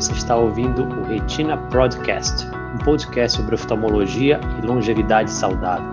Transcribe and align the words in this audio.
você 0.00 0.12
está 0.14 0.34
ouvindo 0.34 0.82
o 0.82 1.02
Retina 1.04 1.58
Podcast, 1.68 2.46
um 2.46 2.78
podcast 2.82 3.36
sobre 3.36 3.54
oftalmologia 3.54 4.40
e 4.58 4.66
longevidade 4.66 5.30
saudável. 5.30 5.84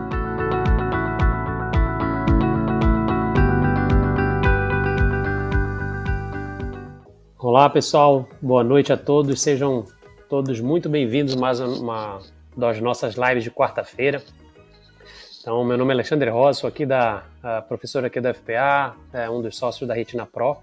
Olá 7.38 7.70
pessoal, 7.70 8.26
boa 8.42 8.64
noite 8.64 8.94
a 8.94 8.98
todos, 8.98 9.42
sejam 9.42 9.84
todos 10.30 10.62
muito 10.62 10.88
bem-vindos 10.88 11.36
mais 11.36 11.60
uma 11.60 12.20
das 12.56 12.80
nossas 12.80 13.16
lives 13.16 13.44
de 13.44 13.52
quarta-feira. 13.52 14.24
Então, 15.48 15.64
meu 15.64 15.78
nome 15.78 15.92
é 15.92 15.96
Alexandre 15.96 16.30
Rosa, 16.30 16.60
sou 16.60 16.68
aqui 16.68 16.86
da 16.86 17.24
professora 17.70 18.08
aqui 18.08 18.20
da 18.20 18.34
FPA, 18.34 18.98
é 19.14 19.30
um 19.30 19.42
dos 19.42 19.56
sócios 19.56 19.88
da 19.88 19.94
Retina 19.94 20.26
Pro. 20.26 20.58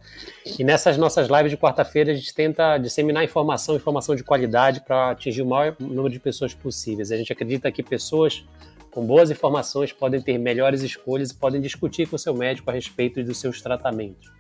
E 0.59 0.63
nessas 0.63 0.99
nossas 0.99 1.27
lives 1.27 1.51
de 1.51 1.57
quarta-feira 1.57 2.13
a 2.13 2.15
gente 2.15 2.35
tenta 2.35 2.77
disseminar 2.77 3.25
informação, 3.25 3.77
informação 3.77 4.15
de 4.15 4.23
qualidade 4.23 4.83
para 4.83 5.13
atingir 5.13 5.41
o 5.41 5.47
maior 5.47 5.75
número 5.81 6.11
de 6.11 6.21
pessoas 6.21 6.53
possíveis. 6.53 7.11
A 7.11 7.17
gente 7.17 7.33
acredita 7.33 7.73
que 7.73 7.83
pessoas 7.83 8.45
com 8.91 9.07
boas 9.07 9.31
informações 9.31 9.91
podem 9.91 10.21
ter 10.21 10.37
melhores 10.37 10.83
escolhas 10.83 11.31
e 11.31 11.35
podem 11.35 11.63
discutir 11.63 12.07
com 12.07 12.17
o 12.17 12.19
seu 12.19 12.35
médico 12.35 12.71
a 12.71 12.75
respeito 12.75 13.25
dos 13.25 13.39
seus 13.39 13.63
tratamentos. 13.63 14.31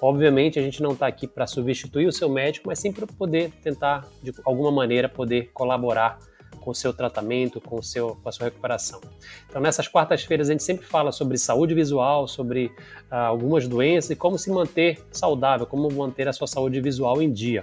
Obviamente, 0.00 0.58
a 0.58 0.62
gente 0.62 0.82
não 0.82 0.90
está 0.90 1.06
aqui 1.06 1.28
para 1.28 1.46
substituir 1.46 2.08
o 2.08 2.12
seu 2.12 2.28
médico, 2.28 2.66
mas 2.66 2.80
sim 2.80 2.92
para 2.92 3.06
poder 3.06 3.52
tentar, 3.62 4.04
de 4.20 4.32
alguma 4.44 4.72
maneira, 4.72 5.08
poder 5.08 5.52
colaborar 5.54 6.18
com 6.64 6.70
o 6.70 6.74
seu 6.74 6.94
tratamento, 6.94 7.60
com, 7.60 7.78
o 7.78 7.82
seu, 7.82 8.16
com 8.22 8.28
a 8.28 8.32
sua 8.32 8.46
recuperação. 8.46 9.00
Então, 9.46 9.60
nessas 9.60 9.86
quartas-feiras, 9.86 10.48
a 10.48 10.52
gente 10.52 10.62
sempre 10.62 10.86
fala 10.86 11.12
sobre 11.12 11.36
saúde 11.36 11.74
visual, 11.74 12.26
sobre 12.26 12.72
ah, 13.10 13.26
algumas 13.26 13.68
doenças 13.68 14.10
e 14.10 14.16
como 14.16 14.38
se 14.38 14.50
manter 14.50 14.98
saudável, 15.12 15.66
como 15.66 15.92
manter 15.92 16.26
a 16.26 16.32
sua 16.32 16.46
saúde 16.46 16.80
visual 16.80 17.20
em 17.20 17.30
dia. 17.30 17.62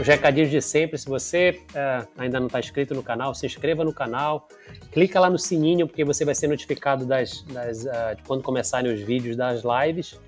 Os 0.00 0.06
recadinhos 0.06 0.50
de 0.50 0.62
sempre, 0.62 0.96
se 0.96 1.06
você 1.06 1.60
uh, 1.70 2.08
ainda 2.16 2.38
não 2.38 2.46
está 2.46 2.60
inscrito 2.60 2.94
no 2.94 3.02
canal, 3.02 3.34
se 3.34 3.44
inscreva 3.44 3.84
no 3.84 3.92
canal, 3.92 4.48
clica 4.92 5.18
lá 5.18 5.28
no 5.28 5.38
sininho, 5.38 5.86
porque 5.86 6.04
você 6.04 6.24
vai 6.24 6.34
ser 6.34 6.46
notificado 6.46 7.04
das, 7.04 7.42
das 7.42 7.84
uh, 7.84 8.16
de 8.16 8.22
quando 8.22 8.42
começarem 8.42 8.90
os 8.90 9.00
vídeos 9.00 9.36
das 9.36 9.62
lives 9.64 10.18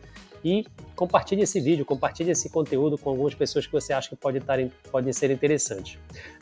e 0.45 0.65
compartilhe 0.97 1.43
esse 1.43 1.61
vídeo, 1.61 1.85
compartilhe 1.85 2.31
esse 2.31 2.51
conteúdo 2.51 2.97
com 2.99 3.11
algumas 3.11 3.35
pessoas 3.35 3.67
que 3.67 3.73
você 3.73 3.93
acha 3.93 4.09
que 4.09 4.17
pode 4.17 4.39
estar, 4.39 4.59
podem 4.91 5.13
ser 5.13 5.31
interessantes. 5.31 5.99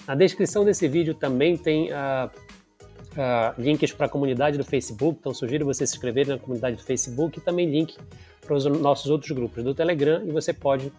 Na 0.06 0.14
descrição 0.14 0.64
desse 0.64 0.86
vídeo 0.88 1.14
também 1.14 1.56
tem 1.56 1.90
uh, 1.90 2.26
uh, 2.26 3.60
links 3.60 3.92
para 3.92 4.06
a 4.06 4.08
comunidade 4.08 4.58
do 4.58 4.64
Facebook, 4.64 5.18
então 5.20 5.34
sugiro 5.34 5.64
você 5.64 5.86
se 5.86 5.94
inscrever 5.94 6.26
na 6.26 6.38
comunidade 6.38 6.76
do 6.76 6.82
Facebook 6.82 7.38
e 7.38 7.40
também 7.40 7.68
link 7.68 7.96
para 8.40 8.54
os 8.54 8.64
nossos 8.64 9.10
outros 9.10 9.30
grupos 9.30 9.62
do 9.62 9.74
Telegram. 9.74 10.22
E 10.24 10.30
você 10.30 10.52
pode 10.52 10.86
uh, 10.88 10.92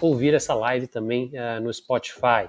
ouvir 0.00 0.34
essa 0.34 0.54
live 0.54 0.86
também 0.86 1.30
uh, 1.34 1.62
no 1.62 1.72
Spotify. 1.72 2.48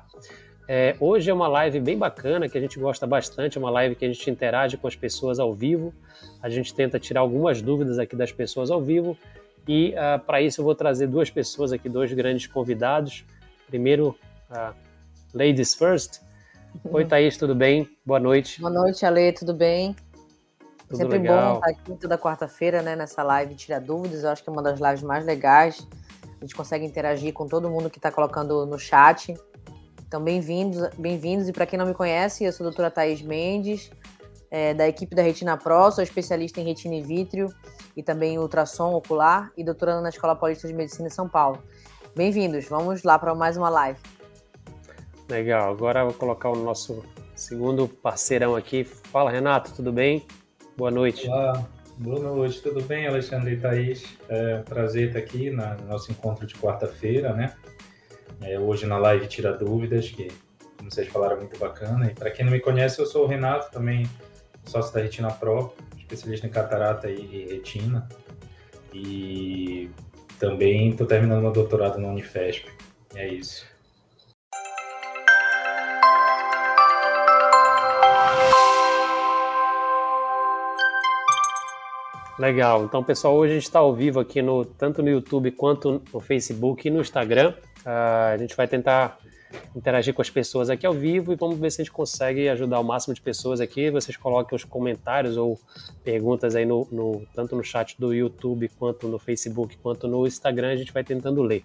É, 0.67 0.95
hoje 0.99 1.29
é 1.29 1.33
uma 1.33 1.47
live 1.47 1.79
bem 1.79 1.95
bacana, 1.95 2.49
que 2.49 2.57
a 2.57 2.61
gente 2.61 2.79
gosta 2.79 3.05
bastante, 3.05 3.55
é 3.55 3.61
uma 3.61 3.69
live 3.69 3.95
que 3.95 4.03
a 4.03 4.07
gente 4.07 4.27
interage 4.31 4.77
com 4.77 4.87
as 4.87 4.95
pessoas 4.95 5.39
ao 5.39 5.53
vivo, 5.53 5.93
a 6.41 6.49
gente 6.49 6.73
tenta 6.73 6.99
tirar 6.99 7.19
algumas 7.19 7.61
dúvidas 7.61 7.99
aqui 7.99 8.15
das 8.15 8.31
pessoas 8.31 8.71
ao 8.71 8.81
vivo 8.81 9.15
e 9.67 9.93
uh, 9.93 9.99
ah, 9.99 10.19
para 10.19 10.41
isso 10.41 10.61
eu 10.61 10.65
vou 10.65 10.75
trazer 10.75 11.07
duas 11.07 11.29
pessoas 11.29 11.71
aqui, 11.71 11.89
dois 11.89 12.11
grandes 12.13 12.47
convidados. 12.47 13.25
Primeiro, 13.67 14.15
uh, 14.51 14.73
Ladies 15.33 15.73
First. 15.73 16.21
Oi, 16.83 17.03
uhum. 17.03 17.09
Thaís, 17.09 17.37
tudo 17.37 17.55
bem? 17.55 17.89
Boa 18.05 18.19
noite. 18.19 18.61
Boa 18.61 18.71
noite, 18.71 19.05
Ale, 19.05 19.31
tudo 19.31 19.53
bem? 19.53 19.95
Tudo 20.87 20.97
Sempre 20.97 21.17
legal. 21.17 21.53
bom 21.53 21.59
estar 21.59 21.71
aqui 21.71 21.99
toda 21.99 22.17
quarta-feira, 22.17 22.81
né, 22.81 22.95
nessa 22.95 23.23
live 23.23 23.55
Tira 23.55 23.79
Dúvidas. 23.79 24.23
Eu 24.23 24.29
acho 24.29 24.43
que 24.43 24.49
é 24.49 24.53
uma 24.53 24.61
das 24.61 24.79
lives 24.79 25.01
mais 25.01 25.25
legais. 25.25 25.87
A 26.39 26.43
gente 26.43 26.55
consegue 26.55 26.85
interagir 26.85 27.33
com 27.33 27.47
todo 27.47 27.69
mundo 27.69 27.89
que 27.89 27.97
está 27.97 28.11
colocando 28.11 28.65
no 28.65 28.77
chat. 28.77 29.35
Então, 30.07 30.23
bem-vindos, 30.23 30.87
bem-vindos. 30.97 31.49
E 31.49 31.53
para 31.53 31.65
quem 31.65 31.79
não 31.79 31.87
me 31.87 31.93
conhece, 31.93 32.43
eu 32.43 32.51
sou 32.51 32.65
a 32.65 32.69
doutora 32.69 32.91
Thaís 32.91 33.21
Mendes, 33.21 33.89
é, 34.51 34.73
da 34.73 34.87
equipe 34.87 35.15
da 35.15 35.23
Retina 35.23 35.57
Pro, 35.57 35.91
sou 35.91 36.03
especialista 36.03 36.61
em 36.61 36.65
retina 36.65 36.95
e 36.95 37.01
vítreo 37.01 37.49
e 37.95 38.03
também 38.03 38.37
ultrassom 38.37 38.93
ocular 38.93 39.51
e 39.55 39.63
doutorando 39.63 40.01
na 40.01 40.09
Escola 40.09 40.35
Paulista 40.35 40.67
de 40.67 40.73
Medicina 40.73 41.07
em 41.07 41.11
São 41.11 41.29
Paulo. 41.29 41.63
Bem-vindos, 42.15 42.65
vamos 42.65 43.03
lá 43.03 43.17
para 43.17 43.33
mais 43.33 43.57
uma 43.57 43.69
live. 43.69 43.99
Legal, 45.29 45.71
agora 45.71 46.01
eu 46.01 46.05
vou 46.05 46.13
colocar 46.13 46.49
o 46.49 46.55
nosso 46.55 47.03
segundo 47.35 47.87
parceirão 47.87 48.55
aqui. 48.55 48.83
Fala, 48.83 49.31
Renato, 49.31 49.73
tudo 49.73 49.91
bem? 49.91 50.25
Boa 50.77 50.91
noite. 50.91 51.27
Olá, 51.27 51.65
boa 51.97 52.19
noite, 52.19 52.61
tudo 52.61 52.81
bem, 52.83 53.07
Alexandre 53.07 53.53
e 53.53 53.59
Thaís? 53.59 54.05
É 54.29 54.57
um 54.57 54.63
prazer 54.63 55.07
estar 55.07 55.19
aqui 55.19 55.49
no 55.49 55.87
nosso 55.87 56.11
encontro 56.11 56.45
de 56.45 56.55
quarta-feira, 56.55 57.33
né? 57.33 57.55
É, 58.41 58.59
hoje 58.59 58.85
na 58.85 58.97
live 58.97 59.27
Tira 59.27 59.53
Dúvidas, 59.53 60.09
que, 60.09 60.29
como 60.77 60.91
vocês 60.91 61.07
falaram, 61.07 61.37
é 61.37 61.39
muito 61.39 61.57
bacana. 61.57 62.07
E 62.07 62.13
para 62.13 62.29
quem 62.29 62.45
não 62.45 62.51
me 62.51 62.59
conhece, 62.59 62.99
eu 62.99 63.05
sou 63.05 63.23
o 63.23 63.27
Renato, 63.27 63.71
também 63.71 64.07
sócio 64.65 64.93
da 64.93 65.01
Retina 65.01 65.31
Pro 65.31 65.73
especialista 66.05 66.47
em 66.47 66.49
catarata 66.51 67.09
e 67.09 67.47
retina. 67.49 68.07
E 68.93 69.89
também 70.39 70.91
estou 70.91 71.05
terminando 71.05 71.41
meu 71.41 71.51
doutorado 71.51 71.99
na 71.99 72.07
Unifesp. 72.07 72.69
É 73.15 73.27
isso. 73.27 73.65
Legal. 82.37 82.83
Então, 82.83 83.01
pessoal, 83.01 83.33
hoje 83.35 83.53
a 83.53 83.55
gente 83.55 83.63
está 83.63 83.79
ao 83.79 83.95
vivo 83.95 84.19
aqui 84.19 84.41
no 84.41 84.65
tanto 84.65 85.01
no 85.01 85.09
YouTube 85.09 85.51
quanto 85.51 86.01
no 86.13 86.19
Facebook 86.19 86.87
e 86.87 86.91
no 86.91 86.99
Instagram. 86.99 87.53
Uh, 87.85 88.33
a 88.33 88.37
gente 88.37 88.55
vai 88.55 88.67
tentar 88.67 89.17
interagir 89.75 90.13
com 90.13 90.21
as 90.21 90.29
pessoas 90.29 90.69
aqui 90.69 90.85
ao 90.85 90.93
vivo 90.93 91.33
e 91.33 91.35
vamos 91.35 91.57
ver 91.57 91.71
se 91.71 91.81
a 91.81 91.83
gente 91.83 91.91
consegue 91.91 92.47
ajudar 92.49 92.79
o 92.79 92.83
máximo 92.83 93.13
de 93.13 93.21
pessoas 93.21 93.59
aqui. 93.59 93.89
Vocês 93.89 94.15
coloquem 94.15 94.55
os 94.55 94.63
comentários 94.63 95.37
ou 95.37 95.59
perguntas 96.03 96.55
aí 96.55 96.65
no, 96.65 96.87
no, 96.91 97.25
tanto 97.33 97.55
no 97.55 97.63
chat 97.63 97.99
do 97.99 98.13
YouTube 98.13 98.69
quanto 98.79 99.07
no 99.07 99.19
Facebook 99.19 99.77
quanto 99.77 100.07
no 100.07 100.25
Instagram, 100.25 100.71
a 100.71 100.75
gente 100.75 100.93
vai 100.93 101.03
tentando 101.03 101.41
ler. 101.41 101.63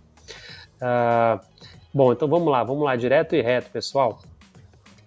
Uh, 0.81 1.41
bom, 1.93 2.13
então 2.13 2.27
vamos 2.27 2.51
lá, 2.51 2.65
vamos 2.65 2.85
lá, 2.85 2.97
direto 2.97 3.35
e 3.35 3.43
reto, 3.43 3.71
pessoal. 3.71 4.21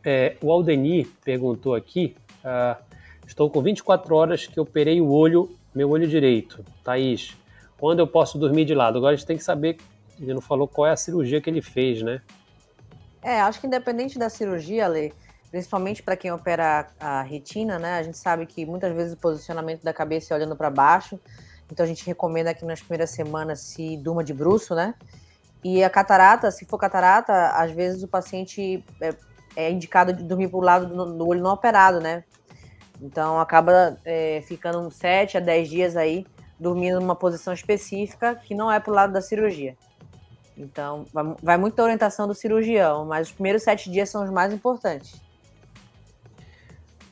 É, 0.03 0.35
o 0.41 0.51
Aldenir 0.51 1.07
perguntou 1.23 1.75
aqui: 1.75 2.15
uh, 2.43 2.81
estou 3.25 3.49
com 3.49 3.61
24 3.61 4.15
horas 4.15 4.45
que 4.45 4.59
operei 4.59 5.01
o 5.01 5.09
olho, 5.09 5.49
meu 5.73 5.89
olho 5.89 6.07
direito. 6.07 6.63
Thaís, 6.83 7.35
quando 7.77 7.99
eu 7.99 8.07
posso 8.07 8.37
dormir 8.37 8.65
de 8.65 8.75
lado? 8.75 8.97
Agora 8.97 9.13
a 9.13 9.15
gente 9.15 9.25
tem 9.25 9.37
que 9.37 9.43
saber, 9.43 9.77
ele 10.19 10.33
não 10.33 10.41
falou 10.41 10.67
qual 10.67 10.87
é 10.87 10.91
a 10.91 10.95
cirurgia 10.95 11.41
que 11.41 11.49
ele 11.49 11.61
fez, 11.61 12.01
né? 12.01 12.21
É, 13.23 13.39
acho 13.39 13.61
que 13.61 13.67
independente 13.67 14.19
da 14.19 14.29
cirurgia, 14.29 14.87
Lê, 14.87 15.13
principalmente 15.49 16.03
para 16.03 16.17
quem 16.17 16.31
opera 16.31 16.87
a 16.99 17.21
retina, 17.21 17.79
né? 17.79 17.97
A 17.97 18.03
gente 18.03 18.17
sabe 18.17 18.45
que 18.45 18.65
muitas 18.65 18.93
vezes 18.93 19.13
o 19.13 19.17
posicionamento 19.17 19.81
da 19.81 19.93
cabeça 19.93 20.33
é 20.33 20.37
olhando 20.37 20.55
para 20.55 20.69
baixo, 20.69 21.17
então 21.71 21.85
a 21.85 21.87
gente 21.87 22.05
recomenda 22.05 22.53
que 22.53 22.65
nas 22.65 22.81
primeiras 22.81 23.11
semanas 23.11 23.61
se 23.61 23.95
durma 23.97 24.23
de 24.23 24.33
bruço, 24.33 24.75
né? 24.75 24.93
E 25.63 25.81
a 25.81 25.89
catarata, 25.89 26.51
se 26.51 26.65
for 26.65 26.77
catarata, 26.77 27.51
às 27.51 27.71
vezes 27.71 28.03
o 28.03 28.07
paciente 28.07 28.83
é, 28.99 29.15
é 29.55 29.71
indicado 29.71 30.11
de 30.11 30.23
dormir 30.23 30.49
para 30.49 30.57
o 30.57 30.61
lado 30.61 30.87
do, 30.87 31.17
do, 31.17 31.27
olho 31.27 31.41
não 31.41 31.51
operado, 31.51 32.01
né? 32.01 32.25
Então 33.01 33.39
acaba 33.39 33.97
é, 34.03 34.43
ficando 34.45 34.79
uns 34.79 34.95
7 34.95 35.37
a 35.37 35.39
10 35.39 35.69
dias 35.69 35.95
aí 35.95 36.25
dormindo 36.59 36.99
numa 36.99 37.15
posição 37.15 37.53
específica 37.53 38.35
que 38.35 38.53
não 38.53 38.71
é 38.71 38.79
para 38.79 38.91
o 38.91 38.93
lado 38.93 39.13
da 39.13 39.21
cirurgia. 39.21 39.77
Então, 40.57 41.05
vai, 41.11 41.35
vai 41.41 41.57
muito 41.57 41.75
da 41.75 41.83
orientação 41.83 42.27
do 42.27 42.35
cirurgião, 42.35 43.05
mas 43.05 43.27
os 43.27 43.33
primeiros 43.33 43.63
sete 43.63 43.89
dias 43.89 44.09
são 44.09 44.23
os 44.23 44.29
mais 44.29 44.53
importantes. 44.53 45.21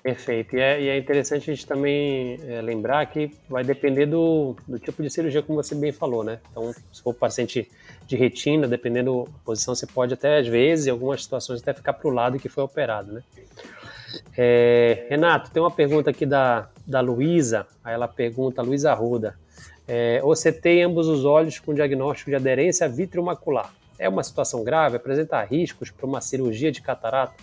Perfeito. 0.04 0.56
E 0.56 0.60
é, 0.60 0.82
e 0.82 0.90
é 0.90 0.98
interessante 0.98 1.50
a 1.50 1.54
gente 1.54 1.68
também 1.68 2.40
é, 2.48 2.60
lembrar 2.62 3.06
que 3.06 3.32
vai 3.48 3.64
depender 3.64 4.08
do, 4.08 4.56
do, 4.68 4.80
tipo 4.80 5.04
de 5.04 5.12
cirurgia, 5.12 5.44
como 5.44 5.62
você 5.62 5.76
bem 5.76 5.92
falou, 5.92 6.24
né? 6.24 6.40
Então, 6.50 6.74
se 6.92 7.04
for 7.04 7.14
paciente 7.14 7.70
de 8.08 8.16
retina, 8.16 8.68
dependendo 8.68 9.26
da 9.26 9.40
posição, 9.46 9.76
você 9.76 9.86
pode 9.86 10.16
até, 10.16 10.40
às 10.40 10.48
vezes, 10.48 10.88
em 10.88 10.90
algumas 10.90 11.22
situações, 11.22 11.62
até 11.62 11.72
ficar 11.72 11.94
para 11.94 12.08
o 12.08 12.12
lado 12.12 12.40
que 12.40 12.50
foi 12.50 12.64
operado, 12.64 13.12
né? 13.12 13.24
É, 14.36 15.06
Renato, 15.08 15.52
tem 15.52 15.62
uma 15.62 15.72
pergunta 15.72 16.10
aqui 16.10 16.26
da, 16.26 16.68
da 16.86 17.00
Luísa. 17.00 17.68
Ela 17.86 18.08
pergunta, 18.08 18.62
Luísa 18.62 18.92
Arruda. 18.92 19.36
É, 19.88 20.22
você 20.22 20.52
tem 20.52 20.84
ambos 20.84 21.08
os 21.08 21.26
olhos 21.26 21.60
com 21.60 21.74
diagnóstico 21.74 22.30
de 22.30 22.36
aderência 22.36 22.88
vitreomacular. 22.88 23.74
É 23.98 24.08
uma 24.08 24.24
situação 24.24 24.64
grave? 24.64 24.98
Apresenta 24.98 25.44
riscos 25.44 25.92
para 25.92 26.06
uma 26.06 26.22
cirurgia 26.22 26.72
de 26.72 26.82
catarata? 26.82 27.34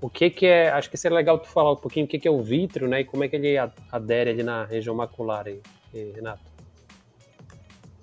O 0.00 0.10
que, 0.10 0.30
que 0.30 0.46
é. 0.46 0.68
Acho 0.70 0.90
que 0.90 0.96
seria 0.96 1.16
legal 1.16 1.38
tu 1.38 1.46
falar 1.48 1.72
um 1.72 1.76
pouquinho 1.76 2.06
o 2.06 2.08
que, 2.08 2.18
que 2.18 2.26
é 2.26 2.30
o 2.30 2.42
vítreo, 2.42 2.88
né? 2.88 3.00
E 3.00 3.04
como 3.04 3.22
é 3.22 3.28
que 3.28 3.36
ele 3.36 3.56
adere 3.90 4.30
ali 4.30 4.42
na 4.42 4.64
região 4.64 4.94
macular 4.94 5.46
aí, 5.46 5.60
Renato. 6.14 6.52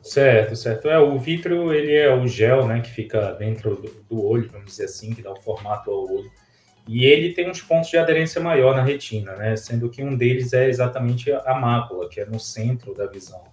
Certo, 0.02 0.56
certo. 0.56 0.88
É, 0.88 0.98
o 0.98 1.20
vítreo, 1.20 1.74
ele 1.74 1.94
é 1.94 2.12
o 2.14 2.26
gel, 2.26 2.66
né, 2.66 2.80
que 2.80 2.90
fica 2.90 3.34
dentro 3.34 3.76
do, 3.76 3.90
do 4.10 4.26
olho, 4.26 4.50
vamos 4.50 4.68
dizer 4.68 4.86
assim, 4.86 5.14
que 5.14 5.22
dá 5.22 5.32
o 5.32 5.36
formato 5.36 5.92
ao 5.92 6.12
olho. 6.12 6.32
E 6.88 7.06
ele 7.06 7.34
tem 7.34 7.48
uns 7.48 7.62
pontos 7.62 7.90
de 7.92 7.98
aderência 7.98 8.42
maior 8.42 8.76
na 8.76 8.82
retina, 8.82 9.36
né? 9.36 9.56
Sendo 9.56 9.90
que 9.90 10.02
um 10.02 10.18
deles 10.18 10.54
é 10.54 10.68
exatamente 10.68 11.32
a 11.32 11.54
mácula, 11.54 12.10
que 12.10 12.20
é 12.20 12.26
no 12.26 12.40
centro 12.40 12.96
da 12.96 13.06
visão, 13.06 13.44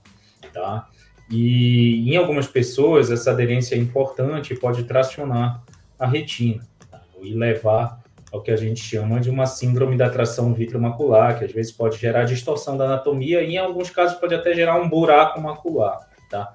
tá? 0.57 0.89
E 1.31 2.11
em 2.11 2.17
algumas 2.17 2.47
pessoas 2.47 3.11
essa 3.11 3.31
aderência 3.31 3.75
é 3.75 3.79
importante 3.79 4.55
e 4.55 4.59
pode 4.59 4.85
tracionar 4.85 5.63
a 5.99 6.07
retina 6.07 6.63
tá? 6.91 7.01
e 7.21 7.35
levar 7.35 8.01
ao 8.33 8.41
que 8.41 8.51
a 8.51 8.57
gente 8.57 8.81
chama 8.81 9.21
de 9.21 9.31
uma 9.31 9.47
síndrome 9.47 9.97
da 9.97 10.09
tração 10.09 10.53
vitreomacular, 10.53 11.39
que 11.39 11.45
às 11.45 11.53
vezes 11.53 11.73
pode 11.73 11.97
gerar 11.99 12.25
distorção 12.25 12.77
da 12.77 12.85
anatomia 12.85 13.43
e 13.43 13.55
em 13.55 13.59
alguns 13.59 13.91
casos 13.91 14.19
pode 14.19 14.35
até 14.35 14.55
gerar 14.55 14.81
um 14.81 14.89
buraco 14.89 15.41
macular, 15.41 16.09
tá? 16.31 16.55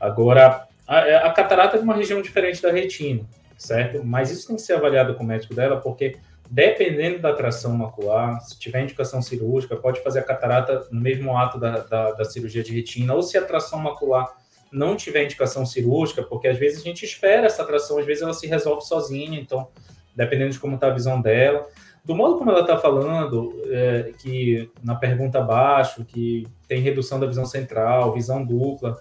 Agora, 0.00 0.66
a, 0.86 0.98
a 1.26 1.30
catarata 1.30 1.76
é 1.76 1.80
uma 1.80 1.94
região 1.94 2.20
diferente 2.20 2.60
da 2.60 2.72
retina, 2.72 3.24
certo? 3.56 4.04
Mas 4.04 4.30
isso 4.30 4.48
tem 4.48 4.56
que 4.56 4.62
ser 4.62 4.74
avaliado 4.74 5.14
com 5.14 5.22
o 5.22 5.26
médico 5.26 5.54
dela, 5.54 5.80
porque 5.80 6.16
dependendo 6.52 7.18
da 7.18 7.32
tração 7.32 7.72
macular, 7.72 8.38
se 8.42 8.58
tiver 8.58 8.82
indicação 8.82 9.22
cirúrgica, 9.22 9.74
pode 9.74 10.02
fazer 10.02 10.18
a 10.18 10.22
catarata 10.22 10.86
no 10.90 11.00
mesmo 11.00 11.34
ato 11.34 11.58
da, 11.58 11.78
da, 11.78 12.10
da 12.12 12.24
cirurgia 12.26 12.62
de 12.62 12.74
retina, 12.74 13.14
ou 13.14 13.22
se 13.22 13.38
a 13.38 13.42
tração 13.42 13.78
macular 13.78 14.36
não 14.70 14.94
tiver 14.94 15.24
indicação 15.24 15.64
cirúrgica, 15.64 16.22
porque 16.22 16.46
às 16.46 16.58
vezes 16.58 16.82
a 16.82 16.84
gente 16.84 17.06
espera 17.06 17.46
essa 17.46 17.64
tração, 17.64 17.98
às 17.98 18.04
vezes 18.04 18.22
ela 18.22 18.34
se 18.34 18.46
resolve 18.46 18.84
sozinha, 18.84 19.40
então 19.40 19.66
dependendo 20.14 20.50
de 20.50 20.58
como 20.58 20.74
está 20.74 20.88
a 20.88 20.90
visão 20.90 21.22
dela. 21.22 21.66
Do 22.04 22.14
modo 22.14 22.36
como 22.36 22.50
ela 22.50 22.60
está 22.60 22.76
falando, 22.76 23.58
é, 23.70 24.12
que 24.18 24.70
na 24.84 24.94
pergunta 24.94 25.38
abaixo, 25.38 26.04
que 26.04 26.46
tem 26.68 26.82
redução 26.82 27.18
da 27.18 27.26
visão 27.26 27.46
central, 27.46 28.12
visão 28.12 28.44
dupla, 28.44 29.00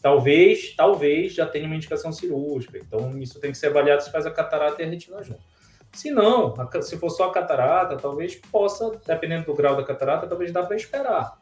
talvez, 0.00 0.76
talvez 0.76 1.34
já 1.34 1.44
tenha 1.44 1.66
uma 1.66 1.74
indicação 1.74 2.12
cirúrgica. 2.12 2.78
Então, 2.78 3.18
isso 3.18 3.40
tem 3.40 3.50
que 3.50 3.58
ser 3.58 3.66
avaliado 3.66 4.04
se 4.04 4.12
faz 4.12 4.26
a 4.26 4.30
catarata 4.30 4.80
e 4.80 4.84
a 4.84 4.88
retina 4.88 5.20
junto. 5.24 5.53
Se 5.94 6.10
não, 6.10 6.54
se 6.82 6.98
for 6.98 7.08
só 7.08 7.28
a 7.28 7.32
catarata, 7.32 7.96
talvez 7.96 8.34
possa, 8.34 9.00
dependendo 9.06 9.46
do 9.46 9.54
grau 9.54 9.76
da 9.76 9.84
catarata, 9.84 10.26
talvez 10.26 10.52
dá 10.52 10.62
para 10.64 10.76
esperar. 10.76 11.38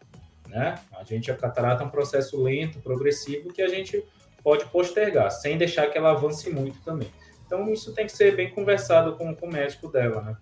Né? 0.46 0.74
A 0.92 1.02
gente, 1.02 1.30
a 1.30 1.36
catarata 1.36 1.82
é 1.82 1.86
um 1.86 1.90
processo 1.90 2.40
lento, 2.40 2.78
progressivo, 2.80 3.50
que 3.52 3.62
a 3.62 3.68
gente 3.68 4.04
pode 4.44 4.66
postergar, 4.66 5.30
sem 5.30 5.56
deixar 5.56 5.86
que 5.86 5.96
ela 5.96 6.10
avance 6.10 6.50
muito 6.50 6.78
também. 6.82 7.08
Então, 7.46 7.72
isso 7.72 7.94
tem 7.94 8.04
que 8.04 8.12
ser 8.12 8.36
bem 8.36 8.50
conversado 8.50 9.16
com, 9.16 9.34
com 9.34 9.46
o 9.46 9.52
médico 9.52 9.88
dela, 9.88 10.20
né? 10.20 10.36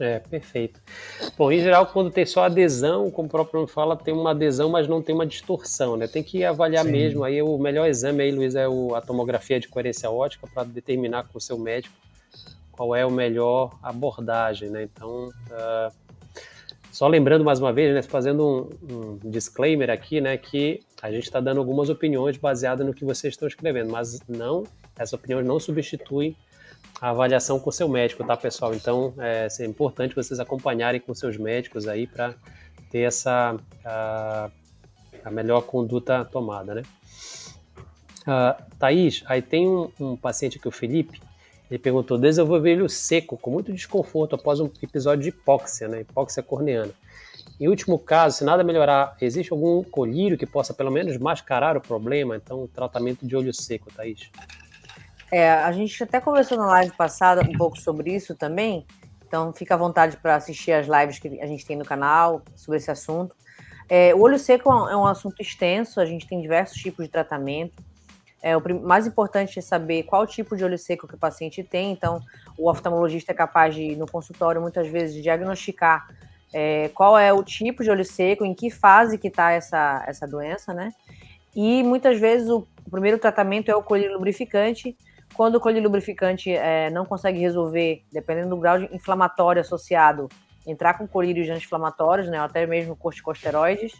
É, 0.00 0.18
perfeito. 0.20 0.80
Bom, 1.36 1.50
em 1.50 1.60
geral, 1.60 1.86
quando 1.86 2.10
tem 2.10 2.24
só 2.24 2.44
adesão, 2.44 3.10
como 3.10 3.26
o 3.26 3.30
próprio 3.30 3.60
nome 3.60 3.72
fala, 3.72 3.96
tem 3.96 4.14
uma 4.14 4.30
adesão, 4.30 4.68
mas 4.68 4.86
não 4.86 5.02
tem 5.02 5.14
uma 5.14 5.26
distorção, 5.26 5.96
né? 5.96 6.06
Tem 6.06 6.22
que 6.22 6.44
avaliar 6.44 6.84
Sim. 6.84 6.92
mesmo. 6.92 7.24
Aí 7.24 7.42
o 7.42 7.58
melhor 7.58 7.88
exame 7.88 8.22
aí, 8.22 8.30
Luiz, 8.30 8.54
é 8.54 8.68
o, 8.68 8.94
a 8.94 9.00
tomografia 9.00 9.58
de 9.58 9.68
coerência 9.68 10.08
ótica 10.08 10.46
para 10.52 10.62
determinar 10.64 11.26
com 11.26 11.38
o 11.38 11.40
seu 11.40 11.58
médico 11.58 11.94
qual 12.78 12.94
é 12.94 13.02
a 13.02 13.10
melhor 13.10 13.76
abordagem, 13.82 14.70
né? 14.70 14.84
Então, 14.84 15.26
uh, 15.26 15.92
só 16.92 17.08
lembrando 17.08 17.44
mais 17.44 17.58
uma 17.58 17.72
vez, 17.72 17.92
né, 17.92 18.02
fazendo 18.02 18.70
um, 18.88 19.18
um 19.24 19.30
disclaimer 19.30 19.90
aqui, 19.90 20.20
né, 20.20 20.36
que 20.36 20.80
a 21.02 21.10
gente 21.10 21.24
está 21.24 21.40
dando 21.40 21.58
algumas 21.58 21.90
opiniões 21.90 22.36
baseadas 22.36 22.86
no 22.86 22.94
que 22.94 23.04
vocês 23.04 23.34
estão 23.34 23.48
escrevendo, 23.48 23.90
mas 23.90 24.20
não 24.28 24.62
essa 24.96 25.16
opinião 25.16 25.42
não 25.42 25.58
substitui 25.58 26.36
a 27.00 27.10
avaliação 27.10 27.58
com 27.58 27.70
o 27.70 27.72
seu 27.72 27.88
médico, 27.88 28.24
tá, 28.24 28.36
pessoal? 28.36 28.72
Então, 28.72 29.12
é, 29.18 29.48
é 29.58 29.66
importante 29.66 30.14
vocês 30.14 30.38
acompanharem 30.38 31.00
com 31.00 31.12
seus 31.14 31.36
médicos 31.36 31.88
aí 31.88 32.06
para 32.06 32.32
ter 32.90 33.00
essa 33.00 33.56
a, 33.84 34.50
a, 35.24 35.30
melhor 35.32 35.62
conduta 35.62 36.24
tomada, 36.24 36.76
né? 36.76 36.82
Uh, 38.22 38.76
Thaís, 38.78 39.24
aí 39.26 39.42
tem 39.42 39.66
um, 39.66 39.90
um, 39.98 40.16
paciente 40.16 40.58
aqui, 40.58 40.68
o 40.68 40.72
Felipe, 40.72 41.20
ele 41.70 41.78
perguntou, 41.78 42.16
desenvolver 42.16 42.76
olho 42.76 42.88
seco, 42.88 43.36
com 43.36 43.50
muito 43.50 43.72
desconforto 43.72 44.34
após 44.34 44.58
um 44.60 44.70
episódio 44.82 45.22
de 45.24 45.28
hipóxia, 45.28 45.86
né? 45.88 46.00
Hipóxia 46.00 46.42
corneana. 46.42 46.92
Em 47.60 47.68
último 47.68 47.98
caso, 47.98 48.38
se 48.38 48.44
nada 48.44 48.62
melhorar, 48.62 49.16
existe 49.20 49.52
algum 49.52 49.82
colírio 49.82 50.38
que 50.38 50.46
possa 50.46 50.72
pelo 50.72 50.90
menos 50.90 51.16
mascarar 51.18 51.76
o 51.76 51.80
problema? 51.80 52.36
Então, 52.36 52.68
tratamento 52.68 53.26
de 53.26 53.36
olho 53.36 53.52
seco, 53.52 53.92
Thaís. 53.92 54.30
É, 55.30 55.50
a 55.50 55.70
gente 55.72 56.02
até 56.02 56.20
conversou 56.20 56.56
na 56.56 56.66
live 56.66 56.92
passada 56.96 57.42
um 57.42 57.52
pouco 57.52 57.78
sobre 57.78 58.14
isso 58.14 58.34
também. 58.34 58.86
Então, 59.26 59.52
fica 59.52 59.74
à 59.74 59.76
vontade 59.76 60.16
para 60.16 60.36
assistir 60.36 60.72
as 60.72 60.86
lives 60.86 61.18
que 61.18 61.40
a 61.40 61.46
gente 61.46 61.66
tem 61.66 61.76
no 61.76 61.84
canal 61.84 62.42
sobre 62.56 62.78
esse 62.78 62.90
assunto. 62.90 63.36
É, 63.88 64.14
o 64.14 64.20
olho 64.20 64.38
seco 64.38 64.70
é 64.70 64.96
um 64.96 65.06
é 65.06 65.10
assunto 65.10 65.40
extenso, 65.40 66.00
a 66.00 66.06
gente 66.06 66.26
tem 66.26 66.40
diversos 66.40 66.80
tipos 66.80 67.04
de 67.04 67.10
tratamento. 67.10 67.82
É, 68.42 68.56
o 68.56 68.62
mais 68.80 69.06
importante 69.06 69.58
é 69.58 69.62
saber 69.62 70.04
qual 70.04 70.26
tipo 70.26 70.56
de 70.56 70.64
olho 70.64 70.78
seco 70.78 71.08
que 71.08 71.14
o 71.14 71.18
paciente 71.18 71.62
tem. 71.62 71.92
Então, 71.92 72.20
o 72.56 72.70
oftalmologista 72.70 73.32
é 73.32 73.34
capaz 73.34 73.74
de, 73.74 73.96
no 73.96 74.06
consultório, 74.06 74.60
muitas 74.60 74.88
vezes, 74.88 75.22
diagnosticar 75.22 76.06
é, 76.52 76.88
qual 76.94 77.18
é 77.18 77.32
o 77.32 77.42
tipo 77.42 77.82
de 77.82 77.90
olho 77.90 78.04
seco, 78.04 78.44
em 78.44 78.54
que 78.54 78.70
fase 78.70 79.18
que 79.18 79.28
está 79.28 79.50
essa, 79.52 80.04
essa 80.06 80.26
doença, 80.26 80.72
né? 80.72 80.92
E 81.54 81.82
muitas 81.82 82.18
vezes 82.18 82.48
o, 82.48 82.66
primeiro 82.90 83.18
tratamento 83.18 83.70
é 83.70 83.76
o 83.76 83.82
colírio 83.82 84.14
lubrificante, 84.14 84.96
quando 85.34 85.56
o 85.56 85.60
colírio 85.60 85.82
lubrificante 85.82 86.50
é, 86.50 86.88
não 86.90 87.04
consegue 87.04 87.38
resolver, 87.38 88.02
dependendo 88.10 88.50
do 88.50 88.56
grau 88.56 88.78
de 88.78 88.94
inflamatório 88.94 89.60
associado, 89.60 90.28
entrar 90.66 90.94
com 90.94 91.06
colírios 91.06 91.48
anti-inflamatórios, 91.48 92.28
né, 92.28 92.38
até 92.38 92.66
mesmo 92.66 92.96
corticosteroides. 92.96 93.92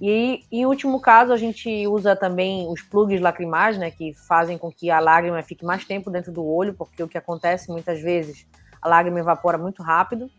E 0.00 0.46
em 0.50 0.64
último 0.64 0.98
caso, 0.98 1.32
a 1.32 1.36
gente 1.36 1.86
usa 1.86 2.16
também 2.16 2.66
os 2.66 2.80
plugs 2.80 3.20
lacrimais, 3.20 3.76
né, 3.76 3.90
que 3.90 4.14
fazem 4.14 4.56
com 4.56 4.72
que 4.72 4.90
a 4.90 4.98
lágrima 4.98 5.42
fique 5.42 5.64
mais 5.64 5.84
tempo 5.84 6.10
dentro 6.10 6.32
do 6.32 6.44
olho, 6.44 6.72
porque 6.72 7.02
o 7.02 7.08
que 7.08 7.18
acontece 7.18 7.70
muitas 7.70 8.00
vezes, 8.00 8.46
a 8.80 8.88
lágrima 8.88 9.20
evapora 9.20 9.58
muito 9.58 9.82
rápido. 9.82 10.30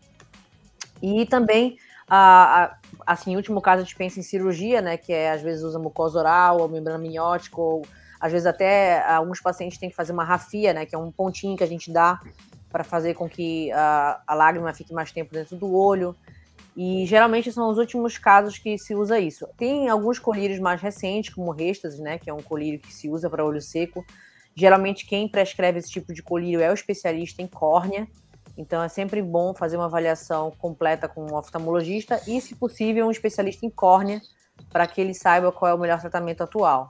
E 0.99 1.27
também, 1.27 1.77
a, 2.09 2.63
a, 2.63 2.77
assim, 3.05 3.33
em 3.33 3.35
último 3.35 3.61
caso, 3.61 3.81
a 3.81 3.83
gente 3.83 3.95
pensa 3.95 4.19
em 4.19 4.23
cirurgia, 4.23 4.81
né, 4.81 4.97
que 4.97 5.13
é 5.13 5.31
às 5.31 5.43
vezes 5.43 5.63
usa 5.63 5.77
mucosa 5.77 6.17
oral, 6.17 6.59
ou 6.59 6.67
membrana 6.67 6.97
miniótica, 6.97 7.61
ou 7.61 7.85
às 8.19 8.31
vezes 8.31 8.47
até 8.47 9.05
alguns 9.07 9.39
pacientes 9.39 9.77
têm 9.77 9.89
que 9.89 9.95
fazer 9.95 10.11
uma 10.11 10.23
rafia, 10.23 10.73
né, 10.73 10.87
que 10.87 10.95
é 10.95 10.97
um 10.97 11.11
pontinho 11.11 11.55
que 11.55 11.63
a 11.63 11.67
gente 11.67 11.91
dá 11.91 12.19
para 12.71 12.83
fazer 12.83 13.13
com 13.13 13.29
que 13.29 13.71
a, 13.73 14.21
a 14.25 14.33
lágrima 14.33 14.73
fique 14.73 14.93
mais 14.93 15.11
tempo 15.11 15.33
dentro 15.33 15.55
do 15.55 15.75
olho. 15.75 16.15
E 16.83 17.05
geralmente 17.05 17.51
são 17.51 17.69
os 17.69 17.77
últimos 17.77 18.17
casos 18.17 18.57
que 18.57 18.75
se 18.75 18.95
usa 18.95 19.19
isso. 19.19 19.47
Tem 19.55 19.87
alguns 19.87 20.17
colírios 20.17 20.59
mais 20.59 20.81
recentes, 20.81 21.31
como 21.31 21.51
o 21.51 21.55
né, 21.99 22.17
que 22.17 22.27
é 22.27 22.33
um 22.33 22.41
colírio 22.41 22.79
que 22.79 22.91
se 22.91 23.07
usa 23.07 23.29
para 23.29 23.45
olho 23.45 23.61
seco. 23.61 24.03
Geralmente 24.55 25.05
quem 25.05 25.29
prescreve 25.29 25.77
esse 25.77 25.91
tipo 25.91 26.11
de 26.11 26.23
colírio 26.23 26.59
é 26.59 26.71
o 26.71 26.73
especialista 26.73 27.39
em 27.39 27.45
córnea. 27.45 28.07
Então 28.57 28.81
é 28.81 28.89
sempre 28.89 29.21
bom 29.21 29.53
fazer 29.53 29.77
uma 29.77 29.85
avaliação 29.85 30.49
completa 30.57 31.07
com 31.07 31.23
um 31.23 31.35
oftalmologista 31.35 32.19
e, 32.27 32.41
se 32.41 32.55
possível, 32.55 33.05
um 33.05 33.11
especialista 33.11 33.63
em 33.63 33.69
córnea 33.69 34.19
para 34.71 34.87
que 34.87 34.99
ele 34.99 35.13
saiba 35.13 35.51
qual 35.51 35.69
é 35.69 35.75
o 35.75 35.79
melhor 35.79 36.01
tratamento 36.01 36.41
atual. 36.41 36.89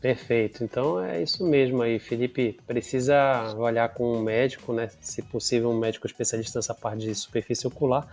Perfeito. 0.00 0.64
Então 0.64 0.98
é 1.04 1.22
isso 1.22 1.44
mesmo 1.46 1.82
aí, 1.82 1.98
Felipe. 1.98 2.58
Precisa 2.66 3.50
avaliar 3.50 3.92
com 3.92 4.14
um 4.14 4.22
médico, 4.22 4.72
né? 4.72 4.88
Se 4.98 5.20
possível, 5.20 5.68
um 5.68 5.78
médico 5.78 6.06
especialista 6.06 6.58
nessa 6.58 6.74
parte 6.74 7.00
de 7.00 7.14
superfície 7.14 7.66
ocular. 7.66 8.08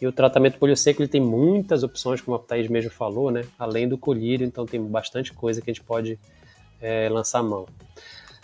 E 0.00 0.06
o 0.06 0.12
tratamento 0.12 0.58
polio 0.58 0.76
seco 0.76 1.02
ele 1.02 1.08
tem 1.08 1.20
muitas 1.20 1.82
opções, 1.82 2.20
como 2.20 2.36
a 2.36 2.40
Thaís 2.40 2.68
mesmo 2.68 2.90
falou, 2.90 3.30
né? 3.30 3.44
Além 3.58 3.88
do 3.88 3.98
colírio, 3.98 4.46
então 4.46 4.64
tem 4.64 4.82
bastante 4.82 5.32
coisa 5.32 5.60
que 5.60 5.70
a 5.70 5.74
gente 5.74 5.84
pode 5.84 6.18
é, 6.80 7.08
lançar 7.08 7.40
a 7.40 7.42
mão. 7.42 7.66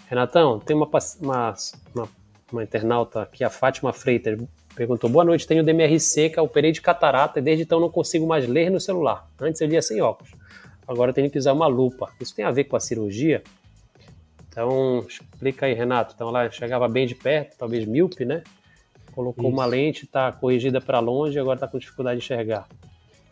Renatão, 0.08 0.58
tem 0.58 0.76
uma, 0.76 0.88
uma, 1.20 1.54
uma, 1.94 2.08
uma 2.52 2.62
internauta 2.62 3.22
aqui, 3.22 3.42
a 3.42 3.50
Fátima 3.50 3.92
Freitas, 3.92 4.38
perguntou: 4.74 5.08
Boa 5.08 5.24
noite, 5.24 5.46
tenho 5.46 5.64
DMR 5.64 5.98
seca, 5.98 6.42
operei 6.42 6.72
de 6.72 6.82
catarata 6.82 7.38
e 7.38 7.42
desde 7.42 7.64
então 7.64 7.80
não 7.80 7.90
consigo 7.90 8.26
mais 8.26 8.46
ler 8.46 8.70
no 8.70 8.78
celular. 8.78 9.26
Antes 9.40 9.60
eu 9.60 9.68
lia 9.68 9.80
sem 9.80 10.02
óculos 10.02 10.30
agora 10.86 11.12
tem 11.12 11.28
que 11.28 11.38
usar 11.38 11.52
uma 11.52 11.66
lupa. 11.66 12.12
Isso 12.20 12.34
tem 12.34 12.44
a 12.44 12.50
ver 12.50 12.64
com 12.64 12.76
a 12.76 12.80
cirurgia? 12.80 13.42
Então, 14.48 15.04
explica 15.06 15.66
aí, 15.66 15.74
Renato. 15.74 16.14
Então, 16.14 16.28
ela 16.28 16.50
chegava 16.50 16.88
bem 16.88 17.06
de 17.06 17.14
perto, 17.14 17.58
talvez 17.58 17.84
míope, 17.84 18.24
né? 18.24 18.42
Colocou 19.16 19.46
Isso. 19.46 19.52
uma 19.54 19.64
lente, 19.64 20.04
está 20.04 20.30
corrigida 20.30 20.78
para 20.78 21.00
longe 21.00 21.38
e 21.38 21.40
agora 21.40 21.56
está 21.56 21.66
com 21.66 21.78
dificuldade 21.78 22.20
de 22.20 22.24
enxergar. 22.26 22.68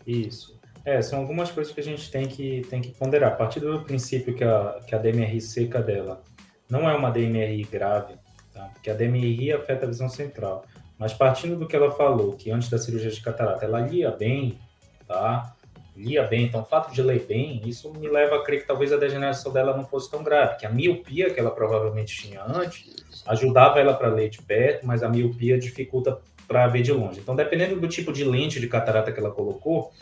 Isso. 0.07 0.59
É, 0.83 1.03
são 1.03 1.19
algumas 1.19 1.51
coisas 1.51 1.75
que 1.75 1.79
a 1.79 1.85
gente 1.85 2.11
tem 2.11 2.27
que, 2.27 2.63
tem 2.71 2.81
que 2.81 2.89
ponderar. 2.93 3.33
A 3.33 3.37
partir 3.37 3.61
do 3.61 3.83
princípio 3.83 4.35
que 4.35 4.43
a, 4.43 4.81
que 4.87 4.95
a 4.95 4.99
DMRI 4.99 5.43
seca 5.43 5.83
dela 5.83 6.23
não 6.71 6.89
é 6.89 6.97
uma 6.97 7.11
DMRI 7.11 7.65
grave, 7.65 8.15
tá? 8.55 8.71
porque 8.73 8.89
a 8.89 8.95
DMRI 8.95 9.53
afeta 9.53 9.85
a 9.85 9.89
visão 9.89 10.09
central. 10.09 10.65
Mas 10.99 11.13
partindo 11.13 11.55
do 11.55 11.69
que 11.69 11.77
ela 11.77 11.91
falou, 11.91 12.33
que 12.33 12.51
antes 12.51 12.71
da 12.71 12.79
cirurgia 12.79 13.11
de 13.11 13.21
catarata 13.21 13.67
ela 13.67 13.81
lia 13.81 14.11
bem, 14.11 14.59
tá? 15.07 15.54
Lia 15.97 16.25
bem, 16.25 16.47
então 16.47 16.63
o 16.63 16.65
fato 16.65 16.93
de 16.93 17.01
ler 17.03 17.25
bem, 17.27 17.63
isso 17.65 17.93
me 17.93 18.09
leva 18.09 18.37
a 18.37 18.43
crer 18.43 18.61
que 18.61 18.67
talvez 18.67 18.93
a 18.93 18.97
degeneração 18.97 19.53
dela 19.53 19.77
não 19.77 19.85
fosse 19.85 20.11
tão 20.11 20.23
grave, 20.23 20.57
que 20.57 20.67
a 20.67 20.71
miopia 20.71 21.31
que 21.31 21.39
ela 21.39 21.51
provavelmente 21.51 22.15
tinha 22.17 22.43
antes 22.43 23.05
ajudava 23.27 23.81
ela 23.81 23.95
para 23.95 24.09
ler 24.09 24.29
de 24.29 24.43
perto, 24.43 24.87
mas 24.87 25.03
a 25.03 25.09
miopia 25.09 25.59
dificulta 25.59 26.19
para 26.47 26.67
ver 26.67 26.83
de 26.83 26.93
longe. 26.93 27.21
Então, 27.21 27.35
dependendo 27.35 27.81
do 27.81 27.89
tipo 27.89 28.13
de 28.13 28.25
lente 28.25 28.61
de 28.61 28.69
catarata 28.69 29.11
que 29.13 29.19
ela 29.19 29.31
colocou, 29.31 29.93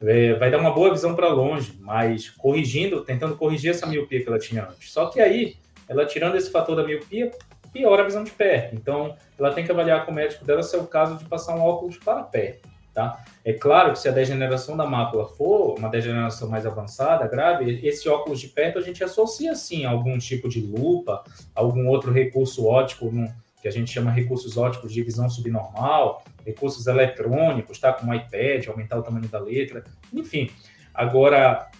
é, 0.00 0.34
vai 0.34 0.50
dar 0.50 0.58
uma 0.58 0.70
boa 0.70 0.90
visão 0.92 1.14
para 1.14 1.28
longe, 1.28 1.76
mas 1.80 2.30
corrigindo, 2.30 3.04
tentando 3.04 3.36
corrigir 3.36 3.70
essa 3.70 3.86
miopia 3.86 4.22
que 4.22 4.28
ela 4.28 4.38
tinha 4.38 4.64
antes. 4.64 4.92
Só 4.92 5.06
que 5.06 5.20
aí, 5.20 5.56
ela 5.88 6.06
tirando 6.06 6.36
esse 6.36 6.50
fator 6.50 6.76
da 6.76 6.84
miopia, 6.84 7.30
piora 7.72 8.02
a 8.02 8.04
visão 8.04 8.22
de 8.22 8.30
perto. 8.30 8.74
Então, 8.74 9.16
ela 9.38 9.52
tem 9.52 9.64
que 9.64 9.70
avaliar 9.70 10.04
com 10.04 10.12
o 10.12 10.14
médico 10.14 10.44
dela 10.44 10.62
se 10.62 10.76
é 10.76 10.78
o 10.78 10.86
caso 10.86 11.16
de 11.16 11.24
passar 11.24 11.54
um 11.54 11.62
óculos 11.62 11.96
para 11.96 12.22
perto. 12.22 12.68
Tá? 12.94 13.24
É 13.42 13.54
claro 13.54 13.92
que 13.92 13.98
se 13.98 14.08
a 14.08 14.12
degeneração 14.12 14.76
da 14.76 14.84
mácula 14.84 15.26
for 15.26 15.78
uma 15.78 15.88
degeneração 15.88 16.50
mais 16.50 16.66
avançada, 16.66 17.26
grave, 17.26 17.80
esse 17.82 18.06
óculos 18.06 18.38
de 18.38 18.48
perto 18.48 18.78
a 18.78 18.82
gente 18.82 19.02
associa 19.02 19.54
sim 19.54 19.86
a 19.86 19.90
algum 19.90 20.18
tipo 20.18 20.46
de 20.46 20.60
lupa, 20.60 21.24
algum 21.54 21.88
outro 21.88 22.12
recurso 22.12 22.66
óptico, 22.66 23.10
que 23.62 23.68
a 23.68 23.70
gente 23.70 23.90
chama 23.90 24.10
recursos 24.10 24.58
ópticos 24.58 24.92
de 24.92 25.02
visão 25.02 25.30
subnormal, 25.30 26.22
recursos 26.44 26.86
eletrônicos, 26.86 27.78
tá? 27.78 27.92
Como 27.92 28.12
iPad, 28.12 28.66
aumentar 28.66 28.98
o 28.98 29.02
tamanho 29.02 29.28
da 29.28 29.38
letra, 29.38 29.84
enfim. 30.12 30.50
Agora, 30.92 31.70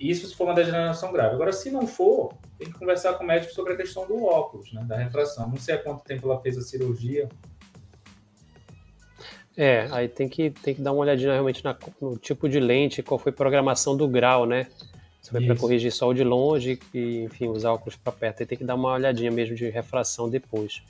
isso 0.00 0.26
se 0.26 0.34
for 0.34 0.44
uma 0.44 0.54
degeneração 0.54 1.12
grave. 1.12 1.34
Agora, 1.34 1.52
se 1.52 1.70
não 1.70 1.86
for, 1.86 2.32
tem 2.58 2.72
que 2.72 2.78
conversar 2.78 3.12
com 3.14 3.22
o 3.22 3.26
médico 3.26 3.52
sobre 3.52 3.74
a 3.74 3.76
questão 3.76 4.06
do 4.06 4.24
óculos, 4.24 4.72
né? 4.72 4.82
Da 4.84 4.96
refração. 4.96 5.48
Não 5.48 5.58
sei 5.58 5.74
há 5.74 5.78
quanto 5.78 6.02
tempo 6.02 6.26
ela 6.26 6.40
fez 6.40 6.56
a 6.56 6.62
cirurgia, 6.62 7.28
é, 9.56 9.88
aí 9.90 10.08
tem 10.08 10.28
que, 10.28 10.50
tem 10.50 10.74
que 10.74 10.80
dar 10.80 10.92
uma 10.92 11.00
olhadinha 11.00 11.32
realmente 11.32 11.64
na, 11.64 11.76
no 12.00 12.16
tipo 12.16 12.48
de 12.48 12.60
lente, 12.60 13.02
qual 13.02 13.18
foi 13.18 13.30
a 13.30 13.34
programação 13.34 13.96
do 13.96 14.06
grau, 14.06 14.46
né? 14.46 14.66
Se 15.20 15.30
foi 15.30 15.44
para 15.44 15.54
corrigir 15.54 15.92
só 15.92 16.08
o 16.08 16.14
de 16.14 16.24
longe 16.24 16.78
e, 16.94 17.24
enfim, 17.24 17.48
usar 17.48 17.72
óculos 17.72 17.94
para 17.94 18.12
perto. 18.12 18.40
Aí 18.40 18.46
tem 18.46 18.56
que 18.56 18.64
dar 18.64 18.74
uma 18.74 18.92
olhadinha 18.92 19.30
mesmo 19.30 19.54
de 19.54 19.68
refração 19.68 20.30
depois. 20.30 20.82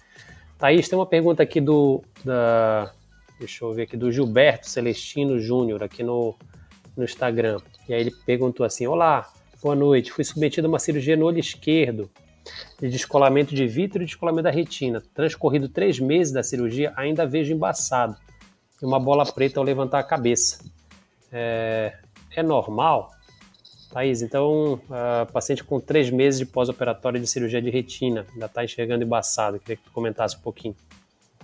Thaís, 0.57 0.89
tem 0.89 0.97
uma 0.97 1.07
pergunta 1.07 1.43
aqui 1.43 1.61
do. 1.61 2.03
Da, 2.25 2.93
deixa 3.39 3.65
eu 3.65 3.73
ver 3.73 3.83
aqui, 3.83 3.97
do 3.97 4.13
Gilberto 4.13 4.69
Celestino 4.69 5.41
Júnior, 5.41 5.83
aqui 5.83 6.05
no, 6.05 6.37
no 6.97 7.03
Instagram. 7.03 7.59
E 7.89 7.95
aí 7.95 8.03
ele 8.03 8.13
perguntou 8.25 8.65
assim: 8.65 8.87
Olá, 8.87 9.29
boa 9.61 9.75
noite. 9.75 10.13
Fui 10.13 10.23
submetido 10.23 10.69
a 10.69 10.71
uma 10.71 10.79
cirurgia 10.79 11.17
no 11.17 11.27
olho 11.27 11.41
esquerdo 11.41 12.09
de 12.81 12.89
descolamento 12.89 13.53
de 13.53 13.67
vítreo 13.67 14.03
e 14.03 14.07
descolamento 14.07 14.45
da 14.45 14.51
retina. 14.51 15.03
Transcorrido 15.13 15.69
três 15.69 15.99
meses 15.99 16.33
da 16.33 16.43
cirurgia, 16.43 16.93
ainda 16.95 17.27
vejo 17.27 17.53
embaçado 17.53 18.17
e 18.81 18.85
uma 18.85 18.99
bola 18.99 19.25
preta 19.25 19.61
ao 19.61 19.65
levantar 19.65 19.99
a 19.99 20.05
cabeça. 20.05 20.65
É, 21.33 21.97
é 22.35 22.43
normal? 22.43 23.11
Thaís, 23.93 24.23
então, 24.23 24.75
uh, 24.75 25.31
paciente 25.33 25.65
com 25.65 25.81
três 25.81 26.11
meses 26.11 26.39
de 26.39 26.47
pós-operatório 26.47 27.21
de 27.21 27.27
cirurgia 27.27 27.61
de 27.61 27.71
retina, 27.71 28.25
ainda 28.33 28.47
está 28.47 28.65
enxergando 28.65 29.03
embaçado. 29.03 29.59
Queria 29.59 29.77
que 29.77 29.83
tu 29.83 29.91
comentasse 29.91 30.37
um 30.37 30.41
pouquinho. 30.41 30.77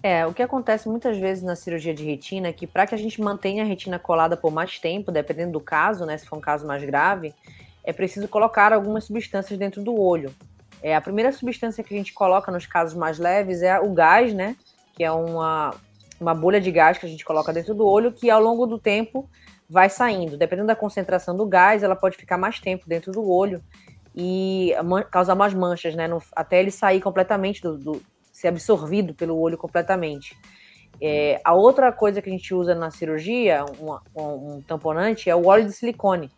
É, 0.03 0.25
o 0.25 0.33
que 0.33 0.43
acontece 0.43 0.89
muitas 0.89 1.19
vezes 1.19 1.43
na 1.43 1.57
cirurgia 1.57 1.93
de 1.93 2.05
retina 2.05 2.49
é 2.49 2.53
que 2.53 2.67
para 2.67 2.87
que 2.87 2.95
a 2.95 2.99
gente 2.99 3.21
mantenha 3.21 3.65
a 3.65 3.67
retina 3.67 3.99
colada 3.99 4.37
por 4.37 4.53
mais 4.53 4.79
tempo, 4.79 5.11
dependendo 5.11 5.53
do 5.53 5.61
caso, 5.61 6.07
né, 6.07 6.17
se 6.17 6.27
for 6.27 6.37
um 6.37 6.41
caso 6.41 6.65
mais 6.65 6.85
grave, 6.85 7.35
é 7.83 7.93
preciso 7.93 8.29
colocar 8.29 8.73
algumas 8.73 9.05
substâncias 9.05 9.59
dentro 9.59 9.83
do 9.83 9.99
olho. 9.99 10.33
É, 10.81 10.95
a 10.95 11.01
primeira 11.01 11.33
substância 11.33 11.83
que 11.83 11.93
a 11.93 11.97
gente 11.97 12.13
coloca 12.13 12.53
nos 12.53 12.67
casos 12.67 12.95
mais 12.95 13.19
leves 13.19 13.63
é 13.63 13.81
o 13.81 13.93
gás, 13.93 14.33
né, 14.33 14.55
que 14.95 15.03
é 15.03 15.11
uma, 15.11 15.75
uma 16.21 16.35
bolha 16.35 16.61
de 16.61 16.71
gás 16.71 16.99
que 16.99 17.07
a 17.07 17.09
gente 17.09 17.25
coloca 17.25 17.53
dentro 17.53 17.75
do 17.75 17.87
olho, 17.87 18.13
que 18.13 18.31
ao 18.31 18.41
longo 18.41 18.67
do 18.67 18.79
tempo 18.79 19.29
vai 19.69 19.89
saindo. 19.89 20.37
Dependendo 20.37 20.69
da 20.69 20.77
concentração 20.77 21.37
do 21.37 21.47
gás, 21.47 21.83
ela 21.83 21.97
pode 21.97 22.17
ficar 22.17 22.39
mais 22.39 22.61
tempo 22.61 22.89
dentro 22.89 23.13
do 23.13 23.29
olho 23.29 23.63
e 24.15 24.73
causar 25.11 25.35
mais 25.35 25.53
manchas, 25.53 25.95
né? 25.95 26.09
No, 26.09 26.23
até 26.35 26.61
ele 26.61 26.71
sair 26.71 27.01
completamente, 27.01 27.61
do, 27.61 27.77
do, 27.77 28.03
ser 28.33 28.49
absorvido 28.49 29.15
pelo 29.15 29.39
olho 29.39 29.59
completamente. 29.59 30.37
É, 31.01 31.41
a 31.45 31.53
outra 31.53 31.93
coisa 31.93 32.23
que 32.23 32.31
a 32.31 32.33
gente 32.33 32.55
usa 32.55 32.75
na 32.75 32.91
cirurgia, 32.91 33.65
um, 33.79 34.57
um, 34.57 34.63
tamponante, 34.63 35.29
é 35.29 35.37
o 35.37 35.47
óleo 35.47 35.67
de 35.67 35.73
silicone. 35.73 36.31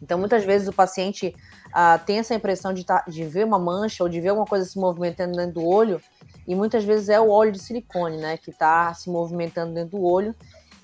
Então, 0.00 0.18
muitas 0.18 0.44
vezes 0.44 0.68
o 0.68 0.72
paciente 0.72 1.34
ah, 1.72 1.98
tem 1.98 2.18
essa 2.18 2.34
impressão 2.34 2.72
de, 2.72 2.84
tá, 2.84 3.04
de 3.08 3.24
ver 3.24 3.44
uma 3.44 3.58
mancha 3.58 4.04
ou 4.04 4.08
de 4.08 4.20
ver 4.20 4.28
alguma 4.28 4.46
coisa 4.46 4.64
se 4.64 4.78
movimentando 4.78 5.36
dentro 5.36 5.54
do 5.54 5.66
olho 5.66 6.00
e 6.46 6.54
muitas 6.54 6.84
vezes 6.84 7.08
é 7.08 7.20
o 7.20 7.30
óleo 7.30 7.52
de 7.52 7.58
silicone, 7.58 8.18
né, 8.18 8.36
que 8.36 8.50
está 8.50 8.92
se 8.94 9.10
movimentando 9.10 9.74
dentro 9.74 9.98
do 9.98 10.04
olho. 10.04 10.34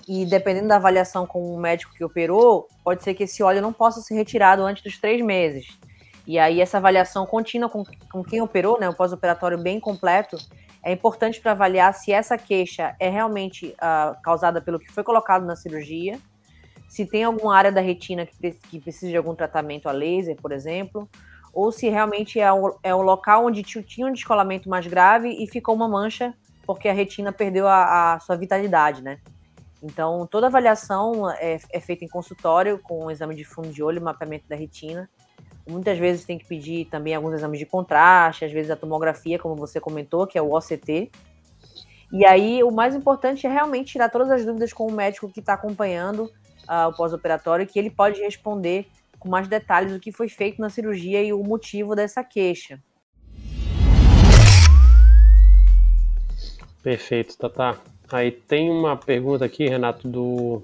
E 0.07 0.25
dependendo 0.25 0.67
da 0.67 0.77
avaliação 0.77 1.27
com 1.27 1.53
o 1.53 1.59
médico 1.59 1.93
que 1.93 2.03
operou, 2.03 2.67
pode 2.83 3.03
ser 3.03 3.13
que 3.13 3.23
esse 3.23 3.43
óleo 3.43 3.61
não 3.61 3.71
possa 3.71 4.01
ser 4.01 4.15
retirado 4.15 4.63
antes 4.63 4.83
dos 4.83 4.99
três 4.99 5.23
meses. 5.23 5.77
E 6.25 6.39
aí 6.39 6.59
essa 6.59 6.77
avaliação 6.77 7.25
contínua 7.25 7.69
com, 7.69 7.83
com 8.11 8.23
quem 8.23 8.41
operou, 8.41 8.79
né, 8.79 8.89
o 8.89 8.93
pós-operatório 8.93 9.57
bem 9.57 9.79
completo, 9.79 10.37
é 10.83 10.91
importante 10.91 11.39
para 11.39 11.51
avaliar 11.51 11.93
se 11.93 12.11
essa 12.11 12.37
queixa 12.37 12.95
é 12.99 13.09
realmente 13.09 13.75
uh, 13.77 14.19
causada 14.23 14.59
pelo 14.59 14.79
que 14.79 14.91
foi 14.91 15.03
colocado 15.03 15.45
na 15.45 15.55
cirurgia, 15.55 16.17
se 16.89 17.05
tem 17.05 17.23
alguma 17.23 17.55
área 17.55 17.71
da 17.71 17.79
retina 17.79 18.25
que, 18.25 18.51
que 18.51 18.79
precisa 18.79 19.11
de 19.11 19.17
algum 19.17 19.35
tratamento 19.35 19.87
a 19.87 19.91
laser, 19.91 20.35
por 20.35 20.51
exemplo, 20.51 21.07
ou 21.53 21.71
se 21.71 21.89
realmente 21.89 22.39
é 22.39 22.51
o, 22.51 22.77
é 22.83 22.93
local 22.93 23.45
onde 23.45 23.63
tinha 23.63 24.07
um 24.07 24.13
descolamento 24.13 24.69
mais 24.69 24.87
grave 24.87 25.29
e 25.29 25.47
ficou 25.47 25.75
uma 25.75 25.87
mancha 25.87 26.33
porque 26.65 26.87
a 26.87 26.93
retina 26.93 27.31
perdeu 27.31 27.67
a, 27.67 28.13
a 28.13 28.19
sua 28.19 28.37
vitalidade, 28.37 29.03
né? 29.03 29.19
Então, 29.83 30.27
toda 30.27 30.47
avaliação 30.47 31.29
é, 31.31 31.57
é, 31.71 31.79
feita 31.79 32.05
em 32.05 32.07
consultório 32.07 32.79
com 32.79 33.05
um 33.05 33.11
exame 33.11 33.35
de 33.35 33.43
fundo 33.43 33.69
de 33.69 33.81
olho, 33.81 34.01
mapeamento 34.01 34.47
da 34.47 34.55
retina. 34.55 35.09
Muitas 35.67 35.97
vezes 35.97 36.23
tem 36.23 36.37
que 36.37 36.45
pedir 36.45 36.85
também 36.85 37.15
alguns 37.15 37.33
exames 37.33 37.59
de 37.59 37.65
contraste, 37.65 38.45
às 38.45 38.51
vezes 38.51 38.69
a 38.69 38.75
tomografia, 38.75 39.39
como 39.39 39.55
você 39.55 39.79
comentou, 39.79 40.27
que 40.27 40.37
é 40.37 40.41
o 40.41 40.55
OCT. 40.55 41.11
E 42.13 42.25
aí, 42.25 42.63
o 42.63 42.71
mais 42.71 42.93
importante 42.93 43.47
é 43.47 43.49
realmente 43.49 43.93
tirar 43.93 44.09
todas 44.09 44.29
as 44.29 44.45
dúvidas 44.45 44.71
com 44.71 44.85
o 44.85 44.91
médico 44.91 45.29
que 45.29 45.39
está 45.39 45.53
acompanhando 45.53 46.25
uh, 46.69 46.89
o 46.89 46.93
pós-operatório, 46.93 47.65
que 47.65 47.79
ele 47.79 47.89
pode 47.89 48.21
responder 48.21 48.87
com 49.21 49.29
mais 49.29 49.47
detalhes 49.47 49.95
o 49.95 49.99
que 49.99 50.11
foi 50.11 50.27
feito 50.27 50.59
na 50.59 50.67
cirurgia 50.67 51.23
e 51.23 51.31
o 51.31 51.43
motivo 51.43 51.95
dessa 51.95 52.23
queixa. 52.23 52.79
Perfeito, 56.81 57.37
Tata. 57.37 57.79
Aí 58.11 58.31
tem 58.31 58.71
uma 58.71 58.97
pergunta 58.97 59.45
aqui, 59.45 59.67
Renato, 59.67 60.07
do 60.07 60.63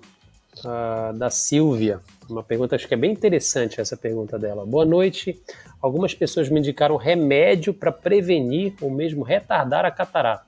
uh, 0.65 1.13
da 1.15 1.29
Silvia. 1.29 2.01
Uma 2.27 2.41
pergunta, 2.41 2.75
acho 2.75 2.87
que 2.87 2.95
é 2.95 2.97
bem 2.97 3.11
interessante 3.11 3.79
essa 3.79 3.95
pergunta 3.95 4.39
dela. 4.39 4.65
Boa 4.65 4.85
noite. 4.85 5.39
Algumas 5.79 6.15
pessoas 6.15 6.49
me 6.49 6.59
indicaram 6.59 6.97
remédio 6.97 7.75
para 7.75 7.91
prevenir 7.91 8.73
ou 8.81 8.89
mesmo 8.89 9.23
retardar 9.23 9.85
a 9.85 9.91
catarata. 9.91 10.47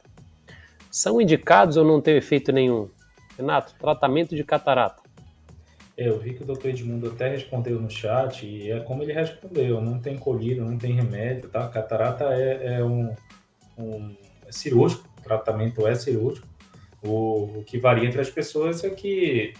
São 0.89 1.21
indicados 1.21 1.77
ou 1.77 1.85
não 1.85 2.01
tem 2.01 2.15
efeito 2.17 2.51
nenhum? 2.51 2.89
Renato, 3.37 3.75
tratamento 3.79 4.35
de 4.35 4.43
catarata. 4.43 4.98
É, 5.99 6.07
eu 6.07 6.17
vi 6.17 6.33
que 6.33 6.43
o 6.43 6.45
doutor 6.45 6.69
Edmundo 6.69 7.09
até 7.09 7.27
respondeu 7.27 7.77
no 7.77 7.89
chat 7.89 8.45
e 8.45 8.71
é 8.71 8.79
como 8.79 9.03
ele 9.03 9.11
respondeu, 9.11 9.81
não 9.81 9.99
tem 9.99 10.17
colírio, 10.17 10.63
não 10.63 10.77
tem 10.77 10.93
remédio, 10.93 11.49
tá? 11.49 11.67
Catarata 11.67 12.23
é, 12.23 12.77
é 12.77 12.83
um, 12.85 13.13
um 13.77 14.15
é 14.47 14.51
cirúrgico, 14.51 15.03
o 15.19 15.21
tratamento 15.21 15.85
é 15.85 15.93
cirúrgico. 15.95 16.47
O, 17.03 17.59
o, 17.59 17.63
que 17.65 17.77
varia 17.77 18.07
entre 18.07 18.21
as 18.21 18.29
pessoas 18.29 18.81
é 18.85 18.89
que, 18.89 19.53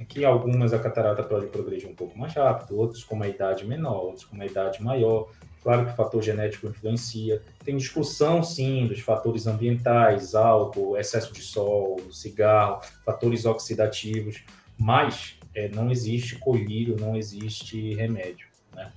é 0.00 0.04
que 0.04 0.24
algumas 0.24 0.72
a 0.72 0.78
catarata 0.78 1.22
pode 1.22 1.48
progredir 1.48 1.90
um 1.90 1.94
pouco 1.94 2.18
mais 2.18 2.32
rápido, 2.32 2.78
outros 2.78 3.04
com 3.04 3.14
uma 3.14 3.28
idade 3.28 3.66
menor, 3.66 4.02
outros 4.02 4.24
com 4.24 4.34
uma 4.34 4.46
idade 4.46 4.82
maior. 4.82 5.28
Claro 5.62 5.84
que 5.84 5.92
o 5.92 5.94
fator 5.94 6.22
genético 6.22 6.68
influencia. 6.68 7.42
Tem 7.62 7.76
discussão, 7.76 8.42
sim, 8.42 8.86
dos 8.86 9.00
fatores 9.00 9.46
ambientais, 9.46 10.34
álcool, 10.34 10.96
excesso 10.96 11.34
de 11.34 11.42
sol, 11.42 12.00
cigarro, 12.10 12.80
fatores 13.04 13.44
oxidativos, 13.44 14.42
mas 14.78 15.38
é, 15.54 15.68
não 15.68 15.90
existe 15.90 16.36
colírio, 16.36 16.96
não 16.98 17.16
existe 17.16 17.94
remédio. 17.94 18.46
Né? 18.74 18.90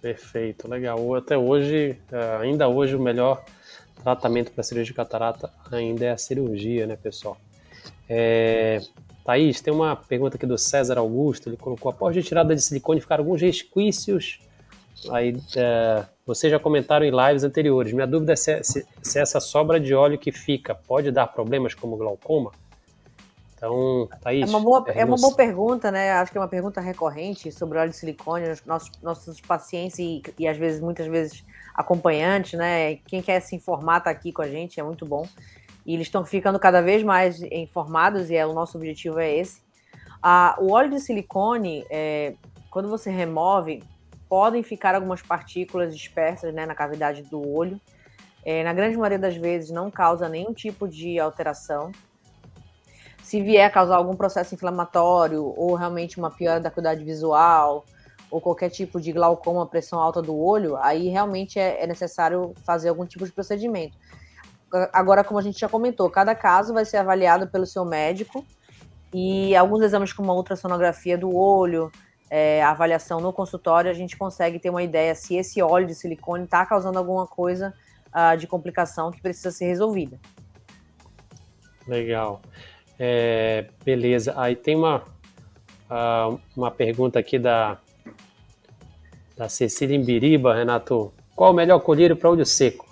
Perfeito, 0.00 0.68
legal. 0.68 1.14
Até 1.14 1.36
hoje, 1.36 1.98
é, 2.10 2.36
ainda 2.40 2.68
hoje, 2.68 2.94
o 2.94 3.00
melhor 3.00 3.44
tratamento 4.02 4.52
para 4.52 4.62
cirurgia 4.62 4.92
de 4.92 4.94
catarata 4.94 5.52
ainda 5.70 6.06
é 6.06 6.10
a 6.10 6.18
cirurgia, 6.18 6.86
né, 6.86 6.96
pessoal? 6.96 7.36
É, 8.08 8.80
Thaís, 9.24 9.60
tem 9.60 9.74
uma 9.74 9.96
pergunta 9.96 10.36
aqui 10.36 10.46
do 10.46 10.56
César 10.56 10.98
Augusto. 10.98 11.48
Ele 11.48 11.56
colocou: 11.56 11.90
após 11.90 12.14
retirada 12.14 12.54
de 12.54 12.62
silicone, 12.62 13.00
ficaram 13.00 13.24
alguns 13.24 13.42
resquícios. 13.42 14.40
Aí, 15.10 15.36
é, 15.56 16.06
vocês 16.24 16.50
já 16.50 16.58
comentaram 16.58 17.04
em 17.04 17.10
lives 17.10 17.44
anteriores. 17.44 17.92
Minha 17.92 18.06
dúvida 18.06 18.32
é 18.32 18.36
se, 18.36 18.62
se, 18.62 18.86
se 19.02 19.18
essa 19.18 19.40
sobra 19.40 19.78
de 19.78 19.94
óleo 19.94 20.18
que 20.18 20.32
fica 20.32 20.74
pode 20.74 21.10
dar 21.10 21.26
problemas 21.26 21.74
como 21.74 21.96
glaucoma? 21.96 22.52
Então, 23.66 24.08
Thaís. 24.20 24.42
É 24.42 24.46
uma 24.46 24.60
boa, 24.60 24.84
é 24.88 25.04
uma 25.04 25.16
boa 25.16 25.34
pergunta, 25.34 25.90
né? 25.90 26.12
Acho 26.12 26.30
que 26.30 26.38
é 26.38 26.40
uma 26.40 26.48
pergunta 26.48 26.80
recorrente 26.80 27.50
sobre 27.50 27.78
óleo 27.78 27.90
de 27.90 27.96
silicone, 27.96 28.44
nossos, 28.64 28.92
nossos 29.02 29.40
pacientes 29.40 29.98
e, 29.98 30.22
e 30.38 30.46
às 30.46 30.56
vezes, 30.56 30.80
muitas 30.80 31.06
vezes, 31.06 31.44
acompanhantes, 31.74 32.58
né? 32.58 32.96
Quem 33.06 33.20
quer 33.20 33.40
se 33.40 33.56
informar 33.56 33.98
está 33.98 34.10
aqui 34.10 34.32
com 34.32 34.42
a 34.42 34.48
gente, 34.48 34.78
é 34.78 34.82
muito 34.82 35.04
bom. 35.04 35.26
E 35.84 35.94
eles 35.94 36.06
estão 36.06 36.24
ficando 36.24 36.58
cada 36.58 36.80
vez 36.80 37.02
mais 37.02 37.42
informados 37.42 38.30
e 38.30 38.36
é, 38.36 38.46
o 38.46 38.52
nosso 38.52 38.76
objetivo 38.76 39.18
é 39.18 39.36
esse. 39.36 39.60
Ah, 40.22 40.56
o 40.58 40.72
óleo 40.72 40.90
de 40.90 41.00
silicone, 41.00 41.84
é, 41.90 42.34
quando 42.70 42.88
você 42.88 43.10
remove, 43.10 43.82
podem 44.28 44.62
ficar 44.62 44.94
algumas 44.94 45.22
partículas 45.22 45.96
dispersas 45.96 46.52
né, 46.52 46.66
na 46.66 46.74
cavidade 46.74 47.22
do 47.22 47.46
olho. 47.46 47.80
É, 48.44 48.62
na 48.62 48.72
grande 48.72 48.96
maioria 48.96 49.18
das 49.18 49.36
vezes 49.36 49.70
não 49.70 49.90
causa 49.90 50.28
nenhum 50.28 50.52
tipo 50.52 50.88
de 50.88 51.18
alteração 51.18 51.92
se 53.26 53.42
vier 53.42 53.68
causar 53.72 53.96
algum 53.96 54.14
processo 54.14 54.54
inflamatório 54.54 55.52
ou 55.56 55.74
realmente 55.74 56.16
uma 56.16 56.30
piora 56.30 56.60
da 56.60 56.70
qualidade 56.70 57.02
visual 57.02 57.84
ou 58.30 58.40
qualquer 58.40 58.70
tipo 58.70 59.00
de 59.00 59.10
glaucoma, 59.10 59.66
pressão 59.66 59.98
alta 59.98 60.22
do 60.22 60.38
olho, 60.38 60.76
aí 60.76 61.08
realmente 61.08 61.58
é, 61.58 61.82
é 61.82 61.88
necessário 61.88 62.54
fazer 62.64 62.88
algum 62.88 63.04
tipo 63.04 63.26
de 63.26 63.32
procedimento. 63.32 63.98
Agora, 64.92 65.24
como 65.24 65.40
a 65.40 65.42
gente 65.42 65.58
já 65.58 65.68
comentou, 65.68 66.08
cada 66.08 66.36
caso 66.36 66.72
vai 66.72 66.84
ser 66.84 66.98
avaliado 66.98 67.48
pelo 67.48 67.66
seu 67.66 67.84
médico 67.84 68.46
e 69.12 69.56
alguns 69.56 69.82
exames 69.82 70.12
como 70.12 70.30
a 70.30 70.34
ultrassonografia 70.36 71.18
do 71.18 71.34
olho, 71.36 71.90
é, 72.30 72.62
a 72.62 72.70
avaliação 72.70 73.20
no 73.20 73.32
consultório, 73.32 73.90
a 73.90 73.94
gente 73.94 74.16
consegue 74.16 74.60
ter 74.60 74.70
uma 74.70 74.84
ideia 74.84 75.16
se 75.16 75.34
esse 75.34 75.60
óleo 75.60 75.88
de 75.88 75.96
silicone 75.96 76.44
está 76.44 76.64
causando 76.64 76.96
alguma 76.96 77.26
coisa 77.26 77.74
uh, 78.06 78.36
de 78.36 78.46
complicação 78.46 79.10
que 79.10 79.20
precisa 79.20 79.50
ser 79.50 79.66
resolvida. 79.66 80.16
Legal. 81.88 82.40
É, 82.98 83.66
beleza. 83.84 84.34
Aí 84.36 84.56
tem 84.56 84.74
uma, 84.74 85.02
uh, 85.90 86.40
uma 86.56 86.70
pergunta 86.70 87.18
aqui 87.18 87.38
da, 87.38 87.78
da 89.36 89.48
Cecília 89.48 89.96
Imbiriba, 89.96 90.54
Renato. 90.54 91.12
Qual 91.34 91.52
o 91.52 91.54
melhor 91.54 91.80
colírio 91.80 92.16
para 92.16 92.30
olho 92.30 92.46
seco? 92.46 92.88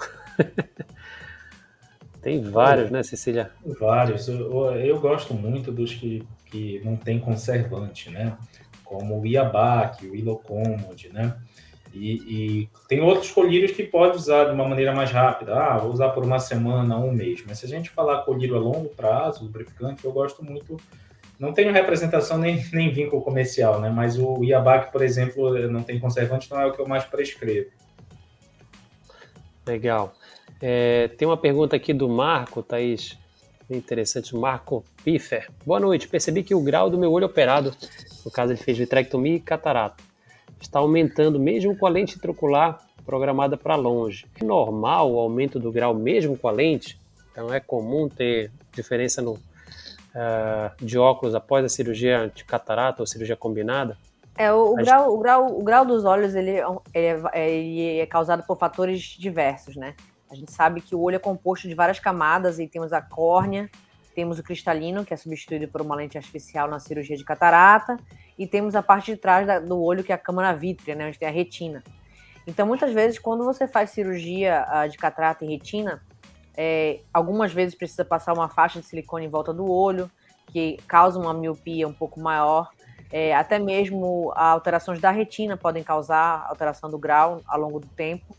tem 2.20 2.42
vários, 2.42 2.90
né, 2.90 3.02
Cecília? 3.02 3.50
Vários. 3.80 4.28
Eu, 4.28 4.72
eu, 4.72 5.00
gosto 5.00 5.32
muito 5.32 5.72
dos 5.72 5.94
que, 5.94 6.26
que 6.46 6.80
não 6.84 6.96
tem 6.96 7.18
conservante, 7.18 8.10
né? 8.10 8.36
Como 8.84 9.20
o 9.20 9.26
Iabac, 9.26 10.06
o 10.06 10.14
Ilocomod, 10.14 11.10
né? 11.12 11.34
E, 11.94 12.12
e, 12.12 12.68
tem 12.88 13.00
outros 13.00 13.30
colírios 13.30 13.70
que 13.70 13.84
pode 13.84 14.16
usar 14.16 14.46
de 14.46 14.52
uma 14.52 14.66
maneira 14.66 14.92
mais 14.92 15.12
rápida. 15.12 15.54
Ah, 15.54 15.78
vou 15.78 15.92
usar 15.92 16.08
por 16.08 16.24
uma 16.24 16.40
semana, 16.40 16.98
um 16.98 17.12
mês. 17.12 17.44
Mas 17.46 17.60
se 17.60 17.66
a 17.66 17.68
gente 17.68 17.88
falar 17.88 18.22
colírio 18.22 18.56
a 18.56 18.58
longo 18.58 18.88
prazo, 18.88 19.44
lubrificante, 19.44 20.04
eu 20.04 20.10
gosto 20.10 20.44
muito. 20.44 20.76
Não 21.38 21.52
tenho 21.52 21.72
representação 21.72 22.36
nem, 22.36 22.64
nem 22.72 22.90
vínculo 22.90 23.22
comercial, 23.22 23.80
né? 23.80 23.90
Mas 23.90 24.18
o 24.18 24.42
Iabac, 24.42 24.90
por 24.90 25.02
exemplo, 25.02 25.56
não 25.68 25.82
tem 25.84 26.00
conservante, 26.00 26.46
então 26.46 26.60
é 26.60 26.66
o 26.66 26.72
que 26.72 26.80
eu 26.80 26.88
mais 26.88 27.04
prescrevo. 27.04 27.70
Legal. 29.64 30.14
É, 30.60 31.08
tem 31.08 31.28
uma 31.28 31.36
pergunta 31.36 31.76
aqui 31.76 31.92
do 31.94 32.08
Marco, 32.08 32.62
Thaís. 32.62 33.16
Interessante, 33.70 34.36
Marco 34.36 34.84
Piffer. 35.04 35.48
Boa 35.64 35.78
noite. 35.78 36.08
Percebi 36.08 36.42
que 36.42 36.54
o 36.54 36.60
grau 36.60 36.90
do 36.90 36.98
meu 36.98 37.12
olho 37.12 37.26
operado, 37.26 37.72
no 38.24 38.30
caso 38.30 38.52
ele 38.52 38.60
fez 38.60 38.76
vitrectomia 38.76 39.36
e 39.36 39.40
catarata, 39.40 40.02
está 40.60 40.78
aumentando 40.78 41.38
mesmo 41.38 41.76
com 41.76 41.86
a 41.86 41.90
lente 41.90 42.16
intraocular 42.16 42.80
programada 43.04 43.56
para 43.56 43.76
longe. 43.76 44.26
É 44.40 44.44
normal 44.44 45.12
o 45.12 45.18
aumento 45.18 45.58
do 45.58 45.70
grau 45.70 45.94
mesmo 45.94 46.36
com 46.36 46.48
a 46.48 46.52
lente? 46.52 46.98
Então 47.30 47.52
é 47.52 47.60
comum 47.60 48.08
ter 48.08 48.50
diferença 48.72 49.20
no, 49.20 49.32
uh, 50.14 50.84
de 50.84 50.98
óculos 50.98 51.34
após 51.34 51.64
a 51.64 51.68
cirurgia 51.68 52.30
de 52.34 52.44
catarata 52.44 53.02
ou 53.02 53.06
cirurgia 53.06 53.36
combinada? 53.36 53.96
É, 54.36 54.52
o, 54.52 54.72
o 54.72 54.74
grau, 54.74 55.14
o, 55.14 55.18
grau, 55.18 55.58
o 55.60 55.62
grau 55.62 55.84
dos 55.84 56.04
olhos 56.04 56.34
ele, 56.34 56.50
é 56.50 56.64
ele, 56.92 57.22
é, 57.32 57.50
ele 57.50 57.98
é 58.00 58.06
causado 58.06 58.42
por 58.44 58.58
fatores 58.58 59.00
diversos, 59.00 59.76
né? 59.76 59.94
A 60.30 60.34
gente 60.34 60.50
sabe 60.50 60.80
que 60.80 60.94
o 60.94 61.00
olho 61.00 61.16
é 61.16 61.20
composto 61.20 61.68
de 61.68 61.74
várias 61.74 62.00
camadas 62.00 62.58
e 62.58 62.66
temos 62.66 62.92
a 62.92 63.00
córnea, 63.00 63.70
temos 64.14 64.38
o 64.38 64.42
cristalino, 64.42 65.04
que 65.04 65.12
é 65.12 65.16
substituído 65.16 65.68
por 65.68 65.82
uma 65.82 65.94
lente 65.94 66.16
artificial 66.16 66.68
na 66.68 66.78
cirurgia 66.78 67.16
de 67.16 67.24
catarata, 67.24 67.96
e 68.38 68.46
temos 68.46 68.74
a 68.74 68.82
parte 68.82 69.12
de 69.12 69.16
trás 69.16 69.46
da, 69.46 69.58
do 69.58 69.80
olho, 69.80 70.04
que 70.04 70.12
é 70.12 70.14
a 70.14 70.18
câmara 70.18 70.52
vítrea, 70.52 70.94
né, 70.94 71.08
onde 71.08 71.18
tem 71.18 71.28
a 71.28 71.32
retina. 71.32 71.82
Então, 72.46 72.66
muitas 72.66 72.92
vezes, 72.92 73.18
quando 73.18 73.44
você 73.44 73.66
faz 73.66 73.90
cirurgia 73.90 74.66
uh, 74.68 74.88
de 74.88 74.96
catarata 74.98 75.44
e 75.44 75.48
retina, 75.48 76.02
é, 76.56 77.00
algumas 77.12 77.52
vezes 77.52 77.74
precisa 77.74 78.04
passar 78.04 78.32
uma 78.32 78.48
faixa 78.48 78.80
de 78.80 78.86
silicone 78.86 79.26
em 79.26 79.28
volta 79.28 79.52
do 79.52 79.68
olho, 79.70 80.10
que 80.46 80.76
causa 80.86 81.18
uma 81.18 81.34
miopia 81.34 81.88
um 81.88 81.92
pouco 81.92 82.20
maior. 82.20 82.70
É, 83.10 83.34
até 83.34 83.58
mesmo 83.58 84.32
alterações 84.34 85.00
da 85.00 85.10
retina 85.10 85.56
podem 85.56 85.82
causar 85.82 86.46
alteração 86.48 86.90
do 86.90 86.98
grau 86.98 87.40
ao 87.46 87.60
longo 87.60 87.80
do 87.80 87.88
tempo. 87.88 88.36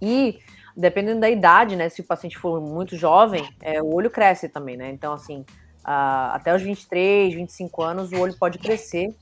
E 0.00 0.40
dependendo 0.76 1.20
da 1.20 1.30
idade, 1.30 1.76
né? 1.76 1.88
Se 1.88 2.00
o 2.00 2.04
paciente 2.04 2.38
for 2.38 2.60
muito 2.60 2.96
jovem, 2.96 3.48
é, 3.60 3.82
o 3.82 3.94
olho 3.94 4.10
cresce 4.10 4.48
também, 4.48 4.76
né? 4.76 4.90
Então, 4.90 5.12
assim, 5.12 5.44
até 5.84 6.54
os 6.54 6.62
23, 6.62 7.34
25 7.34 7.82
anos, 7.82 8.12
o 8.12 8.18
olho 8.18 8.36
pode 8.38 8.58
crescer. 8.58 9.14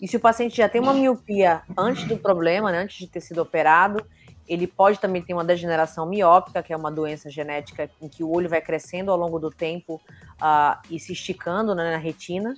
E 0.00 0.06
se 0.06 0.16
o 0.16 0.20
paciente 0.20 0.56
já 0.56 0.68
tem 0.68 0.80
uma 0.80 0.92
miopia 0.92 1.62
antes 1.76 2.04
do 2.04 2.16
problema, 2.16 2.70
né, 2.70 2.78
antes 2.78 2.98
de 2.98 3.06
ter 3.08 3.20
sido 3.20 3.42
operado, 3.42 4.04
ele 4.46 4.66
pode 4.66 4.98
também 4.98 5.20
ter 5.20 5.34
uma 5.34 5.44
degeneração 5.44 6.06
miópica, 6.06 6.62
que 6.62 6.72
é 6.72 6.76
uma 6.76 6.90
doença 6.90 7.28
genética 7.28 7.90
em 8.00 8.08
que 8.08 8.24
o 8.24 8.30
olho 8.30 8.48
vai 8.48 8.60
crescendo 8.60 9.10
ao 9.10 9.16
longo 9.16 9.38
do 9.38 9.50
tempo 9.50 10.00
uh, 10.40 10.78
e 10.88 10.98
se 10.98 11.12
esticando 11.12 11.74
né, 11.74 11.90
na 11.90 11.98
retina. 11.98 12.54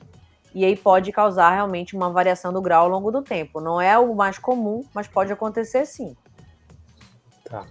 E 0.55 0.65
aí 0.65 0.77
pode 0.77 1.11
causar 1.13 1.51
realmente 1.51 1.97
uma 1.97 2.11
variação 2.11 2.53
do 2.53 2.61
grau 2.61 2.85
ao 2.85 2.89
longo 2.89 3.11
do 3.11 3.23
tempo. 3.23 3.61
Não 3.61 3.81
é 3.81 3.99
o 3.99 4.15
mais 4.15 4.39
comum, 4.39 4.85
mas 4.95 5.09
pode 5.09 5.33
acontecer 5.33 5.85
sim. 5.87 6.17
Tá. 7.45 7.67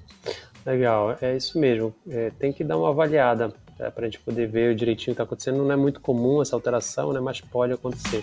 Legal, 0.66 1.18
é 1.22 1.36
isso 1.36 1.60
mesmo. 1.60 1.96
É, 2.10 2.32
tem 2.38 2.52
que 2.52 2.64
dar 2.64 2.78
uma 2.78 2.90
avaliada 2.90 3.54
para 3.78 4.02
a 4.02 4.06
gente 4.06 4.20
poder 4.20 4.48
ver 4.48 4.76
direitinho 4.76 5.14
o 5.14 5.16
que 5.16 5.22
está 5.22 5.24
acontecendo. 5.24 5.64
Não 5.64 5.72
é 5.72 5.76
muito 5.76 6.02
comum 6.02 6.42
essa 6.42 6.56
alteração, 6.56 7.14
né, 7.14 7.20
mas 7.20 7.40
pode 7.40 7.74
acontecer. 7.74 8.22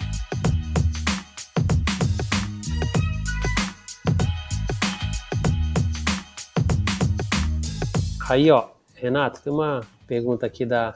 Aí, 8.28 8.50
ó, 8.50 8.68
Renato, 8.94 9.40
tem 9.40 9.52
uma 9.52 9.82
pergunta 10.06 10.44
aqui 10.44 10.66
da, 10.66 10.94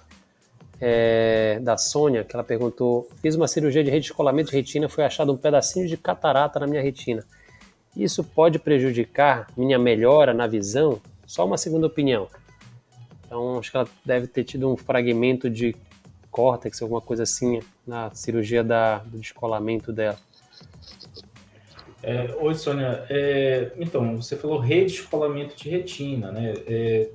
é, 0.81 1.61
da 1.62 1.79
Sônia, 1.79 2.24
que 2.24 2.35
ela 2.35 2.44
perguntou: 2.44 3.09
fiz 3.22 3.37
uma 3.37 3.46
cirurgia 3.46 3.85
de 3.85 3.90
redescolamento 3.90 4.50
de 4.50 4.57
retina, 4.57 4.88
foi 4.88 5.05
achado 5.05 5.33
um 5.33 5.37
pedacinho 5.37 5.87
de 5.87 5.96
catarata 5.96 6.59
na 6.59 6.66
minha 6.66 6.83
retina. 6.83 7.24
Isso 7.96 8.22
pode 8.22 8.59
prejudicar 8.59 9.46
minha 9.57 9.79
melhora 9.79 10.35
na 10.35 10.46
visão? 10.46 11.00
Só 11.31 11.47
uma 11.47 11.57
segunda 11.57 11.87
opinião. 11.87 12.27
Então, 13.25 13.61
acho 13.61 13.71
que 13.71 13.77
ela 13.77 13.88
deve 14.05 14.27
ter 14.27 14.43
tido 14.43 14.69
um 14.69 14.77
fragmento 14.77 15.49
de 15.49 15.77
córtex, 16.29 16.83
alguma 16.83 17.01
coisa 17.01 17.23
assim, 17.23 17.61
na 17.87 18.12
cirurgia 18.12 18.64
da, 18.64 18.99
do 18.99 19.16
descolamento 19.16 19.93
dela. 19.93 20.19
É, 22.03 22.35
oi, 22.37 22.53
Sônia. 22.57 23.07
É, 23.09 23.71
então, 23.77 24.16
você 24.16 24.35
falou 24.35 24.59
redescolamento 24.59 25.55
de 25.55 25.71
retina, 25.71 26.33
né? 26.33 26.53
É, 26.66 27.11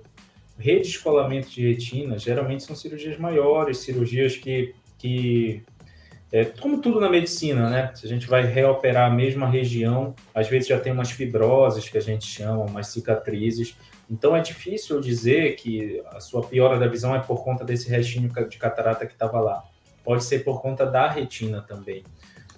redescolamento 0.57 1.49
de 1.49 1.67
retina 1.67 2.17
geralmente 2.17 2.63
são 2.63 2.73
cirurgias 2.73 3.17
maiores, 3.17 3.79
cirurgias 3.79 4.37
que, 4.37 4.73
que 4.97 5.61
é, 6.31 6.45
como 6.45 6.79
tudo 6.79 7.01
na 7.01 7.09
medicina, 7.09 7.69
né? 7.69 7.91
Se 7.93 8.05
a 8.05 8.09
gente 8.09 8.27
vai 8.27 8.45
reoperar 8.45 9.11
a 9.11 9.13
mesma 9.13 9.45
região, 9.45 10.15
às 10.33 10.47
vezes 10.47 10.69
já 10.69 10.79
tem 10.79 10.93
umas 10.93 11.11
fibroses 11.11 11.89
que 11.89 11.97
a 11.97 12.01
gente 12.01 12.25
chama, 12.25 12.63
umas 12.63 12.87
cicatrizes. 12.87 13.75
Então 14.09 14.35
é 14.35 14.41
difícil 14.41 14.99
dizer 15.01 15.55
que 15.55 16.03
a 16.11 16.19
sua 16.19 16.43
piora 16.43 16.77
da 16.77 16.87
visão 16.87 17.15
é 17.15 17.19
por 17.19 17.43
conta 17.43 17.63
desse 17.63 17.89
restinho 17.89 18.31
de 18.47 18.57
catarata 18.57 19.05
que 19.05 19.13
estava 19.13 19.39
lá. 19.39 19.63
Pode 20.03 20.23
ser 20.23 20.43
por 20.43 20.61
conta 20.61 20.85
da 20.85 21.07
retina 21.07 21.61
também. 21.61 22.03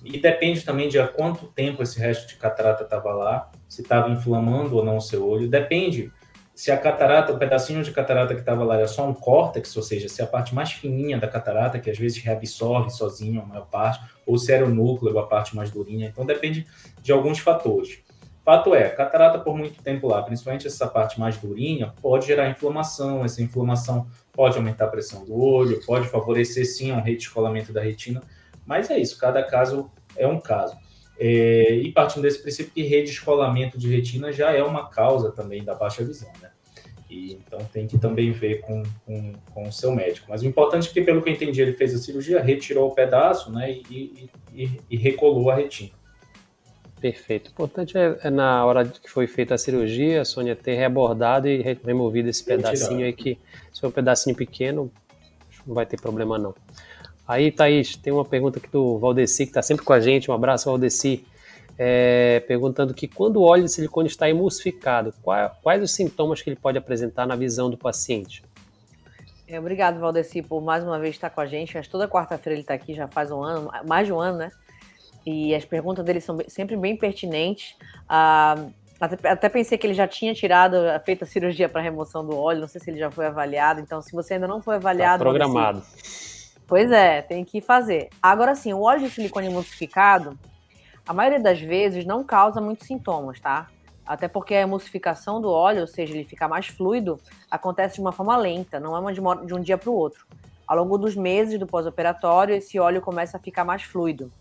E 0.04 0.20
depende 0.20 0.64
também 0.64 0.90
de 0.90 1.00
há 1.00 1.08
quanto 1.08 1.48
tempo 1.48 1.82
esse 1.82 2.00
resto 2.00 2.28
de 2.28 2.36
catarata 2.36 2.84
estava 2.84 3.14
lá, 3.14 3.50
se 3.68 3.82
estava 3.82 4.10
inflamando 4.10 4.76
ou 4.76 4.84
não 4.86 4.98
o 4.98 5.02
seu 5.02 5.28
olho. 5.28 5.50
Depende 5.50 6.12
se 6.58 6.72
a 6.72 6.78
catarata, 6.78 7.32
o 7.32 7.38
pedacinho 7.38 7.84
de 7.84 7.92
catarata 7.92 8.34
que 8.34 8.40
estava 8.40 8.64
lá 8.64 8.78
era 8.78 8.88
só 8.88 9.08
um 9.08 9.14
córtex, 9.14 9.78
ou 9.78 9.84
seja, 9.84 10.10
se 10.10 10.24
a 10.24 10.26
parte 10.26 10.56
mais 10.56 10.72
fininha 10.72 11.18
da 11.20 11.28
catarata, 11.28 11.80
que 11.80 11.88
às 11.88 11.98
vezes 11.98 12.18
reabsorve 12.18 12.90
sozinho 12.90 13.42
a 13.42 13.46
maior 13.46 13.68
parte, 13.68 14.04
ou 14.26 14.40
se 14.40 14.52
era 14.52 14.66
o 14.66 14.70
núcleo, 14.70 15.20
a 15.20 15.28
parte 15.28 15.56
mais 15.56 15.70
durinha. 15.70 16.08
Então 16.08 16.26
depende 16.26 16.66
de 17.00 17.12
alguns 17.12 17.38
fatores. 17.38 18.00
Fato 18.48 18.74
é, 18.74 18.88
catarata 18.88 19.40
por 19.40 19.58
muito 19.58 19.84
tempo 19.84 20.08
lá, 20.08 20.24
principalmente 20.24 20.68
essa 20.68 20.88
parte 20.88 21.20
mais 21.20 21.36
durinha, 21.36 21.94
pode 22.02 22.28
gerar 22.28 22.50
inflamação. 22.50 23.26
Essa 23.26 23.44
inflamação 23.44 24.08
pode 24.32 24.56
aumentar 24.56 24.86
a 24.86 24.88
pressão 24.88 25.26
do 25.26 25.38
olho, 25.38 25.86
pode 25.86 26.08
favorecer 26.08 26.66
sim 26.66 26.94
um 26.94 27.02
redescolamento 27.02 27.74
da 27.74 27.82
retina, 27.82 28.24
mas 28.66 28.90
é 28.90 28.98
isso, 28.98 29.20
cada 29.20 29.44
caso 29.44 29.92
é 30.16 30.26
um 30.26 30.40
caso. 30.40 30.78
É, 31.20 31.74
e 31.74 31.92
partindo 31.92 32.22
desse 32.22 32.42
princípio 32.42 32.72
que 32.72 32.84
redescolamento 32.84 33.78
de 33.78 33.94
retina 33.94 34.32
já 34.32 34.54
é 34.54 34.64
uma 34.64 34.88
causa 34.88 35.30
também 35.30 35.62
da 35.62 35.76
baixa 35.76 36.02
visão, 36.02 36.32
né? 36.42 36.50
E, 37.10 37.34
então 37.34 37.60
tem 37.74 37.86
que 37.86 37.98
também 37.98 38.32
ver 38.32 38.62
com, 38.62 38.82
com, 39.06 39.34
com, 39.54 39.68
o 39.68 39.74
seu 39.74 39.94
médico. 39.94 40.28
Mas 40.30 40.42
o 40.42 40.46
importante 40.46 40.90
é 40.90 40.94
que, 40.94 41.02
pelo 41.02 41.22
que 41.22 41.30
eu 41.30 41.34
entendi, 41.34 41.62
ele 41.62 41.74
fez 41.74 41.94
a 41.94 41.98
cirurgia, 41.98 42.42
retirou 42.42 42.88
o 42.88 42.96
pedaço 42.96 43.52
né, 43.52 43.70
e, 43.90 44.30
e, 44.54 44.80
e 44.90 44.96
recolou 44.96 45.52
a 45.52 45.56
retina. 45.56 45.97
Perfeito. 47.00 47.48
O 47.48 47.52
importante 47.52 47.98
é, 47.98 48.18
é, 48.24 48.30
na 48.30 48.66
hora 48.66 48.86
que 48.86 49.10
foi 49.10 49.28
feita 49.28 49.54
a 49.54 49.58
cirurgia, 49.58 50.22
a 50.22 50.26
Sônia 50.26 50.56
ter 50.56 50.76
reabordado 50.76 51.48
e 51.48 51.62
removido 51.84 52.30
esse 52.30 52.44
pedacinho 52.44 53.06
aí, 53.06 53.14
que 53.14 53.38
se 53.72 53.82
for 53.82 53.88
um 53.88 53.92
pedacinho 53.92 54.36
pequeno, 54.36 54.92
não 55.66 55.76
vai 55.76 55.86
ter 55.86 56.02
problema 56.02 56.40
não. 56.40 56.56
Aí, 57.28 57.52
Thaís, 57.52 57.96
tem 57.96 58.12
uma 58.12 58.26
pergunta 58.26 58.58
aqui 58.58 58.70
do 58.70 58.98
Valdeci, 58.98 59.44
que 59.44 59.52
está 59.52 59.62
sempre 59.62 59.86
com 59.86 59.94
a 59.94 60.00
gente. 60.00 60.32
Um 60.32 60.34
abraço, 60.34 60.70
Valdeci. 60.70 61.26
É, 61.80 62.40
perguntando 62.48 62.92
que 62.92 63.08
quando 63.08 63.38
o 63.38 63.44
óleo 63.44 63.66
de 63.66 63.72
silicone 63.72 64.08
está 64.08 64.28
emulsificado, 64.28 65.14
quais, 65.22 65.52
quais 65.62 65.84
os 65.84 65.92
sintomas 65.92 66.42
que 66.42 66.50
ele 66.50 66.56
pode 66.56 66.76
apresentar 66.78 67.28
na 67.28 67.36
visão 67.36 67.70
do 67.70 67.78
paciente? 67.78 68.44
É, 69.48 69.60
obrigado, 69.60 70.00
Valdeci, 70.00 70.42
por 70.42 70.62
mais 70.62 70.84
uma 70.84 70.98
vez 70.98 71.14
estar 71.14 71.30
com 71.30 71.40
a 71.40 71.46
gente. 71.46 71.78
Acho 71.78 71.90
toda 71.90 72.08
quarta-feira 72.08 72.56
ele 72.56 72.62
está 72.62 72.74
aqui, 72.74 72.96
já 72.96 73.08
faz 73.08 73.30
um 73.30 73.44
ano, 73.44 73.70
mais 73.86 74.08
de 74.08 74.14
um 74.14 74.20
ano, 74.20 74.40
né? 74.40 74.52
E 75.28 75.54
as 75.54 75.66
perguntas 75.66 76.06
dele 76.06 76.22
são 76.22 76.38
sempre 76.48 76.78
bem 76.78 76.96
pertinentes. 76.96 77.76
Ah, 78.08 78.56
até, 78.98 79.30
até, 79.30 79.50
pensei 79.50 79.78
que 79.78 79.86
ele 79.86 79.94
já 79.94 80.08
tinha 80.08 80.34
tirado, 80.34 80.78
feito 81.04 81.26
a 81.26 81.28
cirurgia 81.28 81.68
para 81.68 81.82
remoção 81.82 82.26
do 82.26 82.34
óleo, 82.34 82.62
não 82.62 82.68
sei 82.68 82.80
se 82.80 82.90
ele 82.90 82.98
já 82.98 83.12
foi 83.12 83.26
avaliado. 83.26 83.82
Então, 83.82 84.02
se 84.02 84.14
você 84.14 84.36
ainda 84.36 84.48
não 84.48 84.62
foi 84.62 84.76
avaliado. 84.76 85.20
Tá 85.20 85.30
programado. 85.30 85.84
Pois 86.66 86.90
é, 86.92 87.22
tem 87.22 87.44
que 87.44 87.60
fazer. 87.60 88.08
Agora 88.24 88.56
sim, 88.56 88.72
o 88.72 88.84
óleo 88.84 89.02
de 89.02 89.10
silicone 89.10 89.48
emulsificado, 89.48 90.40
a 91.06 91.14
maioria 91.14 91.42
das 91.42 91.60
vezes 91.60 92.06
não 92.06 92.24
causa 92.24 92.62
muitos 92.62 92.88
sintomas, 92.88 93.38
tá? 93.42 93.68
Até 94.06 94.30
porque 94.30 94.56
a 94.56 94.62
emulsificação 94.62 95.42
do 95.42 95.50
óleo, 95.50 95.82
ou 95.82 95.88
seja, 95.88 96.14
ele 96.14 96.24
fica 96.24 96.48
mais 96.48 96.68
fluido, 96.68 97.20
acontece 97.52 97.96
de 97.96 98.02
uma 98.02 98.14
forma 98.14 98.38
lenta, 98.38 98.80
não 98.80 98.96
é 98.96 99.00
uma, 99.00 99.36
de 99.46 99.54
um 99.54 99.60
dia 99.60 99.78
para 99.78 99.90
o 99.90 99.94
outro. 99.94 100.26
Ao 100.66 100.78
longo 100.78 100.98
dos 100.98 101.18
meses 101.18 101.60
do 101.60 101.68
pós-operatório, 101.68 102.56
esse 102.56 102.80
óleo 102.80 103.02
começa 103.02 103.36
a 103.36 103.40
ficar 103.42 103.66
mais 103.66 103.84
fluido. 103.84 104.32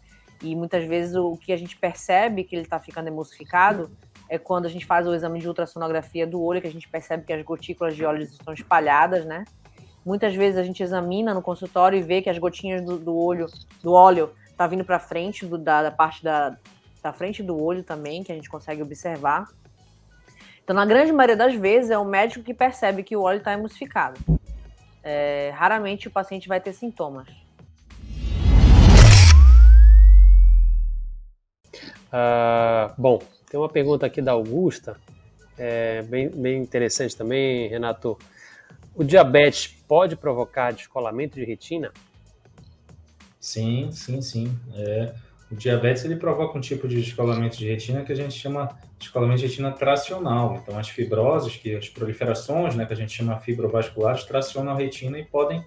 E 0.42 0.54
muitas 0.54 0.84
vezes 0.84 1.14
o 1.14 1.36
que 1.36 1.52
a 1.52 1.56
gente 1.56 1.76
percebe 1.76 2.44
que 2.44 2.54
ele 2.54 2.62
está 2.62 2.78
ficando 2.78 3.08
emulsificado 3.08 3.90
é 4.28 4.38
quando 4.38 4.66
a 4.66 4.68
gente 4.68 4.84
faz 4.84 5.06
o 5.06 5.14
exame 5.14 5.38
de 5.38 5.48
ultrassonografia 5.48 6.26
do 6.26 6.42
olho, 6.42 6.60
que 6.60 6.66
a 6.66 6.72
gente 6.72 6.88
percebe 6.88 7.24
que 7.24 7.32
as 7.32 7.42
gotículas 7.42 7.94
de 7.94 8.04
óleo 8.04 8.22
estão 8.22 8.52
espalhadas, 8.52 9.24
né? 9.24 9.44
Muitas 10.04 10.34
vezes 10.34 10.58
a 10.58 10.62
gente 10.62 10.82
examina 10.82 11.34
no 11.34 11.42
consultório 11.42 11.98
e 11.98 12.02
vê 12.02 12.22
que 12.22 12.30
as 12.30 12.38
gotinhas 12.38 12.84
do, 12.84 12.98
do 12.98 13.16
olho, 13.16 13.46
do 13.82 13.92
óleo, 13.92 14.32
tá 14.56 14.66
vindo 14.66 14.84
para 14.84 14.98
frente 14.98 15.44
do, 15.44 15.58
da, 15.58 15.82
da, 15.82 15.90
parte 15.90 16.22
da, 16.22 16.56
da 17.02 17.12
frente 17.12 17.42
do 17.42 17.60
olho 17.60 17.82
também, 17.82 18.22
que 18.22 18.32
a 18.32 18.34
gente 18.34 18.48
consegue 18.48 18.82
observar. 18.82 19.48
Então, 20.62 20.74
na 20.74 20.84
grande 20.84 21.12
maioria 21.12 21.36
das 21.36 21.54
vezes, 21.54 21.90
é 21.90 21.98
o 21.98 22.04
médico 22.04 22.44
que 22.44 22.52
percebe 22.54 23.02
que 23.02 23.16
o 23.16 23.22
óleo 23.22 23.38
está 23.38 23.52
emulsificado. 23.52 24.18
É, 25.02 25.52
raramente 25.54 26.08
o 26.08 26.10
paciente 26.10 26.48
vai 26.48 26.60
ter 26.60 26.72
sintomas. 26.72 27.28
Uh, 32.06 32.92
bom, 32.96 33.22
tem 33.50 33.58
uma 33.58 33.68
pergunta 33.68 34.06
aqui 34.06 34.22
da 34.22 34.32
Augusta, 34.32 34.96
é, 35.58 36.02
bem, 36.02 36.28
bem 36.28 36.60
interessante 36.60 37.16
também, 37.16 37.68
Renato. 37.68 38.18
O 38.94 39.04
diabetes 39.04 39.66
pode 39.66 40.16
provocar 40.16 40.72
descolamento 40.72 41.34
de 41.34 41.44
retina? 41.44 41.92
Sim, 43.40 43.90
sim, 43.92 44.20
sim. 44.20 44.58
É, 44.74 45.14
o 45.50 45.54
diabetes 45.54 46.04
ele 46.04 46.16
provoca 46.16 46.58
um 46.58 46.60
tipo 46.60 46.88
de 46.88 47.00
descolamento 47.00 47.56
de 47.56 47.68
retina 47.68 48.02
que 48.02 48.12
a 48.12 48.16
gente 48.16 48.34
chama 48.34 48.66
de 48.94 48.98
descolamento 49.00 49.40
de 49.40 49.46
retina 49.46 49.70
tracional. 49.70 50.56
Então, 50.56 50.78
as 50.78 50.88
fibroses, 50.88 51.56
que 51.56 51.74
as 51.74 51.88
proliferações, 51.88 52.74
né, 52.74 52.84
que 52.84 52.92
a 52.92 52.96
gente 52.96 53.12
chama 53.12 53.38
fibrovasculares, 53.38 54.24
tracionam 54.24 54.72
a 54.72 54.76
retina 54.76 55.18
e 55.18 55.24
podem 55.24 55.64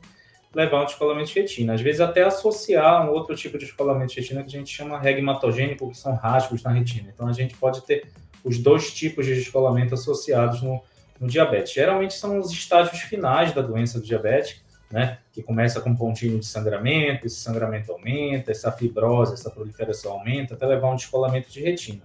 levar 0.53 0.81
um 0.81 0.85
descolamento 0.85 1.31
de 1.31 1.39
retina. 1.39 1.73
Às 1.73 1.81
vezes 1.81 2.01
até 2.01 2.23
associar 2.23 3.07
um 3.07 3.13
outro 3.13 3.35
tipo 3.35 3.57
de 3.57 3.65
descolamento 3.65 4.13
de 4.13 4.19
retina 4.19 4.41
que 4.41 4.47
a 4.47 4.59
gente 4.59 4.71
chama 4.71 4.99
regmatogênico, 4.99 5.89
que 5.89 5.97
são 5.97 6.15
rasgos 6.15 6.63
na 6.63 6.71
retina. 6.71 7.11
Então 7.13 7.27
a 7.27 7.33
gente 7.33 7.55
pode 7.55 7.81
ter 7.85 8.07
os 8.43 8.57
dois 8.57 8.93
tipos 8.93 9.25
de 9.25 9.35
descolamento 9.35 9.93
associados 9.93 10.61
no, 10.61 10.81
no 11.19 11.27
diabetes. 11.27 11.73
Geralmente 11.73 12.13
são 12.13 12.39
os 12.39 12.51
estágios 12.51 13.01
finais 13.01 13.53
da 13.53 13.61
doença 13.61 13.99
do 13.99 14.05
diabetes, 14.05 14.61
né? 14.89 15.19
Que 15.31 15.43
começa 15.43 15.79
com 15.81 15.91
um 15.91 15.95
pontinho 15.95 16.39
de 16.39 16.45
sangramento, 16.45 17.27
esse 17.27 17.35
sangramento 17.35 17.91
aumenta, 17.91 18.51
essa 18.51 18.71
fibrose, 18.71 19.33
essa 19.33 19.51
proliferação 19.51 20.13
aumenta, 20.13 20.55
até 20.55 20.65
levar 20.65 20.89
um 20.89 20.95
descolamento 20.95 21.51
de 21.51 21.61
retina. 21.61 22.01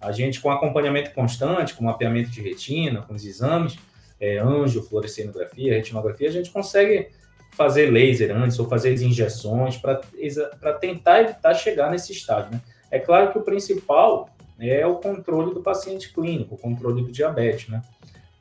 A 0.00 0.12
gente, 0.12 0.40
com 0.40 0.50
acompanhamento 0.50 1.10
constante, 1.10 1.74
com 1.74 1.82
mapeamento 1.82 2.30
de 2.30 2.40
retina, 2.40 3.02
com 3.02 3.14
os 3.14 3.24
exames, 3.24 3.76
é, 4.20 4.38
anjo, 4.38 4.82
fluorescenografia, 4.82 5.74
retinografia, 5.74 6.28
a 6.28 6.32
gente 6.32 6.50
consegue 6.50 7.08
fazer 7.50 7.90
laser 7.90 8.34
antes 8.36 8.58
ou 8.58 8.68
fazer 8.68 8.92
as 8.92 9.00
injeções 9.00 9.76
para 9.76 10.72
tentar 10.74 11.22
evitar 11.22 11.54
chegar 11.54 11.90
nesse 11.90 12.12
estágio. 12.12 12.52
Né? 12.52 12.60
É 12.90 12.98
claro 12.98 13.32
que 13.32 13.38
o 13.38 13.42
principal 13.42 14.30
é 14.58 14.86
o 14.86 14.96
controle 14.96 15.54
do 15.54 15.62
paciente 15.62 16.12
clínico, 16.12 16.54
o 16.54 16.58
controle 16.58 17.02
do 17.02 17.12
diabetes, 17.12 17.68
né? 17.68 17.82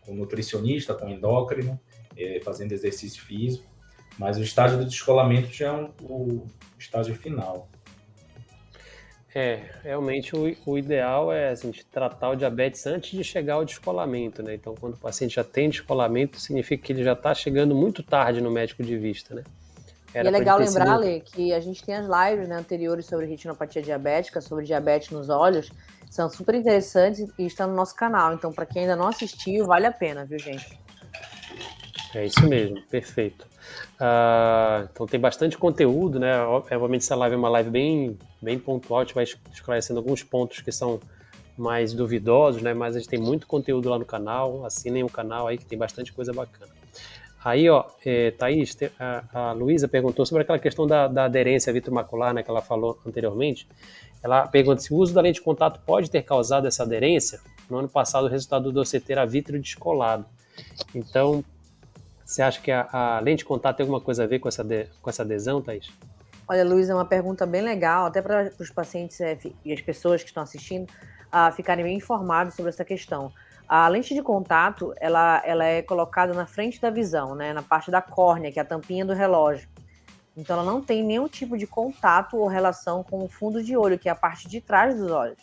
Com 0.02 0.16
nutricionista, 0.16 0.94
com 0.94 1.10
endócrino, 1.10 1.80
é, 2.18 2.40
fazendo 2.44 2.72
exercício 2.72 3.22
físico, 3.22 3.66
mas 4.18 4.38
o 4.38 4.42
estágio 4.42 4.78
do 4.78 4.86
descolamento 4.86 5.54
já 5.54 5.68
é 5.68 5.72
um, 5.72 5.92
o 6.02 6.48
estágio 6.80 7.14
final. 7.14 7.70
É, 9.40 9.60
realmente 9.84 10.36
o, 10.36 10.58
o 10.66 10.80
ideal 10.80 11.32
é 11.32 11.50
assim, 11.50 11.72
tratar 11.92 12.32
o 12.32 12.36
diabetes 12.36 12.88
antes 12.88 13.12
de 13.12 13.24
chegar 13.24 13.54
ao 13.54 13.66
descolamento, 13.66 14.42
né? 14.42 14.56
Então, 14.56 14.74
quando 14.74 14.96
o 14.96 14.98
paciente 14.98 15.36
já 15.36 15.44
tem 15.44 15.70
descolamento, 15.70 16.40
significa 16.40 16.84
que 16.84 16.92
ele 16.92 17.04
já 17.04 17.14
está 17.14 17.36
chegando 17.36 17.76
muito 17.76 18.02
tarde 18.02 18.42
no 18.42 18.50
médico 18.50 18.82
de 18.82 18.98
vista, 18.98 19.36
né? 19.36 19.44
Era 20.12 20.26
e 20.26 20.28
é 20.30 20.32
legal 20.32 20.58
lembrar, 20.58 20.88
sido... 20.88 21.00
Lê, 21.02 21.20
que 21.20 21.54
a 21.54 21.60
gente 21.60 21.84
tem 21.84 21.94
as 21.94 22.08
lives 22.08 22.50
né, 22.50 22.56
anteriores 22.56 23.06
sobre 23.06 23.28
retinopatia 23.28 23.80
diabética, 23.80 24.42
sobre 24.42 24.66
diabetes 24.66 25.12
nos 25.12 25.30
olhos, 25.30 25.72
são 26.10 26.28
super 26.32 26.56
interessantes 26.56 27.32
e 27.38 27.46
estão 27.46 27.68
no 27.68 27.76
nosso 27.76 27.96
canal. 27.96 28.34
Então, 28.34 28.52
para 28.52 28.66
quem 28.66 28.82
ainda 28.82 28.96
não 28.96 29.08
assistiu, 29.08 29.68
vale 29.68 29.86
a 29.86 29.92
pena, 29.92 30.26
viu, 30.26 30.40
gente? 30.40 30.80
É 32.18 32.26
isso 32.26 32.48
mesmo, 32.50 32.82
perfeito. 32.90 33.46
Uh, 34.02 34.90
então 34.92 35.06
tem 35.06 35.20
bastante 35.20 35.56
conteúdo, 35.56 36.20
né? 36.20 36.36
Obviamente 36.42 37.04
essa 37.04 37.16
live 37.16 37.36
é 37.36 37.38
uma 37.38 37.50
live 37.50 37.70
bem, 37.70 38.18
bem 38.42 38.58
pontual, 38.58 39.02
a 39.02 39.04
gente 39.04 39.14
vai 39.14 39.24
esclarecendo 39.54 40.00
alguns 40.00 40.24
pontos 40.24 40.62
que 40.62 40.72
são 40.72 41.00
mais 41.56 41.94
duvidosos, 41.94 42.60
né? 42.60 42.74
Mas 42.74 42.96
a 42.96 43.00
gente 43.00 43.08
tem 43.08 43.20
muito 43.20 43.46
conteúdo 43.46 43.88
lá 43.88 44.00
no 44.00 44.06
canal, 44.06 44.66
assinem 44.66 45.04
o 45.04 45.10
canal 45.10 45.46
aí 45.46 45.60
que 45.60 45.66
tem 45.66 45.78
bastante 45.78 46.12
coisa 46.12 46.34
bacana. 46.34 46.72
Aí, 47.46 47.70
ó, 47.70 47.86
é, 48.04 48.32
Thaís, 48.32 48.76
a, 49.00 49.24
a 49.32 49.52
Luísa 49.52 49.88
perguntou 49.88 50.26
sobre 50.26 50.42
aquela 50.42 50.58
questão 50.58 50.88
da, 50.88 51.08
da 51.08 51.26
aderência 51.26 51.72
vitromacular, 51.72 52.34
né, 52.34 52.42
que 52.42 52.50
ela 52.50 52.64
falou 52.64 53.00
anteriormente. 53.06 53.68
Ela 54.24 54.48
pergunta 54.48 54.82
se 54.82 54.92
o 54.92 54.98
uso 54.98 55.14
da 55.14 55.22
lente 55.22 55.36
de 55.36 55.42
contato 55.42 55.80
pode 55.86 56.10
ter 56.10 56.24
causado 56.24 56.66
essa 56.66 56.82
aderência. 56.82 57.40
No 57.70 57.78
ano 57.78 57.88
passado, 57.88 58.26
o 58.26 58.28
resultado 58.28 58.72
do 58.72 58.84
você 58.84 59.00
ter 59.00 59.20
a 59.20 59.26
vítreo 59.26 59.62
descolado. 59.62 60.26
Então, 60.96 61.44
você 62.28 62.42
acha 62.42 62.62
que 62.62 62.70
a, 62.70 62.88
a, 62.92 63.20
lente 63.22 63.40
de 63.40 63.46
contato 63.46 63.78
tem 63.78 63.86
alguma 63.86 64.02
coisa 64.02 64.26
a 64.26 64.28
ver 64.28 64.40
com 64.40 64.50
essa, 64.50 64.62
de, 64.62 64.86
com 65.02 65.10
essa 65.10 65.24
adesão, 65.24 65.62
Thaís? 65.62 65.90
Olha, 66.46 66.66
Luiz, 66.66 66.90
é 66.90 66.94
uma 66.94 67.06
pergunta 67.06 67.46
bem 67.46 67.62
legal, 67.62 68.06
até 68.06 68.22
para 68.22 68.52
os 68.60 68.70
pacientes 68.70 69.22
é, 69.22 69.38
e 69.64 69.72
as 69.72 69.80
pessoas 69.80 70.22
que 70.22 70.28
estão 70.28 70.44
assistindo 70.44 70.90
uh, 71.28 71.52
ficarem 71.54 71.86
bem 71.86 71.96
informados 71.96 72.54
sobre 72.54 72.70
essa 72.70 72.84
questão. 72.84 73.32
A 73.66 73.88
lente 73.88 74.14
de 74.14 74.22
contato, 74.22 74.94
ela, 75.00 75.42
ela 75.46 75.64
é 75.64 75.82
colocada 75.82 76.34
na 76.34 76.46
frente 76.46 76.82
da 76.82 76.90
visão, 76.90 77.34
né, 77.34 77.54
na 77.54 77.62
parte 77.62 77.90
da 77.90 78.02
córnea, 78.02 78.52
que 78.52 78.60
é 78.60 78.62
a 78.62 78.66
tampinha 78.66 79.06
do 79.06 79.14
relógio. 79.14 79.70
Então, 80.36 80.60
ela 80.60 80.70
não 80.70 80.82
tem 80.82 81.04
nenhum 81.04 81.30
tipo 81.30 81.58
de 81.58 81.66
contato 81.66 82.36
ou 82.36 82.48
relação 82.48 83.04
com 83.04 83.24
o 83.24 83.30
fundo 83.30 83.64
de 83.64 83.78
olho, 83.78 83.98
que 83.98 84.10
é 84.10 84.12
a 84.12 84.16
parte 84.16 84.50
de 84.50 84.60
trás 84.60 84.96
dos 84.96 85.10
olhos. 85.12 85.40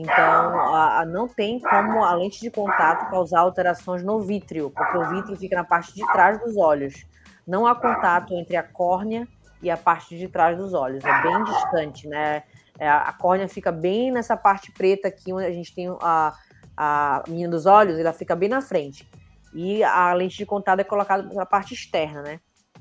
Então, 0.00 0.14
a, 0.14 1.00
a, 1.00 1.04
não 1.04 1.26
tem 1.26 1.58
como 1.58 2.04
a 2.04 2.14
lente 2.14 2.40
de 2.40 2.52
contato 2.52 3.10
causar 3.10 3.40
alterações 3.40 4.00
no 4.04 4.20
vítreo, 4.20 4.70
porque 4.70 4.96
o 4.96 5.08
vítreo 5.08 5.36
fica 5.36 5.56
na 5.56 5.64
parte 5.64 5.92
de 5.92 6.06
trás 6.12 6.38
dos 6.40 6.56
olhos. 6.56 7.04
Não 7.44 7.66
há 7.66 7.74
contato 7.74 8.32
entre 8.32 8.56
a 8.56 8.62
córnea 8.62 9.26
e 9.60 9.68
a 9.68 9.76
parte 9.76 10.16
de 10.16 10.28
trás 10.28 10.56
dos 10.56 10.72
olhos, 10.72 11.04
é 11.04 11.22
bem 11.22 11.42
distante, 11.42 12.06
né? 12.06 12.44
É, 12.78 12.88
a 12.88 13.12
córnea 13.12 13.48
fica 13.48 13.72
bem 13.72 14.12
nessa 14.12 14.36
parte 14.36 14.70
preta 14.70 15.08
aqui, 15.08 15.32
onde 15.32 15.46
a 15.46 15.50
gente 15.50 15.74
tem 15.74 15.88
a, 16.00 16.32
a 16.76 17.24
menina 17.26 17.50
dos 17.50 17.66
olhos, 17.66 17.98
ela 17.98 18.12
fica 18.12 18.36
bem 18.36 18.48
na 18.48 18.60
frente. 18.60 19.10
E 19.52 19.82
a 19.82 20.12
lente 20.12 20.36
de 20.36 20.46
contato 20.46 20.78
é 20.78 20.84
colocada 20.84 21.34
na 21.34 21.44
parte 21.44 21.74
externa, 21.74 22.22
né? 22.22 22.38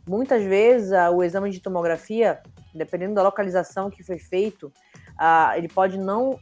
Muitas 0.08 0.44
vezes 0.44 0.92
o 1.12 1.24
exame 1.24 1.50
de 1.50 1.60
tomografia, 1.60 2.40
dependendo 2.76 3.16
da 3.16 3.24
localização 3.24 3.90
que 3.90 4.04
foi 4.04 4.20
feito, 4.20 4.72
ele 5.56 5.68
pode 5.68 5.98
não 5.98 6.38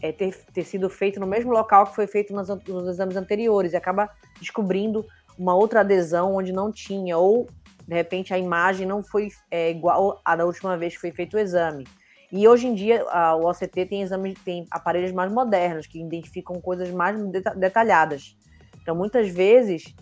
é, 0.00 0.12
ter, 0.12 0.34
ter 0.52 0.64
sido 0.64 0.88
feito 0.88 1.18
no 1.18 1.26
mesmo 1.26 1.50
local 1.50 1.86
que 1.86 1.94
foi 1.94 2.06
feito 2.06 2.32
nos, 2.32 2.48
nos 2.66 2.88
exames 2.88 3.16
anteriores 3.16 3.72
e 3.72 3.76
acaba 3.76 4.08
descobrindo 4.40 5.04
uma 5.38 5.54
outra 5.54 5.80
adesão 5.80 6.34
onde 6.34 6.52
não 6.52 6.72
tinha, 6.72 7.16
ou 7.16 7.46
de 7.86 7.94
repente 7.94 8.34
a 8.34 8.38
imagem 8.38 8.86
não 8.86 9.02
foi 9.02 9.28
é, 9.50 9.70
igual 9.70 10.20
à 10.24 10.34
da 10.36 10.44
última 10.44 10.76
vez 10.76 10.94
que 10.94 11.00
foi 11.00 11.12
feito 11.12 11.36
o 11.36 11.40
exame. 11.40 11.86
E 12.30 12.46
hoje 12.46 12.66
em 12.66 12.74
dia 12.74 13.04
a, 13.08 13.34
o 13.36 13.48
OCT 13.48 13.86
tem 13.86 14.02
exames, 14.02 14.38
tem 14.44 14.66
aparelhos 14.70 15.12
mais 15.12 15.32
modernos 15.32 15.86
que 15.86 16.00
identificam 16.00 16.60
coisas 16.60 16.90
mais 16.90 17.16
detalhadas. 17.56 18.36
Então 18.82 18.94
muitas 18.94 19.28
vezes 19.28 19.94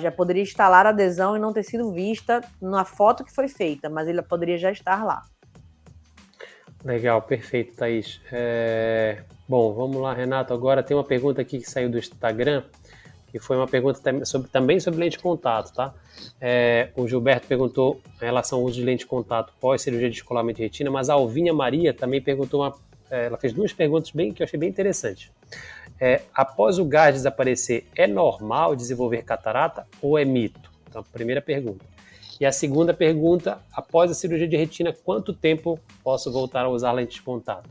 já 0.00 0.10
poderia 0.10 0.42
instalar 0.42 0.86
a 0.86 0.88
adesão 0.88 1.36
e 1.36 1.40
não 1.40 1.52
ter 1.52 1.62
sido 1.62 1.92
vista 1.92 2.40
na 2.60 2.84
foto 2.84 3.24
que 3.24 3.34
foi 3.34 3.46
feita, 3.46 3.90
mas 3.90 4.08
ele 4.08 4.22
poderia 4.22 4.56
já 4.56 4.70
estar 4.70 5.04
lá. 5.04 5.22
Legal, 6.84 7.20
perfeito, 7.22 7.74
Thaís. 7.76 8.20
É... 8.32 9.22
Bom, 9.48 9.72
vamos 9.74 9.96
lá, 9.98 10.14
Renato. 10.14 10.54
Agora 10.54 10.82
tem 10.82 10.96
uma 10.96 11.04
pergunta 11.04 11.42
aqui 11.42 11.58
que 11.58 11.68
saiu 11.68 11.90
do 11.90 11.98
Instagram, 11.98 12.62
que 13.30 13.38
foi 13.38 13.56
uma 13.56 13.66
pergunta 13.66 14.00
sobre, 14.24 14.48
também 14.48 14.80
sobre 14.80 15.00
lente 15.00 15.16
de 15.16 15.22
contato, 15.22 15.74
tá? 15.74 15.92
É, 16.40 16.90
o 16.96 17.06
Gilberto 17.06 17.46
perguntou 17.46 18.00
em 18.20 18.24
relação 18.24 18.58
ao 18.58 18.64
uso 18.64 18.76
de 18.76 18.84
lente 18.84 19.00
de 19.00 19.06
contato 19.06 19.52
pós 19.60 19.82
cirurgia 19.82 20.08
de 20.08 20.14
descolamento 20.14 20.56
de 20.56 20.62
retina, 20.62 20.90
mas 20.90 21.10
a 21.10 21.14
Alvinha 21.14 21.52
Maria 21.52 21.92
também 21.92 22.20
perguntou 22.20 22.62
uma, 22.62 22.74
é, 23.10 23.26
ela 23.26 23.36
fez 23.36 23.52
duas 23.52 23.72
perguntas 23.72 24.10
bem 24.10 24.32
que 24.32 24.42
eu 24.42 24.44
achei 24.44 24.58
bem 24.58 24.68
interessantes. 24.68 25.30
É, 26.00 26.22
após 26.34 26.78
o 26.78 26.84
gás 26.84 27.14
desaparecer, 27.14 27.86
é 27.94 28.06
normal 28.06 28.74
desenvolver 28.74 29.22
catarata 29.22 29.86
ou 30.00 30.18
é 30.18 30.24
mito? 30.24 30.70
Então, 30.88 31.04
primeira 31.12 31.42
pergunta. 31.42 31.84
E 32.40 32.46
a 32.46 32.50
segunda 32.50 32.94
pergunta, 32.94 33.58
após 33.70 34.10
a 34.10 34.14
cirurgia 34.14 34.48
de 34.48 34.56
retina, 34.56 34.94
quanto 35.04 35.34
tempo 35.34 35.78
posso 36.02 36.32
voltar 36.32 36.64
a 36.64 36.70
usar 36.70 36.90
lente 36.92 37.16
de 37.16 37.22
contato? 37.22 37.68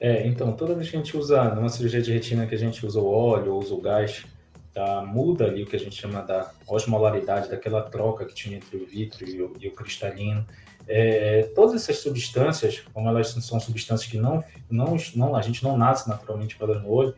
É, 0.00 0.26
então, 0.28 0.52
toda 0.52 0.72
vez 0.74 0.88
que 0.88 0.96
a 0.96 1.00
gente 1.00 1.16
usa, 1.16 1.42
numa 1.54 1.68
cirurgia 1.68 2.00
de 2.00 2.12
retina 2.12 2.46
que 2.46 2.54
a 2.54 2.58
gente 2.58 2.86
usa 2.86 3.00
o 3.00 3.10
óleo, 3.10 3.56
usa 3.56 3.74
o 3.74 3.80
gás, 3.80 4.24
tá, 4.72 5.02
muda 5.04 5.46
ali 5.46 5.64
o 5.64 5.66
que 5.66 5.74
a 5.74 5.78
gente 5.78 5.96
chama 5.96 6.22
da 6.22 6.52
osmolaridade, 6.68 7.50
daquela 7.50 7.82
troca 7.82 8.24
que 8.24 8.34
tinha 8.34 8.56
entre 8.56 8.76
o 8.76 8.86
vítreo 8.86 9.28
e 9.28 9.42
o, 9.42 9.52
e 9.60 9.66
o 9.66 9.72
cristalino. 9.72 10.46
É, 10.86 11.50
todas 11.56 11.74
essas 11.74 11.98
substâncias, 11.98 12.84
como 12.92 13.08
elas 13.08 13.28
são 13.28 13.58
substâncias 13.58 14.08
que 14.08 14.18
não, 14.18 14.42
não, 14.70 14.96
não, 15.16 15.34
a 15.34 15.42
gente 15.42 15.64
não 15.64 15.76
nasce 15.76 16.08
naturalmente 16.08 16.56
pelas 16.56 16.80
no 16.80 16.90
olho, 16.90 17.14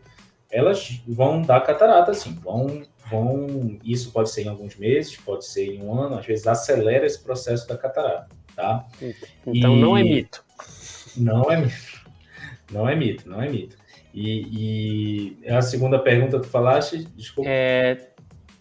elas 0.51 1.03
vão 1.07 1.43
dar 1.43 1.61
catarata, 1.61 2.15
sim, 2.15 2.35
vão, 2.35 2.83
vão, 3.15 3.79
isso 3.85 4.11
pode 4.13 4.31
ser 4.31 4.43
em 4.43 4.49
alguns 4.49 4.77
meses, 4.77 5.17
pode 5.17 5.47
ser 5.47 5.67
em 5.67 5.83
um 5.83 5.99
ano, 5.99 6.19
às 6.19 6.27
vezes 6.27 6.47
acelera 6.47 7.07
esse 7.07 7.23
processo 7.23 7.67
da 7.69 7.77
catarata, 7.77 8.29
tá? 8.55 8.87
Então 9.47 9.77
e... 9.77 9.81
não 9.81 9.97
é 9.97 10.03
mito. 10.03 10.45
Não 11.17 11.51
é 11.51 11.57
mito, 11.57 12.11
não 12.73 12.89
é 12.89 12.97
mito, 12.97 13.29
não 13.29 13.43
é 13.43 13.49
mito. 13.49 13.77
E, 14.13 15.39
e 15.43 15.49
a 15.49 15.61
segunda 15.63 15.99
pergunta 15.99 16.39
que 16.39 16.47
tu 16.47 16.51
falaste, 16.51 17.05
desculpa. 17.17 17.49
É, 17.51 18.11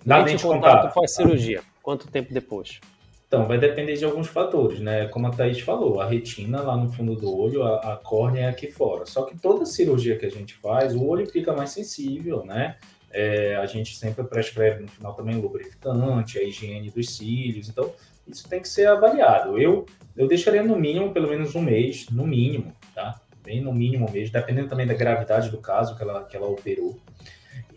Dá 0.05 0.21
de 0.21 0.41
contato 0.41 0.99
a 0.99 1.07
cirurgia, 1.07 1.61
quanto 1.81 2.07
tempo 2.07 2.33
depois? 2.33 2.79
Então, 3.27 3.47
vai 3.47 3.57
depender 3.57 3.95
de 3.95 4.05
alguns 4.05 4.27
fatores, 4.27 4.79
né? 4.79 5.07
Como 5.07 5.25
a 5.25 5.31
Thaís 5.31 5.59
falou, 5.59 5.99
a 5.99 6.05
retina 6.05 6.61
lá 6.61 6.77
no 6.77 6.91
fundo 6.91 7.15
do 7.15 7.35
olho, 7.35 7.63
a, 7.63 7.93
a 7.93 7.97
córnea 7.97 8.41
é 8.41 8.49
aqui 8.49 8.67
fora. 8.67 9.07
Só 9.07 9.23
que 9.23 9.35
toda 9.35 9.65
cirurgia 9.65 10.19
que 10.19 10.25
a 10.27 10.29
gente 10.29 10.53
faz, 10.53 10.93
o 10.93 11.03
olho 11.03 11.25
fica 11.25 11.51
mais 11.51 11.71
sensível, 11.71 12.45
né? 12.45 12.77
É, 13.13 13.56
a 13.58 13.65
gente 13.67 13.95
sempre 13.95 14.23
prescreve 14.23 14.82
no 14.82 14.88
final 14.89 15.13
também 15.13 15.39
lubrificante, 15.39 16.39
a 16.39 16.43
higiene 16.43 16.89
dos 16.89 17.15
cílios. 17.15 17.69
Então, 17.69 17.93
isso 18.28 18.49
tem 18.49 18.60
que 18.60 18.67
ser 18.67 18.88
avaliado. 18.88 19.58
Eu, 19.60 19.86
eu 20.17 20.28
deixaria 20.28 20.63
no 20.63 20.76
mínimo, 20.76 21.13
pelo 21.13 21.30
menos 21.30 21.54
um 21.54 21.62
mês, 21.62 22.10
no 22.10 22.26
mínimo, 22.26 22.73
tá? 22.95 23.21
Bem 23.43 23.62
no 23.62 23.73
mínimo 23.73 24.10
mesmo, 24.12 24.34
dependendo 24.34 24.69
também 24.69 24.88
da 24.88 24.93
gravidade 24.93 25.49
do 25.49 25.58
caso 25.58 25.95
que 25.95 26.02
ela, 26.02 26.23
que 26.23 26.36
ela 26.36 26.47
operou. 26.47 26.97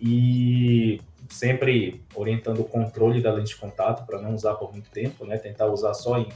E 0.00 1.00
sempre 1.28 2.02
orientando 2.14 2.60
o 2.60 2.64
controle 2.64 3.20
da 3.20 3.32
lente 3.32 3.48
de 3.48 3.56
contato 3.56 4.06
para 4.06 4.20
não 4.20 4.34
usar 4.34 4.54
por 4.54 4.72
muito 4.72 4.90
tempo, 4.90 5.26
né? 5.26 5.36
Tentar 5.36 5.66
usar 5.66 5.92
só 5.92 6.18
em, 6.18 6.28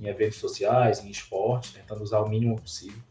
em 0.00 0.06
eventos 0.06 0.38
sociais, 0.38 1.04
em 1.04 1.10
esporte, 1.10 1.74
tentando 1.74 2.02
usar 2.02 2.20
o 2.20 2.28
mínimo 2.28 2.58
possível. 2.58 3.02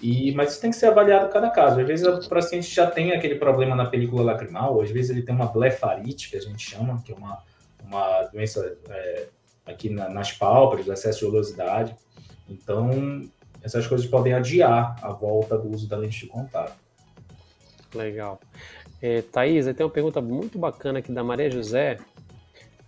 E, 0.00 0.32
mas 0.32 0.52
isso 0.52 0.60
tem 0.60 0.70
que 0.70 0.76
ser 0.76 0.86
avaliado 0.86 1.32
cada 1.32 1.50
caso. 1.50 1.80
Às 1.80 1.86
vezes 1.86 2.06
o 2.06 2.28
paciente 2.28 2.72
já 2.72 2.90
tem 2.90 3.12
aquele 3.12 3.36
problema 3.36 3.74
na 3.74 3.86
película 3.86 4.22
lacrimal, 4.22 4.80
às 4.80 4.90
vezes 4.90 5.10
ele 5.10 5.22
tem 5.22 5.34
uma 5.34 5.46
blefarite, 5.46 6.30
que 6.30 6.36
a 6.36 6.40
gente 6.40 6.70
chama, 6.70 7.02
que 7.02 7.12
é 7.12 7.14
uma, 7.14 7.42
uma 7.82 8.22
doença 8.24 8.76
é, 8.88 9.26
aqui 9.64 9.88
na, 9.88 10.08
nas 10.08 10.32
pálpebras, 10.32 10.86
excesso 10.86 11.20
de 11.20 11.24
oleosidade. 11.26 11.96
Então, 12.48 13.28
essas 13.62 13.86
coisas 13.86 14.06
podem 14.06 14.32
adiar 14.32 14.96
a 15.02 15.12
volta 15.12 15.58
do 15.58 15.70
uso 15.70 15.88
da 15.88 15.96
lente 15.96 16.20
de 16.20 16.26
contato. 16.26 16.76
Legal. 17.94 18.38
É, 19.00 19.22
Thaís, 19.22 19.64
tem 19.66 19.84
uma 19.84 19.92
pergunta 19.92 20.20
muito 20.20 20.58
bacana 20.58 21.00
aqui 21.00 21.10
da 21.10 21.24
Maria 21.24 21.50
José. 21.50 21.98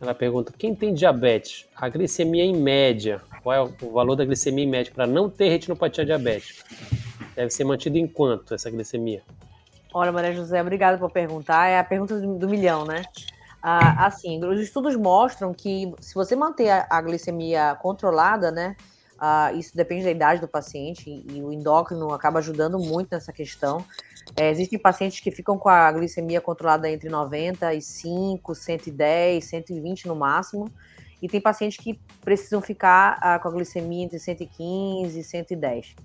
Ela 0.00 0.14
pergunta: 0.14 0.52
quem 0.56 0.74
tem 0.74 0.94
diabetes, 0.94 1.66
a 1.74 1.88
glicemia 1.88 2.44
em 2.44 2.56
média, 2.56 3.20
qual 3.42 3.54
é 3.54 3.61
o 3.84 3.92
valor 3.92 4.14
da 4.14 4.24
glicemia 4.24 4.64
em 4.64 4.68
média 4.68 4.92
para 4.94 5.06
não 5.06 5.28
ter 5.28 5.48
retinopatia 5.48 6.04
diabética? 6.04 6.64
Deve 7.34 7.50
ser 7.50 7.64
mantido 7.64 7.98
em 7.98 8.06
quanto 8.06 8.54
essa 8.54 8.70
glicemia? 8.70 9.22
Olha, 9.92 10.12
Maria 10.12 10.32
José, 10.32 10.61
obrigada 10.61 10.98
por 10.98 11.11
perguntar. 11.11 11.68
É 11.68 11.78
a 11.78 11.84
pergunta 11.84 12.20
do, 12.20 12.48
milhão, 12.48 12.84
né? 12.84 13.02
Ah, 13.62 14.06
assim, 14.06 14.42
os 14.44 14.61
estudos 14.61 14.94
mostram 14.94 15.52
que 15.52 15.92
se 16.00 16.14
você 16.14 16.37
manter 16.37 16.70
a, 16.70 16.87
a 16.88 17.00
glicemia 17.00 17.76
controlada, 17.80 18.50
né? 18.50 18.76
Ah, 19.18 19.52
isso 19.52 19.76
depende 19.76 20.04
da 20.04 20.11
idade 20.11 20.40
do 20.40 20.46
paciente 20.46 21.11
e, 21.28 21.42
o 21.42 21.52
endócrino 21.52 22.12
acaba 22.12 22.38
ajudando 22.38 22.78
muito 22.78 23.09
nessa 23.11 23.33
questão. 23.33 23.85
É, 24.37 24.50
existem 24.50 24.78
pacientes 24.78 25.20
que 25.20 25.31
ficam 25.31 25.59
com 25.59 25.68
a 25.68 25.90
glicemia 25.90 26.40
controlada 26.40 26.88
entre 26.88 27.09
95, 27.09 28.54
110, 28.54 29.44
120 29.44 30.07
no 30.07 30.14
máximo, 30.14 30.70
e 31.20 31.26
tem 31.26 31.40
pacientes 31.40 31.78
que 31.78 31.98
precisam 32.20 32.61
ficar 32.61 33.18
ah, 33.20 33.38
com 33.40 33.48
a 33.48 33.50
glicemia 33.50 34.04
entre 34.04 34.20
115 34.20 35.18
e 35.18 35.24
110. 35.24 35.96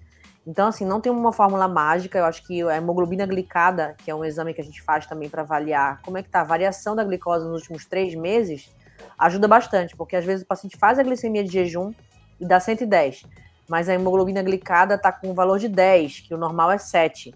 Então, 0.46 0.68
assim, 0.68 0.84
não 0.84 1.00
tem 1.00 1.12
uma 1.12 1.32
fórmula 1.32 1.68
mágica. 1.68 2.18
Eu 2.18 2.26
acho 2.26 2.46
que 2.46 2.62
a 2.64 2.76
hemoglobina 2.76 3.26
glicada, 3.26 3.96
que 4.04 4.12
é 4.12 4.16
um 4.16 4.26
exame 4.26 4.54
que 4.54 4.60
a 4.60 4.64
gente 4.64 4.82
faz 4.82 5.06
também 5.06 5.30
para 5.30 5.44
avaliar 5.44 6.02
como 6.02 6.18
é 6.18 6.22
que 6.22 6.28
está 6.28 6.42
a 6.42 6.44
variação 6.44 6.96
da 6.96 7.04
glicose 7.04 7.46
nos 7.46 7.62
últimos 7.62 7.86
três 7.86 8.14
meses, 8.16 8.70
ajuda 9.18 9.48
bastante, 9.48 9.96
porque 9.96 10.16
às 10.16 10.26
vezes 10.26 10.44
o 10.44 10.48
paciente 10.48 10.78
faz 10.78 11.00
a 11.00 11.04
glicemia 11.04 11.44
de 11.44 11.52
jejum 11.52 11.94
e 12.40 12.46
dá 12.46 12.60
110, 12.60 13.26
mas 13.68 13.90
a 13.90 13.94
hemoglobina 13.94 14.42
glicada 14.42 14.96
está 14.96 15.12
com 15.12 15.30
um 15.30 15.34
valor 15.34 15.60
de 15.60 15.68
10, 15.68 16.22
que 16.22 16.34
o 16.34 16.38
normal 16.38 16.72
é 16.72 16.78
7. 16.78 17.34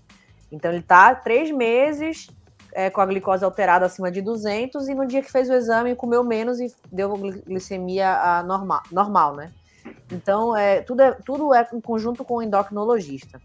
Então 0.52 0.72
ele 0.72 0.80
está 0.80 1.14
três 1.16 1.52
meses 1.52 2.28
é, 2.74 2.90
com 2.90 3.02
a 3.02 3.06
glicose 3.06 3.44
alterada 3.44 3.86
acima 3.86 4.12
de 4.12 4.22
200 4.22 4.88
e 4.88 4.94
no 4.94 5.06
dia 5.06 5.22
que 5.22 5.32
fez 5.32 5.50
o 5.50 5.54
exame 5.54 5.96
comeu 5.96 6.24
menos 6.24 6.60
e 6.60 6.74
deu 6.92 7.16
glicemia 7.46 8.44
normal, 8.44 8.84
normal, 8.92 9.36
né? 9.36 9.52
Então 10.12 10.56
é, 10.56 10.82
tudo, 10.82 11.02
é, 11.02 11.12
tudo 11.12 11.54
é 11.54 11.68
em 11.74 11.82
conjunto 11.82 12.24
com 12.24 12.36
o 12.36 12.44
endocrinologista. 12.44 13.42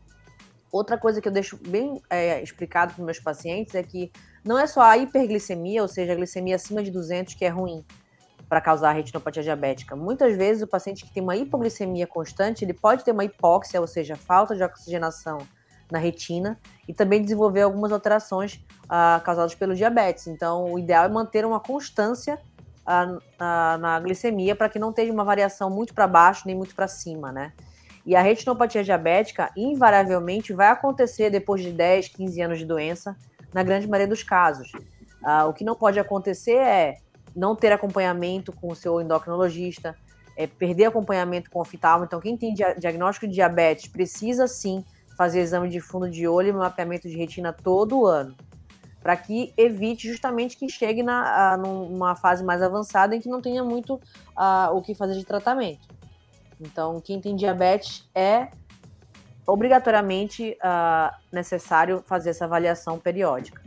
Outra 0.71 0.97
coisa 0.97 1.21
que 1.21 1.29
eu 1.29 1.33
deixo 1.33 1.57
bem 1.57 2.01
é, 2.09 2.43
explicado 2.43 2.95
para 2.95 3.05
meus 3.05 3.21
pacientes 3.21 3.75
é 3.75 3.83
que 3.83 4.11
não 4.45 4.59
é 4.59 4.67
só 4.67 4.81
a 4.81 4.97
hiperglicemia, 4.97 5.83
ou 5.83 5.88
seja, 5.88 6.12
a 6.12 6.17
glicemia 6.17 6.57
acima 6.57 6.83
de 6.83 6.91
200 6.91 7.35
que 7.35 7.45
é 7.45 7.49
ruim 7.49 7.85
para 8.53 8.61
causar 8.61 8.93
retinopatia 8.93 9.43
diabética. 9.43 9.97
Muitas 9.97 10.37
vezes 10.37 10.62
o 10.62 10.67
paciente 10.67 11.07
que 11.07 11.11
tem 11.11 11.23
uma 11.23 11.35
hipoglicemia 11.35 12.07
constante, 12.07 12.62
ele 12.62 12.75
pode 12.75 13.03
ter 13.03 13.11
uma 13.11 13.25
hipóxia, 13.25 13.81
ou 13.81 13.87
seja, 13.87 14.15
falta 14.15 14.55
de 14.55 14.62
oxigenação 14.62 15.38
na 15.91 15.99
retina 15.99 16.61
e 16.87 16.93
também 16.93 17.23
desenvolver 17.23 17.62
algumas 17.62 17.91
alterações 17.91 18.62
uh, 18.85 19.25
causadas 19.25 19.55
pelo 19.55 19.75
diabetes. 19.75 20.27
Então, 20.27 20.71
o 20.71 20.79
ideal 20.79 21.07
é 21.07 21.09
manter 21.09 21.47
uma 21.47 21.61
constância 21.61 22.38
uh, 22.87 23.17
uh, 23.17 23.79
na 23.79 23.99
glicemia 24.01 24.55
para 24.55 24.69
que 24.69 24.79
não 24.79 24.93
tenha 24.93 25.11
uma 25.11 25.25
variação 25.25 25.71
muito 25.71 25.95
para 25.95 26.07
baixo 26.07 26.43
nem 26.45 26.55
muito 26.55 26.75
para 26.75 26.87
cima, 26.87 27.33
né? 27.33 27.55
E 28.05 28.15
a 28.15 28.21
retinopatia 28.21 28.85
diabética, 28.85 29.51
invariavelmente, 29.57 30.53
vai 30.53 30.67
acontecer 30.67 31.31
depois 31.31 31.62
de 31.62 31.73
10, 31.73 32.09
15 32.09 32.43
anos 32.43 32.59
de 32.59 32.67
doença, 32.67 33.17
na 33.55 33.62
grande 33.62 33.88
maioria 33.88 34.09
dos 34.09 34.23
casos. 34.23 34.71
o 35.49 35.55
que 35.55 35.65
não 35.65 35.75
pode 35.75 35.99
acontecer 35.99 36.57
é 36.57 36.99
não 37.35 37.57
ter 37.57 37.73
acompanhamento 37.73 38.53
com 38.53 38.71
o 38.71 38.77
seu 38.77 39.01
endocrinologista, 39.01 39.97
é 40.37 40.47
perder 40.47 40.87
acompanhamento 40.87 41.51
com 41.51 41.59
o 41.59 41.62
oftalmo. 41.62 42.05
Então, 42.05 42.21
quem 42.21 42.37
tem 42.37 42.55
diagnóstico 42.55 43.27
de 43.27 43.35
diabetes 43.35 43.88
precisa 43.88 44.47
sim 44.47 44.85
fazer 45.16 45.40
exame 45.40 45.68
de 45.68 45.81
fundo 45.81 46.09
de 46.09 46.27
olho 46.27 46.49
e 46.49 46.53
mapeamento 46.53 47.09
de 47.09 47.16
retina 47.16 47.53
todo 47.53 48.07
ano, 48.07 48.35
para 49.03 49.16
que 49.16 49.53
evite 49.57 50.09
justamente 50.09 50.57
que 50.57 50.68
chegue 50.68 51.03
na, 51.03 51.53
a, 51.53 51.57
numa 51.57 52.14
fase 52.14 52.42
mais 52.42 52.62
avançada 52.62 53.14
em 53.14 53.21
que 53.21 53.29
não 53.29 53.40
tenha 53.40 53.62
muito 53.62 54.01
a, 54.35 54.71
o 54.73 54.81
que 54.81 54.95
fazer 54.95 55.14
de 55.14 55.25
tratamento. 55.25 55.87
Então, 56.61 57.01
quem 57.01 57.21
tem 57.21 57.37
diabetes 57.37 58.09
é 58.14 58.49
obrigatoriamente 59.47 60.57
necessário 61.33 62.03
fazer 62.07 62.31
essa 62.31 62.45
avaliação 62.45 62.99
periódica. 62.99 63.61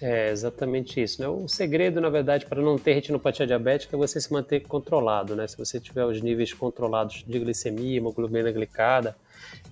É 0.00 0.30
exatamente 0.30 1.02
isso. 1.02 1.20
Né? 1.20 1.28
O 1.28 1.48
segredo, 1.48 2.00
na 2.00 2.08
verdade, 2.08 2.46
para 2.46 2.62
não 2.62 2.78
ter 2.78 2.92
retinopatia 2.92 3.46
diabética 3.46 3.96
é 3.96 3.98
você 3.98 4.20
se 4.20 4.32
manter 4.32 4.60
controlado. 4.60 5.34
Né? 5.34 5.46
Se 5.46 5.58
você 5.58 5.80
tiver 5.80 6.04
os 6.04 6.20
níveis 6.22 6.52
controlados 6.52 7.24
de 7.26 7.38
glicemia, 7.38 7.96
hemoglobina 7.96 8.50
glicada 8.52 9.16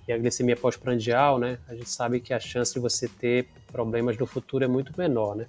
e 0.07 0.11
a 0.11 0.17
glicemia 0.17 0.55
pós-prandial, 0.55 1.37
né, 1.37 1.57
a 1.67 1.75
gente 1.75 1.89
sabe 1.89 2.19
que 2.19 2.33
a 2.33 2.39
chance 2.39 2.73
de 2.73 2.79
você 2.79 3.07
ter 3.07 3.47
problemas 3.71 4.17
no 4.17 4.25
futuro 4.25 4.63
é 4.63 4.67
muito 4.67 4.93
menor. 4.97 5.35
Né? 5.35 5.45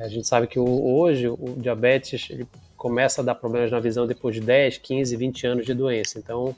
A 0.00 0.08
gente 0.08 0.26
sabe 0.26 0.46
que 0.46 0.58
hoje 0.58 1.28
o 1.28 1.54
diabetes 1.56 2.28
ele 2.30 2.46
começa 2.76 3.20
a 3.20 3.24
dar 3.24 3.34
problemas 3.34 3.70
na 3.70 3.78
visão 3.78 4.06
depois 4.06 4.34
de 4.34 4.40
10, 4.40 4.78
15, 4.78 5.16
20 5.16 5.46
anos 5.46 5.66
de 5.66 5.74
doença. 5.74 6.18
Então, 6.18 6.56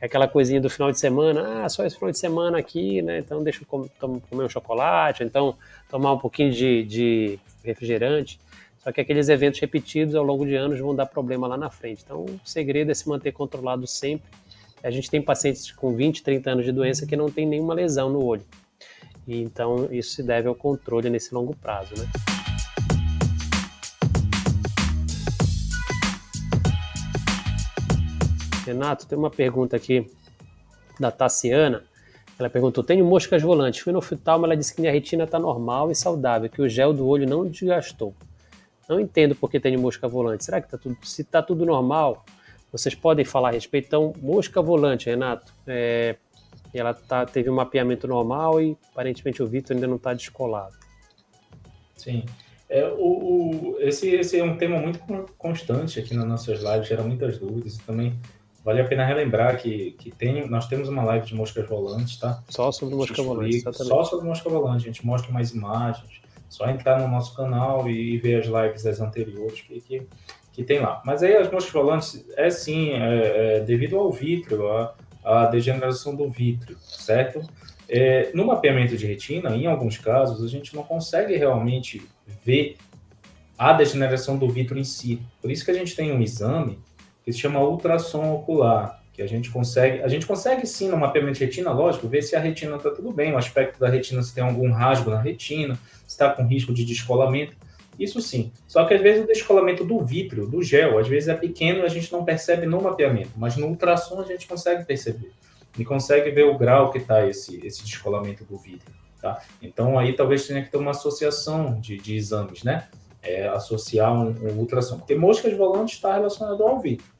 é 0.00 0.06
aquela 0.06 0.28
coisinha 0.28 0.60
do 0.60 0.70
final 0.70 0.92
de 0.92 0.98
semana, 0.98 1.64
ah, 1.64 1.68
só 1.68 1.84
esse 1.84 1.96
final 1.96 2.10
de 2.10 2.18
semana 2.18 2.58
aqui, 2.58 3.02
né? 3.02 3.18
Então 3.18 3.42
deixa 3.42 3.62
eu 3.62 3.66
comer 4.30 4.44
um 4.44 4.48
chocolate, 4.48 5.24
então 5.24 5.56
tomar 5.88 6.12
um 6.12 6.18
pouquinho 6.18 6.52
de, 6.52 6.84
de 6.84 7.38
refrigerante. 7.64 8.38
Só 8.78 8.92
que 8.92 9.00
aqueles 9.00 9.28
eventos 9.28 9.60
repetidos 9.60 10.14
ao 10.14 10.24
longo 10.24 10.46
de 10.46 10.54
anos 10.54 10.78
vão 10.78 10.94
dar 10.94 11.06
problema 11.06 11.46
lá 11.46 11.56
na 11.56 11.68
frente. 11.68 12.02
Então, 12.04 12.24
o 12.24 12.40
segredo 12.44 12.90
é 12.90 12.94
se 12.94 13.08
manter 13.08 13.32
controlado 13.32 13.86
sempre. 13.86 14.30
A 14.82 14.90
gente 14.90 15.10
tem 15.10 15.20
pacientes 15.20 15.72
com 15.72 15.94
20, 15.94 16.22
30 16.22 16.50
anos 16.50 16.64
de 16.64 16.72
doença 16.72 17.04
que 17.04 17.16
não 17.16 17.28
tem 17.28 17.46
nenhuma 17.46 17.74
lesão 17.74 18.08
no 18.08 18.24
olho. 18.24 18.46
E, 19.26 19.42
então, 19.42 19.88
isso 19.90 20.12
se 20.14 20.22
deve 20.22 20.48
ao 20.48 20.54
controle 20.54 21.10
nesse 21.10 21.34
longo 21.34 21.54
prazo, 21.56 21.94
né? 21.98 22.08
Renato, 28.68 29.06
tem 29.06 29.18
uma 29.18 29.30
pergunta 29.30 29.76
aqui 29.76 30.06
da 30.98 31.10
Tassiana. 31.10 31.84
Ela 32.38 32.48
perguntou: 32.48 32.84
Tenho 32.84 33.04
moscas 33.04 33.42
volantes. 33.42 33.80
Fui 33.80 33.92
no 33.92 33.98
oftalmo, 33.98 34.46
ela 34.46 34.56
disse 34.56 34.74
que 34.74 34.80
minha 34.80 34.92
retina 34.92 35.24
está 35.24 35.38
normal 35.38 35.90
e 35.90 35.94
saudável, 35.94 36.48
que 36.48 36.62
o 36.62 36.68
gel 36.68 36.92
do 36.92 37.06
olho 37.06 37.28
não 37.28 37.46
desgastou. 37.46 38.14
não 38.88 39.00
entendo 39.00 39.34
por 39.34 39.50
que 39.50 39.58
tem 39.58 39.76
mosca 39.76 40.06
volante. 40.06 40.44
Será 40.44 40.60
que 40.60 40.68
tá 40.68 40.78
tudo, 40.78 40.96
se 41.02 41.22
está 41.22 41.42
tudo 41.42 41.66
normal, 41.66 42.24
vocês 42.70 42.94
podem 42.94 43.24
falar 43.24 43.48
a 43.48 43.52
respeito? 43.52 43.86
Então, 43.86 44.14
mosca 44.20 44.62
volante, 44.62 45.10
Renato, 45.10 45.52
é, 45.66 46.16
ela 46.72 46.94
tá, 46.94 47.26
teve 47.26 47.50
um 47.50 47.54
mapeamento 47.54 48.06
normal 48.06 48.60
e 48.60 48.76
aparentemente 48.92 49.42
o 49.42 49.46
Vitor 49.46 49.74
ainda 49.74 49.86
não 49.86 49.96
está 49.96 50.14
descolado. 50.14 50.74
Sim. 51.96 52.24
É, 52.68 52.86
o, 52.86 53.74
o, 53.74 53.76
esse, 53.80 54.10
esse 54.10 54.38
é 54.38 54.44
um 54.44 54.56
tema 54.56 54.78
muito 54.78 55.00
constante 55.36 55.98
aqui 55.98 56.14
nas 56.14 56.26
nossas 56.26 56.62
lives, 56.62 56.86
gera 56.86 57.02
muitas 57.02 57.38
dúvidas 57.38 57.78
também 57.78 58.14
vale 58.64 58.80
a 58.80 58.84
pena 58.84 59.04
relembrar 59.04 59.56
que, 59.58 59.92
que 59.92 60.10
tem, 60.10 60.48
nós 60.48 60.66
temos 60.66 60.88
uma 60.88 61.02
live 61.04 61.26
de 61.26 61.34
moscas 61.34 61.66
volantes, 61.68 62.16
tá? 62.16 62.42
Só 62.48 62.70
sobre 62.70 62.94
mosca 62.94 63.22
volante, 63.22 63.60
Só 63.72 64.04
sobre 64.04 64.26
mosca 64.26 64.48
volante, 64.48 64.84
a 64.84 64.86
gente 64.86 65.06
mostra 65.06 65.32
mais 65.32 65.52
imagens, 65.52 66.20
só 66.48 66.68
entrar 66.68 67.00
no 67.00 67.08
nosso 67.08 67.34
canal 67.34 67.88
e 67.88 68.18
ver 68.18 68.40
as 68.40 68.46
lives 68.46 68.82
das 68.82 69.00
anteriores 69.00 69.60
que, 69.60 69.80
que, 69.80 70.02
que 70.52 70.64
tem 70.64 70.80
lá. 70.80 71.00
Mas 71.04 71.22
aí 71.22 71.36
as 71.36 71.50
moscas 71.50 71.72
volantes 71.72 72.24
é 72.36 72.50
sim, 72.50 72.90
é, 72.90 73.56
é 73.56 73.60
devido 73.60 73.96
ao 73.96 74.10
vítreo, 74.10 74.70
a, 74.70 74.94
a 75.24 75.46
degeneração 75.46 76.14
do 76.14 76.28
vítreo, 76.28 76.76
certo? 76.80 77.42
É, 77.88 78.30
no 78.34 78.46
mapeamento 78.46 78.96
de 78.96 79.06
retina, 79.06 79.56
em 79.56 79.66
alguns 79.66 79.96
casos, 79.96 80.44
a 80.44 80.48
gente 80.48 80.74
não 80.74 80.82
consegue 80.82 81.36
realmente 81.36 82.02
ver 82.44 82.76
a 83.56 83.72
degeneração 83.72 84.36
do 84.36 84.48
vítreo 84.48 84.78
em 84.78 84.84
si. 84.84 85.20
Por 85.40 85.50
isso 85.50 85.64
que 85.64 85.70
a 85.70 85.74
gente 85.74 85.96
tem 85.96 86.12
um 86.12 86.20
exame 86.20 86.78
que 87.28 87.32
se 87.34 87.40
chama 87.40 87.60
ultrassom 87.60 88.32
ocular, 88.32 89.02
que 89.12 89.20
a 89.20 89.26
gente 89.26 89.50
consegue, 89.50 90.00
a 90.00 90.08
gente 90.08 90.24
consegue 90.24 90.66
sim 90.66 90.88
no 90.88 90.96
mapeamento 90.96 91.38
de 91.38 91.44
retina, 91.44 91.70
lógico, 91.70 92.08
ver 92.08 92.22
se 92.22 92.34
a 92.34 92.40
retina 92.40 92.76
está 92.76 92.90
tudo 92.90 93.12
bem, 93.12 93.34
o 93.34 93.36
aspecto 93.36 93.78
da 93.78 93.86
retina 93.86 94.22
se 94.22 94.34
tem 94.34 94.42
algum 94.42 94.72
rasgo 94.72 95.10
na 95.10 95.20
retina, 95.20 95.74
se 96.06 96.14
está 96.14 96.30
com 96.30 96.46
risco 96.46 96.72
de 96.72 96.86
descolamento, 96.86 97.54
isso 97.98 98.18
sim. 98.22 98.50
Só 98.66 98.86
que 98.86 98.94
às 98.94 99.02
vezes 99.02 99.24
o 99.24 99.26
descolamento 99.26 99.84
do 99.84 100.02
vítreo, 100.02 100.46
do 100.46 100.62
gel, 100.62 100.98
às 100.98 101.06
vezes 101.06 101.28
é 101.28 101.34
pequeno 101.34 101.80
e 101.80 101.82
a 101.82 101.88
gente 101.88 102.10
não 102.10 102.24
percebe 102.24 102.64
no 102.64 102.80
mapeamento, 102.80 103.32
mas 103.36 103.58
no 103.58 103.66
ultrassom 103.66 104.22
a 104.22 104.24
gente 104.24 104.48
consegue 104.48 104.86
perceber 104.86 105.30
e 105.78 105.84
consegue 105.84 106.30
ver 106.30 106.44
o 106.44 106.56
grau 106.56 106.90
que 106.90 106.96
está 106.96 107.26
esse, 107.26 107.60
esse 107.62 107.84
descolamento 107.84 108.42
do 108.42 108.56
vítreo. 108.56 108.94
Tá? 109.20 109.42
Então 109.60 109.98
aí 109.98 110.14
talvez 110.14 110.46
tenha 110.46 110.62
que 110.62 110.70
ter 110.70 110.78
uma 110.78 110.92
associação 110.92 111.78
de, 111.78 111.98
de 111.98 112.16
exames, 112.16 112.62
né? 112.62 112.88
É, 113.20 113.48
associar 113.48 114.14
um, 114.14 114.28
um 114.48 114.58
ultrassom, 114.60 114.96
porque 114.96 115.14
mosca 115.14 115.50
de 115.50 115.56
volante 115.56 115.96
está 115.96 116.14
relacionado 116.14 116.62
ao 116.62 116.80
vítreo. 116.80 117.17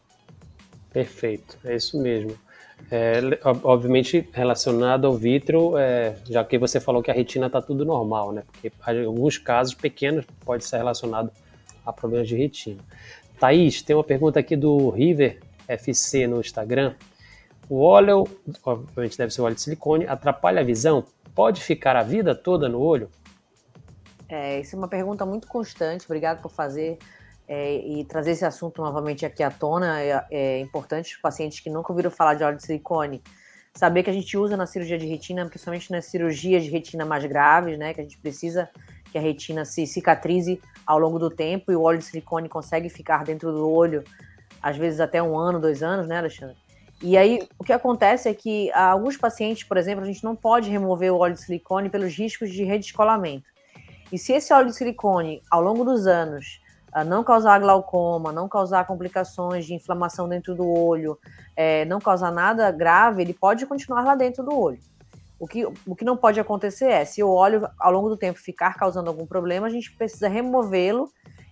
Perfeito, 0.99 1.57
é 1.65 1.77
isso 1.77 1.97
mesmo. 1.97 2.37
É, 2.91 3.21
obviamente 3.63 4.29
relacionado 4.33 5.07
ao 5.07 5.15
vítreo, 5.15 5.79
é, 5.79 6.17
já 6.29 6.45
que 6.45 6.59
você 6.59 6.81
falou 6.81 7.01
que 7.01 7.09
a 7.09 7.15
retina 7.15 7.47
está 7.47 7.63
tudo 7.63 7.85
normal, 7.85 8.33
né? 8.33 8.43
Porque 8.51 8.73
em 8.89 9.05
alguns 9.05 9.39
casos 9.39 9.75
pequenos 9.75 10.25
pode 10.45 10.65
ser 10.65 10.79
relacionado 10.79 11.31
a 11.87 11.93
problemas 11.93 12.27
de 12.27 12.35
retina. 12.35 12.83
Thaís, 13.39 13.81
tem 13.81 13.95
uma 13.95 14.03
pergunta 14.03 14.41
aqui 14.41 14.57
do 14.57 14.91
River 14.91 15.39
FC 15.69 16.27
no 16.27 16.41
Instagram. 16.41 16.97
O 17.69 17.81
óleo, 17.81 18.27
obviamente 18.65 19.17
deve 19.17 19.33
ser 19.33 19.43
óleo 19.43 19.55
de 19.55 19.61
silicone, 19.61 20.05
atrapalha 20.05 20.63
a 20.63 20.65
visão? 20.65 21.05
Pode 21.33 21.63
ficar 21.63 21.95
a 21.95 22.03
vida 22.03 22.35
toda 22.35 22.69
no 22.69 22.81
olho? 22.81 23.09
É, 24.29 24.59
essa 24.59 24.75
é 24.75 24.77
uma 24.77 24.89
pergunta 24.89 25.25
muito 25.25 25.47
constante. 25.47 26.07
Obrigado 26.07 26.43
por 26.43 26.51
fazer 26.51 26.99
é, 27.49 27.77
e 27.77 28.05
trazer 28.05 28.33
esse 28.33 28.45
assunto 28.45 28.83
novamente 28.83 29.25
aqui 29.25 29.43
à 29.43 29.51
tona 29.51 30.01
é, 30.01 30.25
é 30.31 30.61
importante 30.61 31.15
os 31.15 31.21
pacientes 31.21 31.61
que 31.61 31.71
nunca 31.71 31.91
ouviram 31.91 32.11
falar 32.11 32.35
de 32.35 32.45
óleo 32.45 32.59
de 32.59 32.63
silicone 32.65 33.23
saber 33.75 34.03
que 34.03 34.11
a 34.11 34.13
gente 34.13 34.37
usa 34.37 34.57
na 34.57 34.67
cirurgia 34.67 34.99
de 34.99 35.07
retina, 35.07 35.47
principalmente 35.47 35.91
nas 35.91 36.07
cirurgias 36.07 36.65
de 36.65 36.71
retina 36.71 37.05
mais 37.05 37.25
graves, 37.25 37.79
né, 37.79 37.95
que 37.95 38.01
a 38.01 38.05
gente 38.05 38.19
precisa 38.19 38.69
que 39.11 39.17
a 39.17 39.21
retina 39.21 39.65
se 39.65 39.87
cicatrize 39.87 40.61
ao 40.87 40.99
longo 40.99 41.19
do 41.19 41.31
tempo 41.31 41.73
e 41.73 41.77
o 41.77 41.83
óleo 41.83 41.99
de 41.99 42.05
silicone 42.05 42.49
consegue 42.49 42.89
ficar 42.89 43.25
dentro 43.25 43.53
do 43.53 43.71
olho 43.71 44.05
às 44.61 44.77
vezes 44.77 45.01
até 45.01 45.23
um 45.23 45.39
ano, 45.39 45.61
dois 45.61 45.83
anos, 45.83 46.07
né, 46.07 46.19
Alexandre? 46.19 46.57
E 47.01 47.17
aí 47.17 47.49
o 47.57 47.65
que 47.65 47.73
acontece 47.73 48.29
é 48.29 48.35
que 48.35 48.71
alguns 48.73 49.17
pacientes, 49.17 49.63
por 49.63 49.77
exemplo, 49.77 50.03
a 50.03 50.07
gente 50.07 50.25
não 50.25 50.35
pode 50.35 50.69
remover 50.69 51.13
o 51.13 51.19
óleo 51.19 51.35
de 51.35 51.43
silicone 51.43 51.89
pelos 51.89 52.13
riscos 52.15 52.51
de 52.51 52.65
redescolamento. 52.65 53.47
E 54.13 54.19
se 54.19 54.33
esse 54.33 54.53
óleo 54.53 54.67
de 54.67 54.77
silicone, 54.77 55.41
ao 55.49 55.63
longo 55.63 55.85
dos 55.85 56.07
anos, 56.07 56.61
não 57.05 57.25
causar 57.25 57.59
glaucoma, 57.61 58.33
não 58.33 58.49
causar 58.49 58.87
complicações 58.87 59.67
de 59.67 59.75
inflamação 59.75 60.29
dentro 60.29 60.55
do 60.55 60.67
olho, 60.67 61.19
é, 61.57 61.85
não 61.85 62.01
causar 62.01 62.31
nada 62.31 62.71
grave, 62.71 63.23
ele 63.23 63.35
pode 63.35 63.67
continuar 63.67 64.03
lá 64.05 64.15
dentro 64.15 64.45
do 64.45 64.59
olho. 64.59 64.79
O 65.39 65.47
que, 65.47 65.65
o 65.65 65.95
que 65.95 66.05
não 66.05 66.17
pode 66.17 66.41
acontecer 66.41 66.87
é, 66.87 67.05
se 67.05 67.23
o 67.23 67.31
óleo 67.31 67.69
ao 67.79 67.93
longo 67.93 68.09
do 68.09 68.17
tempo 68.17 68.39
ficar 68.39 68.75
causando 68.75 69.09
algum 69.09 69.27
problema, 69.27 69.67
a 69.67 69.71
gente 69.71 69.93
precisa 69.93 70.29
removê-lo. 70.29 71.09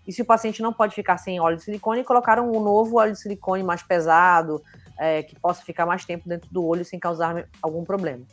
E 0.06 0.12
se 0.12 0.22
o 0.22 0.24
paciente 0.24 0.62
não 0.62 0.72
pode 0.72 0.94
ficar 0.94 1.18
sem 1.18 1.40
óleo 1.40 1.56
de 1.56 1.64
silicone, 1.64 2.04
colocar 2.04 2.40
um 2.40 2.60
novo 2.60 2.98
óleo 2.98 3.12
de 3.12 3.20
silicone 3.20 3.62
mais 3.62 3.82
pesado, 3.82 4.62
é, 4.98 5.22
que 5.22 5.38
possa 5.38 5.62
ficar 5.62 5.86
mais 5.86 6.04
tempo 6.04 6.28
dentro 6.28 6.48
do 6.50 6.64
olho 6.64 6.84
sem 6.84 6.98
causar 6.98 7.48
algum 7.62 7.84
problema. 7.84 8.24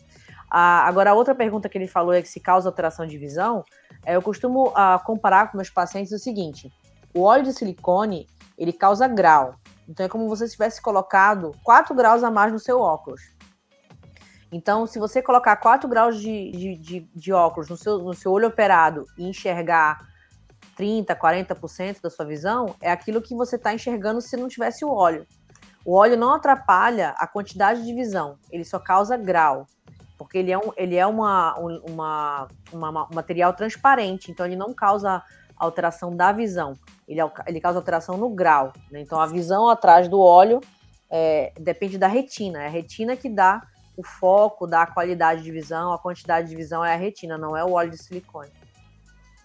Ah, 0.49 0.87
agora, 0.87 1.09
a 1.09 1.13
outra 1.15 1.33
pergunta 1.33 1.67
que 1.67 1.75
ele 1.75 1.87
falou 1.87 2.13
é 2.13 2.21
que 2.21 2.29
se 2.29 2.39
causa 2.39 2.69
alteração 2.69 3.07
de 3.07 3.17
visão. 3.17 3.65
É, 4.05 4.15
eu 4.15 4.21
costumo 4.21 4.71
ah, 4.75 5.01
comparar 5.03 5.51
com 5.51 5.57
meus 5.57 5.69
pacientes 5.69 6.11
o 6.11 6.19
seguinte: 6.19 6.71
o 7.13 7.21
óleo 7.21 7.43
de 7.43 7.53
silicone, 7.53 8.27
ele 8.57 8.73
causa 8.73 9.07
grau. 9.07 9.55
Então 9.87 10.05
é 10.05 10.09
como 10.09 10.23
se 10.23 10.29
você 10.29 10.49
tivesse 10.49 10.81
colocado 10.81 11.51
4 11.63 11.93
graus 11.93 12.23
a 12.23 12.31
mais 12.31 12.51
no 12.51 12.59
seu 12.59 12.79
óculos. 12.79 13.21
Então, 14.51 14.85
se 14.85 14.99
você 14.99 15.19
colocar 15.19 15.55
4 15.55 15.89
graus 15.89 16.21
de, 16.21 16.51
de, 16.51 16.75
de, 16.75 16.99
de 17.15 17.33
óculos 17.33 17.69
no 17.69 17.75
seu, 17.75 17.97
no 17.97 18.13
seu 18.13 18.31
olho 18.31 18.47
operado 18.47 19.05
e 19.17 19.27
enxergar 19.27 20.07
30%, 20.77 21.07
40% 21.17 22.01
da 22.01 22.09
sua 22.09 22.25
visão, 22.25 22.75
é 22.79 22.91
aquilo 22.91 23.21
que 23.21 23.35
você 23.35 23.55
está 23.55 23.73
enxergando 23.73 24.21
se 24.21 24.37
não 24.37 24.47
tivesse 24.47 24.85
o 24.85 24.91
óleo. 24.91 25.25
O 25.83 25.95
óleo 25.95 26.15
não 26.15 26.33
atrapalha 26.33 27.15
a 27.17 27.27
quantidade 27.27 27.83
de 27.83 27.93
visão, 27.93 28.37
ele 28.51 28.63
só 28.63 28.79
causa 28.79 29.17
grau, 29.17 29.65
porque 30.17 30.37
ele 30.37 30.51
é 30.51 30.57
um, 30.57 30.71
ele 30.77 30.95
é 30.95 31.05
uma, 31.05 31.55
uma, 31.57 32.47
uma, 32.71 33.07
um 33.11 33.15
material 33.15 33.53
transparente, 33.53 34.31
então 34.31 34.45
ele 34.45 34.55
não 34.55 34.73
causa 34.73 35.21
alteração 35.63 36.15
da 36.15 36.31
visão 36.31 36.75
ele, 37.07 37.19
ele 37.47 37.61
causa 37.61 37.79
alteração 37.79 38.17
no 38.17 38.29
grau. 38.29 38.73
Né? 38.91 39.01
Então, 39.01 39.19
a 39.19 39.25
visão 39.25 39.69
atrás 39.69 40.07
do 40.07 40.19
óleo 40.19 40.61
é, 41.09 41.53
depende 41.59 41.97
da 41.97 42.07
retina. 42.07 42.63
É 42.63 42.67
a 42.67 42.69
retina 42.69 43.15
que 43.15 43.29
dá 43.29 43.61
o 43.95 44.03
foco, 44.03 44.65
dá 44.65 44.83
a 44.83 44.87
qualidade 44.87 45.43
de 45.43 45.51
visão, 45.51 45.93
a 45.93 45.99
quantidade 45.99 46.49
de 46.49 46.55
visão 46.55 46.83
é 46.83 46.93
a 46.93 46.97
retina, 46.97 47.37
não 47.37 47.55
é 47.55 47.63
o 47.63 47.73
óleo 47.73 47.91
de 47.91 47.97
silicone. 47.97 48.49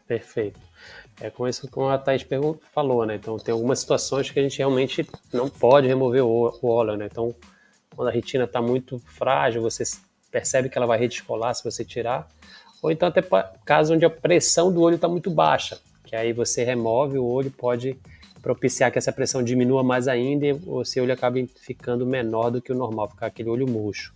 Perfeito. 0.06 0.58
É 1.20 1.28
com 1.28 1.46
isso 1.46 1.68
que 1.68 1.80
a 1.80 1.98
Thais 1.98 2.26
falou, 2.72 3.04
né? 3.04 3.16
Então, 3.16 3.36
tem 3.36 3.52
algumas 3.52 3.80
situações 3.80 4.30
que 4.30 4.38
a 4.38 4.42
gente 4.42 4.56
realmente 4.56 5.06
não 5.32 5.48
pode 5.48 5.86
remover 5.86 6.24
o, 6.24 6.54
óleo, 6.62 6.96
né? 6.96 7.08
Então, 7.10 7.34
quando 7.94 8.08
a 8.08 8.12
retina 8.12 8.44
está 8.44 8.62
muito 8.62 8.98
frágil, 9.00 9.60
você 9.60 9.82
percebe 10.30 10.68
que 10.68 10.78
ela 10.78 10.86
vai 10.86 10.98
redescolar 10.98 11.54
se 11.54 11.64
você 11.64 11.84
tirar. 11.84 12.26
Ou 12.80 12.90
então, 12.90 13.08
até 13.08 13.20
casos 13.64 13.90
onde 13.90 14.06
a 14.06 14.10
pressão 14.10 14.72
do 14.72 14.80
olho 14.80 14.94
está 14.94 15.08
muito 15.08 15.30
baixa 15.30 15.78
que 16.08 16.16
aí 16.16 16.32
você 16.32 16.64
remove 16.64 17.18
o 17.18 17.26
olho, 17.26 17.50
pode 17.50 17.98
propiciar 18.40 18.90
que 18.90 18.96
essa 18.96 19.12
pressão 19.12 19.42
diminua 19.42 19.84
mais 19.84 20.08
ainda 20.08 20.46
e 20.46 20.52
o 20.52 20.82
seu 20.82 21.04
olho 21.04 21.12
acabe 21.12 21.46
ficando 21.60 22.06
menor 22.06 22.50
do 22.50 22.62
que 22.62 22.72
o 22.72 22.74
normal, 22.74 23.10
ficar 23.10 23.26
aquele 23.26 23.50
olho 23.50 23.68
murcho. 23.68 24.14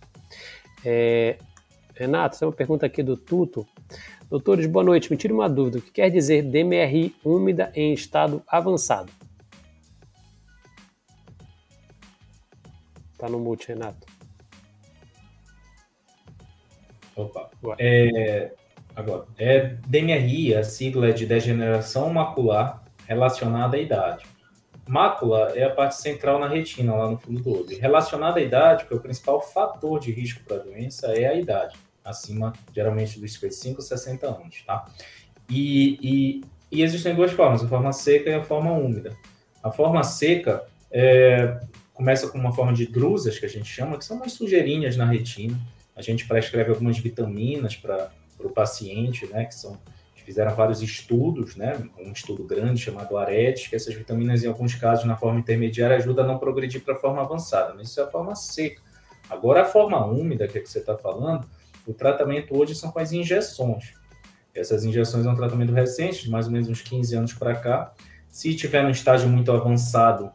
É, 0.83 1.37
Renato, 1.93 2.39
tem 2.39 2.47
uma 2.47 2.53
pergunta 2.53 2.87
aqui 2.87 3.03
do 3.03 3.15
Tuto. 3.15 3.67
Doutores, 4.27 4.65
boa 4.65 4.83
noite. 4.83 5.11
Me 5.11 5.17
tire 5.17 5.31
uma 5.31 5.47
dúvida. 5.47 5.77
O 5.77 5.81
que 5.83 5.91
quer 5.91 6.09
dizer 6.09 6.41
DMRI 6.41 7.15
úmida 7.23 7.71
em 7.75 7.93
estado 7.93 8.41
avançado? 8.47 9.11
Tá 13.19 13.29
no 13.29 13.39
mute, 13.39 13.67
Renato. 13.67 14.07
Opa. 17.15 17.51
É, 17.77 18.51
Agora, 18.95 19.25
é 19.37 19.75
DMRI, 19.87 20.55
a 20.55 20.63
sigla 20.63 21.09
é 21.09 21.11
de 21.11 21.25
degeneração 21.25 22.09
macular 22.11 22.83
relacionada 23.07 23.77
à 23.77 23.79
idade. 23.79 24.25
Mácula 24.87 25.53
é 25.55 25.63
a 25.63 25.69
parte 25.69 25.95
central 25.95 26.39
na 26.39 26.47
retina, 26.47 26.93
lá 26.93 27.09
no 27.09 27.17
fundo 27.17 27.41
do 27.41 27.49
olho. 27.51 27.79
relacionada 27.79 28.39
à 28.39 28.43
idade, 28.43 28.83
porque 28.83 28.95
o 28.95 28.99
principal 28.99 29.41
fator 29.41 29.99
de 29.99 30.11
risco 30.11 30.43
para 30.43 30.57
a 30.57 30.59
doença 30.59 31.07
é 31.07 31.25
a 31.25 31.33
idade, 31.33 31.77
acima, 32.03 32.53
geralmente, 32.75 33.19
dos 33.19 33.33
55, 33.33 33.81
60 33.81 34.27
anos, 34.27 34.61
tá? 34.65 34.85
E, 35.49 35.97
e, 36.01 36.43
e, 36.71 36.83
existem 36.83 37.15
duas 37.15 37.31
formas, 37.31 37.63
a 37.63 37.67
forma 37.67 37.93
seca 37.93 38.29
e 38.29 38.33
a 38.33 38.43
forma 38.43 38.71
úmida. 38.73 39.15
A 39.63 39.71
forma 39.71 40.03
seca 40.03 40.65
é, 40.91 41.59
começa 41.93 42.27
com 42.27 42.37
uma 42.37 42.51
forma 42.51 42.73
de 42.73 42.85
drusas, 42.85 43.39
que 43.39 43.45
a 43.45 43.49
gente 43.49 43.65
chama, 43.65 43.97
que 43.97 44.03
são 44.03 44.17
umas 44.17 44.33
sujeirinhas 44.33 44.97
na 44.97 45.05
retina. 45.05 45.57
A 45.95 46.01
gente 46.01 46.27
prescreve 46.27 46.71
algumas 46.71 46.97
vitaminas 46.97 47.75
para 47.75 48.11
para 48.43 48.51
o 48.51 48.53
paciente, 48.53 49.25
né, 49.27 49.45
que 49.45 49.55
são 49.55 49.79
fizeram 50.25 50.55
vários 50.55 50.81
estudos, 50.81 51.57
né, 51.57 51.77
um 51.99 52.13
estudo 52.13 52.45
grande 52.45 52.79
chamado 52.79 53.17
ARET, 53.17 53.69
que 53.69 53.75
essas 53.75 53.93
vitaminas, 53.93 54.41
em 54.41 54.47
alguns 54.47 54.73
casos, 54.73 55.03
na 55.03 55.17
forma 55.17 55.39
intermediária, 55.39 55.97
ajudam 55.97 56.23
a 56.23 56.27
não 56.29 56.39
progredir 56.39 56.81
para 56.81 56.93
a 56.93 56.97
forma 56.97 57.21
avançada, 57.21 57.73
mas 57.73 57.89
isso 57.89 57.99
é 57.99 58.03
a 58.03 58.07
forma 58.07 58.33
seca. 58.33 58.81
Agora, 59.29 59.63
a 59.63 59.65
forma 59.65 60.05
úmida, 60.05 60.47
que 60.47 60.57
é 60.57 60.61
que 60.61 60.69
você 60.69 60.79
está 60.79 60.95
falando, 60.95 61.45
o 61.85 61.93
tratamento 61.93 62.57
hoje 62.57 62.73
são 62.73 62.89
com 62.89 62.99
as 62.99 63.11
injeções. 63.11 63.93
Essas 64.55 64.85
injeções 64.85 65.25
é 65.25 65.29
um 65.29 65.35
tratamento 65.35 65.73
recente, 65.73 66.23
de 66.23 66.29
mais 66.29 66.45
ou 66.45 66.53
menos 66.53 66.69
uns 66.69 66.81
15 66.81 67.15
anos 67.15 67.33
para 67.33 67.55
cá. 67.55 67.93
Se 68.29 68.55
tiver 68.55 68.83
no 68.83 68.91
estágio 68.91 69.27
muito 69.27 69.51
avançado, 69.51 70.31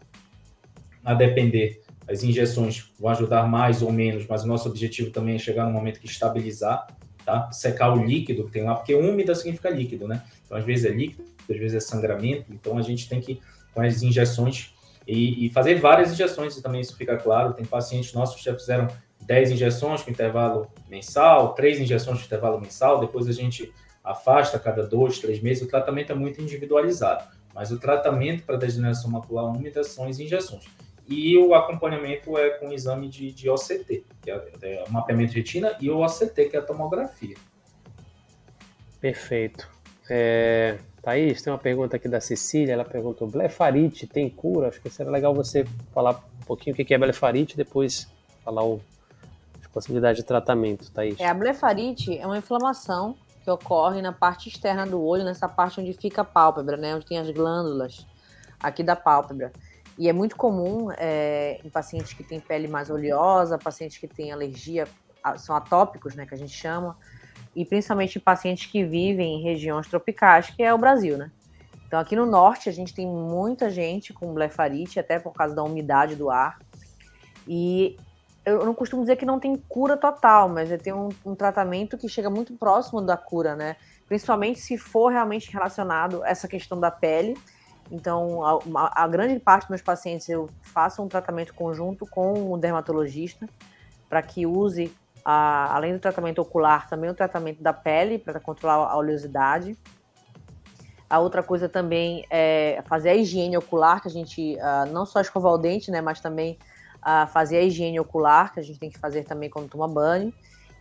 a 1.02 1.14
depender, 1.14 1.80
as 2.08 2.22
injeções 2.22 2.92
vão 2.98 3.10
ajudar 3.10 3.46
mais 3.48 3.80
ou 3.80 3.92
menos, 3.92 4.26
mas 4.26 4.44
o 4.44 4.46
nosso 4.46 4.68
objetivo 4.68 5.10
também 5.10 5.36
é 5.36 5.38
chegar 5.38 5.64
no 5.64 5.72
momento 5.72 6.00
que 6.00 6.06
estabilizar, 6.06 6.86
tá? 7.28 7.52
Secar 7.52 7.92
o 7.92 8.02
líquido 8.02 8.46
que 8.46 8.52
tem 8.52 8.64
lá, 8.64 8.74
porque 8.74 8.94
úmida 8.94 9.34
significa 9.34 9.68
líquido, 9.68 10.08
né? 10.08 10.22
Então, 10.46 10.56
às 10.56 10.64
vezes 10.64 10.86
é 10.86 10.88
líquido, 10.88 11.24
às 11.48 11.58
vezes 11.58 11.74
é 11.74 11.80
sangramento, 11.80 12.46
então 12.50 12.78
a 12.78 12.82
gente 12.82 13.06
tem 13.06 13.20
que, 13.20 13.38
com 13.74 13.82
as 13.82 14.02
injeções, 14.02 14.74
e, 15.06 15.46
e 15.46 15.50
fazer 15.50 15.74
várias 15.74 16.10
injeções, 16.10 16.56
e 16.56 16.62
também 16.62 16.80
isso 16.80 16.96
fica 16.96 17.18
claro. 17.18 17.52
Tem 17.52 17.66
pacientes 17.66 18.14
nossos 18.14 18.36
que 18.36 18.44
já 18.44 18.54
fizeram 18.54 18.88
10 19.20 19.50
injeções 19.52 20.02
com 20.02 20.10
intervalo 20.10 20.70
mensal, 20.88 21.52
3 21.52 21.80
injeções 21.80 22.18
com 22.18 22.24
intervalo 22.24 22.58
mensal, 22.58 22.98
depois 22.98 23.28
a 23.28 23.32
gente 23.32 23.72
afasta 24.02 24.58
cada 24.58 24.86
dois, 24.86 25.18
três 25.18 25.42
meses. 25.42 25.62
O 25.62 25.68
tratamento 25.68 26.12
é 26.12 26.14
muito 26.14 26.40
individualizado, 26.40 27.24
mas 27.54 27.70
o 27.70 27.78
tratamento 27.78 28.42
para 28.44 28.56
degeneração 28.56 29.10
macular 29.10 29.44
úmida 29.44 29.84
são 29.84 30.06
as 30.06 30.18
injeções. 30.18 30.64
E 31.08 31.38
o 31.38 31.54
acompanhamento 31.54 32.36
é 32.36 32.50
com 32.50 32.70
exame 32.70 33.08
de, 33.08 33.32
de 33.32 33.48
OCT, 33.48 34.04
que 34.20 34.30
é, 34.30 34.52
é 34.62 34.84
o 34.86 34.92
mapeamento 34.92 35.32
de 35.32 35.38
retina, 35.38 35.74
e 35.80 35.90
o 35.90 36.04
OCT, 36.04 36.50
que 36.50 36.56
é 36.56 36.58
a 36.58 36.62
tomografia. 36.62 37.36
Perfeito. 39.00 39.68
É, 40.10 40.78
Thaís, 41.02 41.40
tem 41.40 41.52
uma 41.52 41.58
pergunta 41.58 41.96
aqui 41.96 42.08
da 42.08 42.20
Cecília, 42.20 42.72
ela 42.72 42.84
perguntou, 42.84 43.26
blefarite 43.28 44.06
tem 44.06 44.28
cura? 44.28 44.68
Acho 44.68 44.80
que 44.80 44.90
seria 44.90 45.10
legal 45.10 45.34
você 45.34 45.64
falar 45.94 46.22
um 46.42 46.44
pouquinho 46.46 46.74
o 46.74 46.76
que 46.76 46.92
é 46.92 46.98
blefarite, 46.98 47.56
depois 47.56 48.06
falar 48.44 48.64
o, 48.64 48.80
as 49.60 49.66
possibilidades 49.68 50.20
de 50.20 50.26
tratamento, 50.26 50.90
Thaís. 50.90 51.18
É, 51.18 51.26
a 51.26 51.34
blefarite 51.34 52.18
é 52.18 52.26
uma 52.26 52.36
inflamação 52.36 53.16
que 53.42 53.50
ocorre 53.50 54.02
na 54.02 54.12
parte 54.12 54.50
externa 54.50 54.86
do 54.86 55.02
olho, 55.02 55.24
nessa 55.24 55.48
parte 55.48 55.80
onde 55.80 55.94
fica 55.94 56.20
a 56.20 56.24
pálpebra, 56.24 56.76
né, 56.76 56.94
onde 56.94 57.06
tem 57.06 57.18
as 57.18 57.30
glândulas 57.30 58.06
aqui 58.60 58.82
da 58.82 58.96
pálpebra. 58.96 59.52
E 59.98 60.08
é 60.08 60.12
muito 60.12 60.36
comum 60.36 60.92
é, 60.96 61.60
em 61.64 61.68
pacientes 61.68 62.12
que 62.12 62.22
têm 62.22 62.38
pele 62.38 62.68
mais 62.68 62.88
oleosa, 62.88 63.58
pacientes 63.58 63.98
que 63.98 64.06
têm 64.06 64.30
alergia, 64.30 64.86
são 65.36 65.56
atópicos, 65.56 66.14
né, 66.14 66.24
que 66.24 66.34
a 66.34 66.38
gente 66.38 66.52
chama, 66.52 66.96
e 67.54 67.64
principalmente 67.64 68.16
em 68.16 68.20
pacientes 68.20 68.66
que 68.66 68.84
vivem 68.84 69.40
em 69.40 69.42
regiões 69.42 69.88
tropicais, 69.88 70.50
que 70.50 70.62
é 70.62 70.72
o 70.72 70.78
Brasil, 70.78 71.18
né? 71.18 71.32
Então 71.86 71.98
aqui 71.98 72.14
no 72.14 72.26
norte 72.26 72.68
a 72.68 72.72
gente 72.72 72.94
tem 72.94 73.06
muita 73.06 73.68
gente 73.68 74.12
com 74.12 74.32
blefarite, 74.32 75.00
até 75.00 75.18
por 75.18 75.32
causa 75.32 75.54
da 75.54 75.64
umidade 75.64 76.14
do 76.14 76.30
ar. 76.30 76.60
E 77.46 77.96
eu 78.44 78.64
não 78.64 78.74
costumo 78.74 79.02
dizer 79.02 79.16
que 79.16 79.26
não 79.26 79.40
tem 79.40 79.56
cura 79.68 79.96
total, 79.96 80.48
mas 80.48 80.70
tem 80.80 80.92
um, 80.92 81.08
um 81.24 81.34
tratamento 81.34 81.98
que 81.98 82.08
chega 82.08 82.30
muito 82.30 82.54
próximo 82.54 83.00
da 83.00 83.16
cura, 83.16 83.56
né? 83.56 83.76
Principalmente 84.06 84.60
se 84.60 84.78
for 84.78 85.08
realmente 85.08 85.50
relacionado 85.50 86.22
a 86.22 86.28
essa 86.28 86.46
questão 86.46 86.78
da 86.78 86.90
pele 86.90 87.36
então, 87.90 88.44
a, 88.76 89.04
a, 89.04 89.08
grande 89.08 89.38
parte 89.40 89.62
dos 89.62 89.70
meus 89.70 89.82
pacientes 89.82 90.28
eu 90.28 90.48
faço 90.62 91.02
um 91.02 91.08
tratamento 91.08 91.54
conjunto 91.54 92.06
com 92.06 92.52
o 92.52 92.58
dermatologista 92.58 93.48
para 94.08 94.22
que 94.22 94.46
use, 94.46 94.94
a, 95.24 95.74
além 95.74 95.94
do 95.94 95.98
tratamento 95.98 96.40
ocular, 96.40 96.88
também 96.88 97.08
o 97.08 97.14
tratamento 97.14 97.62
da 97.62 97.72
pele 97.72 98.18
para 98.18 98.38
controlar 98.38 98.90
a 98.90 98.96
oleosidade. 98.96 99.76
A 101.08 101.18
outra 101.18 101.42
coisa 101.42 101.68
também 101.68 102.26
é 102.28 102.82
fazer 102.86 103.10
a 103.10 103.14
higiene 103.14 103.56
ocular, 103.56 104.02
que 104.02 104.08
a 104.08 104.10
gente 104.10 104.56
uh, 104.56 104.92
não 104.92 105.06
só 105.06 105.20
escovar 105.20 105.52
o 105.54 105.58
dente, 105.58 105.90
né, 105.90 106.02
mas 106.02 106.20
também 106.20 106.58
uh, 106.98 107.26
fazer 107.28 107.56
a 107.56 107.62
higiene 107.62 107.98
ocular, 107.98 108.52
que 108.52 108.60
a 108.60 108.62
gente 108.62 108.78
tem 108.78 108.90
que 108.90 108.98
fazer 108.98 109.24
também 109.24 109.48
quando 109.48 109.70
toma 109.70 109.88
banho. 109.88 110.32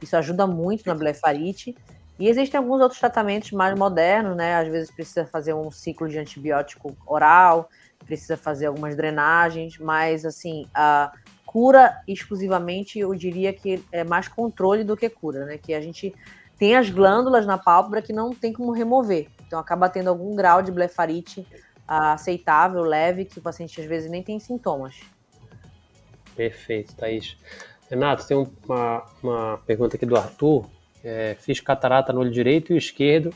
Isso 0.01 0.17
ajuda 0.17 0.45
muito 0.45 0.85
na 0.85 0.93
blefarite. 0.93 1.73
E 2.19 2.27
existem 2.27 2.57
alguns 2.57 2.81
outros 2.81 2.99
tratamentos 2.99 3.51
mais 3.51 3.77
modernos, 3.77 4.35
né? 4.35 4.55
Às 4.55 4.67
vezes 4.67 4.91
precisa 4.91 5.25
fazer 5.25 5.53
um 5.53 5.69
ciclo 5.69 6.07
de 6.07 6.17
antibiótico 6.17 6.95
oral, 7.05 7.69
precisa 8.05 8.35
fazer 8.35 8.65
algumas 8.65 8.95
drenagens, 8.95 9.77
mas 9.77 10.25
assim, 10.25 10.67
a 10.73 11.11
cura 11.45 12.01
exclusivamente, 12.07 12.99
eu 12.99 13.13
diria 13.13 13.53
que 13.53 13.83
é 13.91 14.03
mais 14.03 14.27
controle 14.27 14.83
do 14.83 14.97
que 14.97 15.09
cura, 15.09 15.45
né? 15.45 15.57
Que 15.57 15.73
a 15.73 15.81
gente 15.81 16.13
tem 16.57 16.75
as 16.75 16.89
glândulas 16.89 17.45
na 17.45 17.57
pálpebra 17.57 18.01
que 18.01 18.11
não 18.11 18.33
tem 18.33 18.51
como 18.51 18.71
remover. 18.71 19.27
Então 19.45 19.59
acaba 19.59 19.87
tendo 19.87 20.09
algum 20.09 20.35
grau 20.35 20.61
de 20.61 20.71
blefarite 20.71 21.47
aceitável, 21.87 22.81
leve, 22.81 23.25
que 23.25 23.39
o 23.39 23.41
paciente 23.41 23.79
às 23.79 23.87
vezes 23.87 24.09
nem 24.09 24.21
tem 24.21 24.39
sintomas. 24.39 24.99
Perfeito, 26.35 26.95
Thaís. 26.95 27.37
Renato, 27.89 28.27
tem 28.27 28.37
uma, 28.37 29.05
uma 29.23 29.57
pergunta 29.65 29.95
aqui 29.95 30.05
do 30.05 30.17
Arthur. 30.17 30.65
É, 31.07 31.37
fiz 31.39 31.61
catarata 31.61 32.11
no 32.11 32.19
olho 32.19 32.29
direito 32.31 32.73
e 32.73 32.75
o 32.75 32.77
esquerdo. 32.77 33.33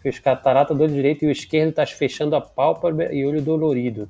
Fiz 0.00 0.20
catarata 0.20 0.72
do 0.72 0.80
olho 0.80 0.92
direito 0.92 1.24
e 1.24 1.26
o 1.26 1.30
esquerdo 1.30 1.70
está 1.70 1.84
fechando 1.84 2.36
a 2.36 2.40
pálpebra 2.40 3.12
e 3.12 3.26
olho 3.26 3.42
dolorido. 3.42 4.08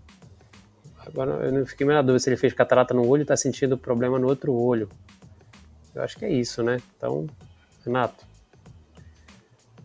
Agora 1.06 1.46
eu 1.46 1.52
não 1.52 1.64
fiquei 1.64 1.86
mais 1.86 1.96
na 1.96 2.02
dúvida 2.02 2.18
se 2.18 2.28
ele 2.28 2.36
fez 2.36 2.52
catarata 2.52 2.92
no 2.92 3.08
olho 3.08 3.20
e 3.20 3.22
está 3.22 3.36
sentindo 3.36 3.78
problema 3.78 4.18
no 4.18 4.28
outro 4.28 4.52
olho. 4.52 4.90
Eu 5.94 6.02
acho 6.02 6.18
que 6.18 6.26
é 6.26 6.30
isso, 6.30 6.62
né? 6.62 6.76
Então, 6.94 7.26
Renato. 7.86 8.26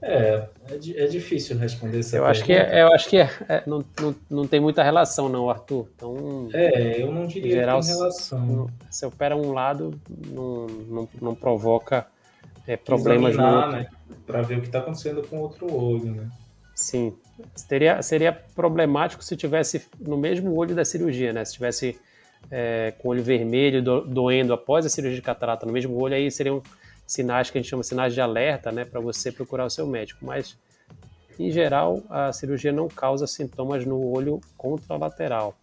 É, 0.02 0.47
é, 0.70 1.04
é 1.04 1.08
difícil 1.08 1.58
responder 1.58 2.00
essa 2.00 2.18
eu 2.18 2.24
pergunta. 2.24 2.32
acho 2.32 2.45
que 2.45 2.54
é, 2.54 2.82
Eu 2.82 2.93
acho 2.93 3.10
que 3.10 3.18
é, 3.18 3.30
é, 3.47 3.64
não, 3.66 3.86
não, 4.02 4.16
não 4.30 4.47
tem 4.47 4.60
muita 4.60 4.84
relação, 4.84 5.30
não, 5.30 5.50
Arthur. 5.50 5.88
Então, 5.95 6.50
é, 6.54 7.02
eu 7.02 7.14
não 7.14 7.28
diria 7.28 7.52
geral, 7.52 7.80
que 7.80 7.88
tem 7.88 7.95
relação. 7.95 8.70
Se, 8.89 9.00
se 9.00 9.06
opera 9.06 9.38
um 9.38 9.54
lado, 9.54 9.97
não, 10.28 10.68
não, 10.68 11.10
não 11.22 11.36
provoca 11.36 12.06
é, 12.70 12.78
problemas 12.78 13.36
no... 13.36 13.72
né? 13.72 13.88
Para 14.28 14.44
ver 14.44 14.60
o 14.60 14.62
que 14.62 14.68
está 14.68 14.78
acontecendo 14.78 15.28
com 15.28 15.38
o 15.38 15.42
outro 15.42 15.74
olho, 15.74 16.12
né? 16.14 16.30
Sim. 16.76 17.16
Seria, 17.56 18.02
seria 18.04 18.32
problemático 18.32 19.24
se 19.24 19.36
tivesse 19.36 19.88
no 20.00 20.16
mesmo 20.18 20.56
olho 20.56 20.76
da 20.76 20.86
cirurgia, 20.86 21.34
né? 21.34 21.44
Se 21.44 21.54
tivesse 21.54 22.00
é, 22.52 22.94
com 23.00 23.08
o 23.08 23.12
olho 23.12 23.24
vermelho 23.24 23.82
do, 23.82 24.02
doendo 24.02 24.54
após 24.54 24.86
a 24.86 24.90
cirurgia 24.90 25.16
de 25.16 25.22
catarata 25.24 25.66
no 25.66 25.74
mesmo 25.74 26.00
olho, 26.00 26.14
aí 26.14 26.30
seriam 26.30 26.62
sinais 27.08 27.50
que 27.50 27.58
a 27.58 27.62
gente 27.62 27.72
chama 27.72 27.82
sinais 27.82 28.14
de 28.14 28.22
alerta, 28.22 28.72
né? 28.72 28.86
Para 28.86 29.00
você 29.00 29.32
procurar 29.32 29.66
o 29.66 29.70
seu 29.70 29.88
médico. 29.88 30.24
Mas, 30.24 30.56
em 31.40 31.50
geral, 31.50 32.04
a 32.08 32.32
cirurgia 32.32 32.72
não 32.72 32.88
causa 32.88 33.26
sintomas 33.26 33.84
no 33.84 34.00
olho 34.12 34.40
contralateral. 34.56 35.58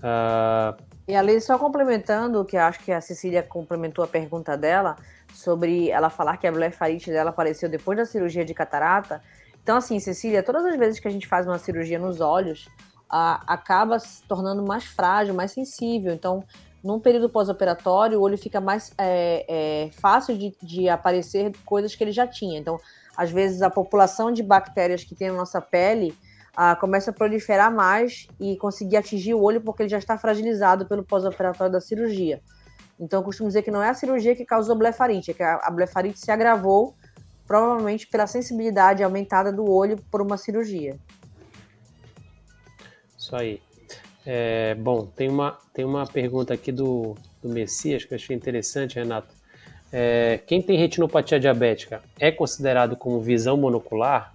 Uh, 0.00 0.87
e 1.08 1.16
ali, 1.16 1.40
só 1.40 1.58
complementando, 1.58 2.44
que 2.44 2.54
acho 2.54 2.80
que 2.80 2.92
a 2.92 3.00
Cecília 3.00 3.42
complementou 3.42 4.04
a 4.04 4.06
pergunta 4.06 4.58
dela, 4.58 4.94
sobre 5.32 5.88
ela 5.88 6.10
falar 6.10 6.36
que 6.36 6.46
a 6.46 6.52
blefarite 6.52 7.10
dela 7.10 7.30
apareceu 7.30 7.66
depois 7.66 7.96
da 7.96 8.04
cirurgia 8.04 8.44
de 8.44 8.52
catarata. 8.52 9.22
Então, 9.62 9.78
assim, 9.78 9.98
Cecília, 10.00 10.42
todas 10.42 10.66
as 10.66 10.76
vezes 10.76 11.00
que 11.00 11.08
a 11.08 11.10
gente 11.10 11.26
faz 11.26 11.46
uma 11.46 11.58
cirurgia 11.58 11.98
nos 11.98 12.20
olhos, 12.20 12.68
a, 13.08 13.42
acaba 13.54 13.98
se 13.98 14.22
tornando 14.24 14.62
mais 14.62 14.84
frágil, 14.84 15.32
mais 15.32 15.52
sensível. 15.52 16.12
Então, 16.12 16.44
num 16.84 17.00
período 17.00 17.30
pós-operatório, 17.30 18.18
o 18.18 18.22
olho 18.22 18.36
fica 18.36 18.60
mais 18.60 18.92
é, 18.98 19.46
é, 19.48 19.90
fácil 19.92 20.36
de, 20.36 20.54
de 20.62 20.90
aparecer 20.90 21.52
coisas 21.64 21.94
que 21.94 22.04
ele 22.04 22.12
já 22.12 22.26
tinha. 22.26 22.58
Então, 22.58 22.78
às 23.16 23.30
vezes, 23.30 23.62
a 23.62 23.70
população 23.70 24.30
de 24.30 24.42
bactérias 24.42 25.04
que 25.04 25.14
tem 25.14 25.30
na 25.30 25.38
nossa 25.38 25.58
pele 25.58 26.14
ah, 26.56 26.76
começa 26.76 27.10
a 27.10 27.14
proliferar 27.14 27.72
mais 27.72 28.26
e 28.40 28.56
conseguir 28.56 28.96
atingir 28.96 29.34
o 29.34 29.42
olho 29.42 29.60
porque 29.60 29.82
ele 29.82 29.88
já 29.88 29.98
está 29.98 30.18
fragilizado 30.18 30.86
pelo 30.86 31.04
pós-operatório 31.04 31.72
da 31.72 31.80
cirurgia. 31.80 32.40
Então, 32.98 33.20
eu 33.20 33.24
costumo 33.24 33.48
dizer 33.48 33.62
que 33.62 33.70
não 33.70 33.82
é 33.82 33.88
a 33.88 33.94
cirurgia 33.94 34.34
que 34.34 34.44
causou 34.44 34.74
blefarite, 34.76 35.30
é 35.30 35.34
que 35.34 35.42
a 35.42 35.70
blefarite 35.70 36.18
se 36.18 36.30
agravou 36.30 36.94
provavelmente 37.46 38.06
pela 38.06 38.26
sensibilidade 38.26 39.02
aumentada 39.02 39.50
do 39.52 39.70
olho 39.70 39.96
por 40.10 40.20
uma 40.20 40.36
cirurgia. 40.36 40.98
Isso 43.16 43.34
aí. 43.34 43.62
É, 44.26 44.74
bom, 44.74 45.06
tem 45.06 45.28
uma, 45.28 45.58
tem 45.72 45.84
uma 45.84 46.06
pergunta 46.06 46.52
aqui 46.52 46.70
do, 46.70 47.14
do 47.42 47.48
Messias 47.48 48.04
que 48.04 48.12
eu 48.12 48.16
achei 48.16 48.36
interessante, 48.36 48.96
Renato. 48.96 49.34
É, 49.90 50.40
quem 50.46 50.60
tem 50.60 50.78
retinopatia 50.78 51.40
diabética 51.40 52.02
é 52.20 52.30
considerado 52.30 52.94
como 52.94 53.20
visão 53.20 53.56
monocular? 53.56 54.34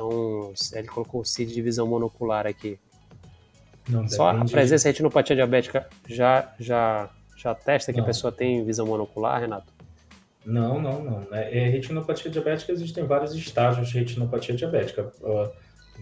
Então, 0.00 0.52
ele 0.72 0.88
colocou 0.88 1.20
o 1.20 1.24
CID 1.24 1.52
de 1.52 1.60
visão 1.60 1.86
monocular 1.86 2.46
aqui. 2.46 2.78
Não, 3.86 4.08
Só 4.08 4.30
a 4.30 4.44
presença 4.44 4.84
de 4.84 4.92
retinopatia 4.92 5.36
diabética 5.36 5.86
já, 6.08 6.52
já, 6.58 7.10
já 7.36 7.54
testa 7.54 7.92
que 7.92 7.98
não. 7.98 8.04
a 8.04 8.06
pessoa 8.06 8.32
tem 8.32 8.64
visão 8.64 8.86
monocular, 8.86 9.40
Renato? 9.40 9.70
Não, 10.44 10.80
não, 10.80 11.04
não. 11.04 11.26
É, 11.34 11.58
é, 11.58 11.68
retinopatia 11.68 12.30
diabética 12.30 12.72
existem 12.72 13.04
vários 13.04 13.34
estágios 13.34 13.88
de 13.90 13.98
retinopatia 13.98 14.54
diabética. 14.54 15.12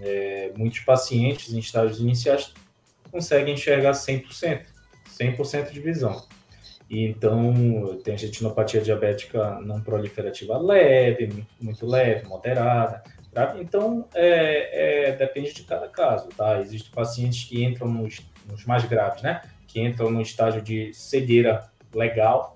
É, 0.01 0.53
muitos 0.57 0.81
pacientes 0.81 1.53
em 1.53 1.59
estágios 1.59 1.99
iniciais 1.99 2.53
conseguem 3.11 3.55
enxergar 3.55 3.93
100%, 3.93 4.63
100% 5.19 5.73
de 5.73 5.81
visão. 5.81 6.25
E 6.89 7.05
então, 7.05 7.99
tem 8.05 8.17
retinopatia 8.17 8.81
diabética 8.81 9.61
não 9.61 9.81
proliferativa 9.81 10.57
leve, 10.57 11.45
muito 11.61 11.85
leve, 11.85 12.27
moderada, 12.27 13.03
Tá? 13.33 13.57
Então, 13.61 14.09
é, 14.15 15.11
é, 15.11 15.13
depende 15.13 15.53
de 15.53 15.63
cada 15.63 15.89
caso, 15.89 16.29
tá? 16.29 16.61
Existem 16.61 16.91
pacientes 16.91 17.45
que 17.45 17.63
entram 17.63 17.89
nos, 17.89 18.21
nos, 18.47 18.65
mais 18.65 18.85
graves, 18.85 19.23
né? 19.23 19.43
Que 19.67 19.81
entram 19.81 20.11
no 20.11 20.21
estágio 20.21 20.63
de 20.63 20.93
cegueira 20.95 21.71
legal, 21.95 22.55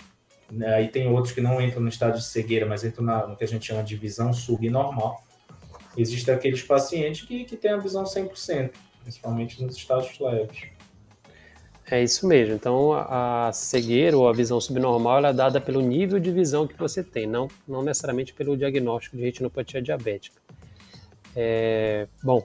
né? 0.50 0.82
e 0.82 0.88
tem 0.88 1.08
outros 1.08 1.32
que 1.32 1.40
não 1.40 1.60
entram 1.60 1.82
no 1.82 1.88
estágio 1.88 2.18
de 2.18 2.24
cegueira, 2.24 2.66
mas 2.66 2.84
entram 2.84 3.04
na, 3.04 3.26
no 3.26 3.36
que 3.36 3.44
a 3.44 3.48
gente 3.48 3.66
chama 3.66 3.82
de 3.82 3.96
visão 3.96 4.32
subnormal. 4.32 5.22
existem 5.96 6.34
aqueles 6.34 6.62
pacientes 6.62 7.22
que, 7.22 7.44
que 7.44 7.56
têm 7.56 7.72
a 7.72 7.76
visão 7.76 8.04
100%, 8.04 8.72
principalmente 9.02 9.62
nos 9.62 9.76
estados 9.76 10.18
leves. 10.18 10.68
É 11.92 12.02
isso 12.02 12.26
mesmo. 12.26 12.54
Então, 12.54 12.94
a 12.94 13.50
cegueira 13.52 14.16
ou 14.16 14.26
a 14.26 14.32
visão 14.32 14.58
subnormal 14.58 15.22
é 15.26 15.30
dada 15.30 15.60
pelo 15.60 15.82
nível 15.82 16.18
de 16.18 16.30
visão 16.30 16.66
que 16.66 16.74
você 16.74 17.04
tem, 17.04 17.26
não, 17.26 17.48
não 17.68 17.82
necessariamente 17.82 18.32
pelo 18.32 18.56
diagnóstico 18.56 19.14
de 19.14 19.22
retinopatia 19.22 19.82
diabética. 19.82 20.40
É, 21.36 22.08
bom, 22.22 22.42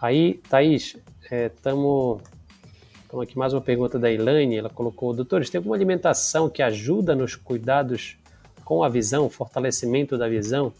aí, 0.00 0.34
Thaís, 0.48 0.96
estamos 1.28 2.22
é, 3.12 3.20
aqui 3.20 3.36
mais 3.36 3.52
uma 3.52 3.60
pergunta 3.60 3.98
da 3.98 4.08
Elaine. 4.08 4.58
Ela 4.58 4.70
colocou: 4.70 5.12
Doutores, 5.12 5.50
tem 5.50 5.58
alguma 5.58 5.74
alimentação 5.74 6.48
que 6.48 6.62
ajuda 6.62 7.16
nos 7.16 7.34
cuidados 7.34 8.16
com 8.64 8.84
a 8.84 8.88
visão, 8.88 9.28
fortalecimento 9.28 10.16
da 10.16 10.28
visão? 10.28 10.72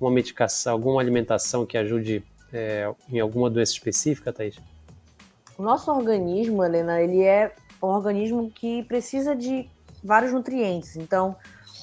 Uma 0.00 0.10
medicação, 0.10 0.72
alguma 0.72 0.98
alimentação 0.98 1.66
que 1.66 1.76
ajude 1.76 2.24
é, 2.50 2.90
em 3.10 3.20
alguma 3.20 3.50
doença 3.50 3.72
específica, 3.72 4.32
Thaís? 4.32 4.56
O 5.58 5.62
nosso 5.62 5.90
organismo, 5.90 6.64
Helena, 6.64 7.00
ele 7.00 7.22
é 7.22 7.54
um 7.82 7.88
organismo 7.88 8.50
que 8.50 8.82
precisa 8.84 9.36
de 9.36 9.68
vários 10.02 10.32
nutrientes. 10.32 10.96
Então, 10.96 11.36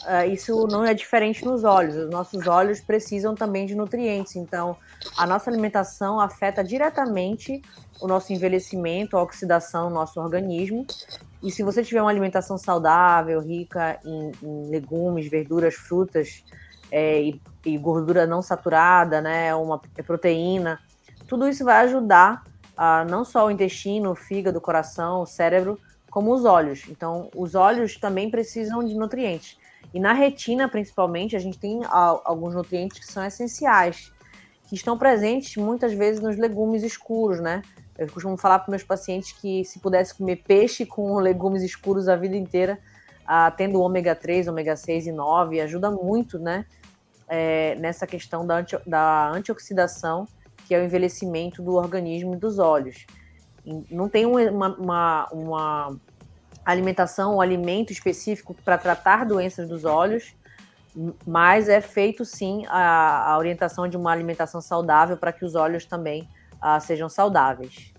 uh, 0.03 0.29
isso 0.31 0.67
não 0.67 0.83
é 0.85 0.93
diferente 0.93 1.45
nos 1.45 1.63
olhos. 1.63 1.95
Os 1.95 2.09
nossos 2.09 2.47
olhos 2.47 2.79
precisam 2.79 3.35
também 3.35 3.65
de 3.65 3.75
nutrientes. 3.75 4.35
Então, 4.35 4.75
a 5.17 5.25
nossa 5.27 5.49
alimentação 5.49 6.19
afeta 6.19 6.63
diretamente 6.63 7.61
o 8.01 8.07
nosso 8.07 8.31
envelhecimento, 8.33 9.17
a 9.17 9.21
oxidação 9.21 9.89
no 9.89 9.95
nosso 9.95 10.19
organismo. 10.19 10.85
E 11.43 11.51
se 11.51 11.63
você 11.63 11.83
tiver 11.83 12.01
uma 12.01 12.09
alimentação 12.09 12.57
saudável, 12.57 13.39
rica 13.39 13.99
em, 14.03 14.31
em 14.41 14.69
legumes, 14.69 15.29
verduras, 15.29 15.75
frutas 15.75 16.43
é, 16.91 17.21
e, 17.21 17.41
e, 17.65 17.77
gordura 17.77 18.25
não 18.25 18.41
saturada, 18.41 19.21
né, 19.21 19.53
uma 19.55 19.79
proteína, 20.05 20.79
tudo 21.27 21.47
isso 21.47 21.63
vai 21.63 21.85
ajudar 21.85 22.43
a, 22.81 23.03
não 23.03 23.25
só 23.25 23.45
o 23.45 23.51
intestino, 23.51 24.11
o 24.11 24.15
fígado, 24.15 24.57
o 24.57 24.61
coração, 24.61 25.21
o 25.21 25.25
cérebro, 25.25 25.77
como 26.09 26.33
os 26.33 26.45
olhos. 26.45 26.85
Então, 26.87 27.29
os 27.35 27.53
olhos 27.53 27.97
também 27.97 28.31
precisam 28.31 28.81
de 28.81 28.95
nutrientes. 28.95 29.57
E 29.93 29.99
na 29.99 30.13
retina, 30.13 30.69
principalmente, 30.69 31.35
a 31.35 31.39
gente 31.39 31.59
tem 31.59 31.81
alguns 31.89 32.55
nutrientes 32.55 32.97
que 32.97 33.05
são 33.05 33.25
essenciais, 33.25 34.13
que 34.69 34.75
estão 34.75 34.97
presentes 34.97 35.57
muitas 35.57 35.91
vezes 35.91 36.21
nos 36.21 36.37
legumes 36.37 36.81
escuros, 36.81 37.41
né? 37.41 37.63
Eu 37.97 38.07
costumo 38.07 38.37
falar 38.37 38.59
para 38.59 38.71
meus 38.71 38.83
pacientes 38.83 39.33
que 39.33 39.65
se 39.65 39.79
pudesse 39.79 40.15
comer 40.15 40.37
peixe 40.37 40.85
com 40.85 41.15
legumes 41.19 41.63
escuros 41.63 42.07
a 42.07 42.15
vida 42.15 42.37
inteira, 42.37 42.79
ah, 43.27 43.51
tendo 43.51 43.81
ômega 43.81 44.15
3, 44.15 44.47
ômega 44.47 44.77
6 44.77 45.07
e 45.07 45.11
9, 45.11 45.59
ajuda 45.59 45.91
muito, 45.91 46.39
né? 46.39 46.65
É, 47.27 47.75
nessa 47.75 48.07
questão 48.07 48.47
da, 48.47 48.55
anti, 48.55 48.77
da 48.87 49.29
antioxidação, 49.31 50.25
que 50.69 50.75
é 50.75 50.79
o 50.79 50.85
envelhecimento 50.85 51.63
do 51.63 51.73
organismo 51.73 52.35
e 52.35 52.37
dos 52.37 52.59
olhos. 52.59 53.07
Não 53.89 54.07
tem 54.07 54.27
uma, 54.27 54.69
uma, 54.69 55.27
uma 55.31 55.95
alimentação, 56.63 57.37
um 57.37 57.41
alimento 57.41 57.91
específico 57.91 58.55
para 58.63 58.77
tratar 58.77 59.25
doenças 59.25 59.67
dos 59.67 59.83
olhos, 59.83 60.35
mas 61.25 61.67
é 61.67 61.81
feito 61.81 62.23
sim 62.23 62.65
a, 62.67 63.31
a 63.31 63.37
orientação 63.39 63.87
de 63.87 63.97
uma 63.97 64.11
alimentação 64.11 64.61
saudável 64.61 65.17
para 65.17 65.33
que 65.33 65.43
os 65.43 65.55
olhos 65.55 65.85
também 65.85 66.29
uh, 66.63 66.79
sejam 66.79 67.09
saudáveis. 67.09 67.91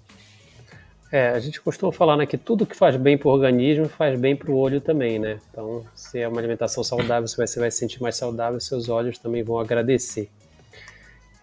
É, 1.11 1.31
a 1.31 1.41
gente 1.41 1.61
costuma 1.61 1.91
falar 1.91 2.17
né, 2.17 2.25
que 2.25 2.39
tudo 2.39 2.65
que 2.65 2.77
faz 2.77 2.95
bem 2.95 3.19
para 3.19 3.27
o 3.27 3.33
organismo 3.33 3.89
faz 3.89 4.17
bem 4.17 4.37
para 4.37 4.49
o 4.49 4.57
olho 4.57 4.81
também, 4.81 5.19
né? 5.19 5.41
Então, 5.51 5.85
se 5.93 6.21
é 6.21 6.29
uma 6.29 6.39
alimentação 6.39 6.85
saudável, 6.85 7.27
você 7.27 7.37
vai, 7.37 7.49
você 7.49 7.59
vai 7.59 7.71
se 7.73 7.79
sentir 7.79 8.01
mais 8.01 8.17
saudável, 8.17 8.61
seus 8.61 8.89
olhos 8.89 9.19
também 9.19 9.43
vão 9.43 9.59
agradecer. 9.59 10.31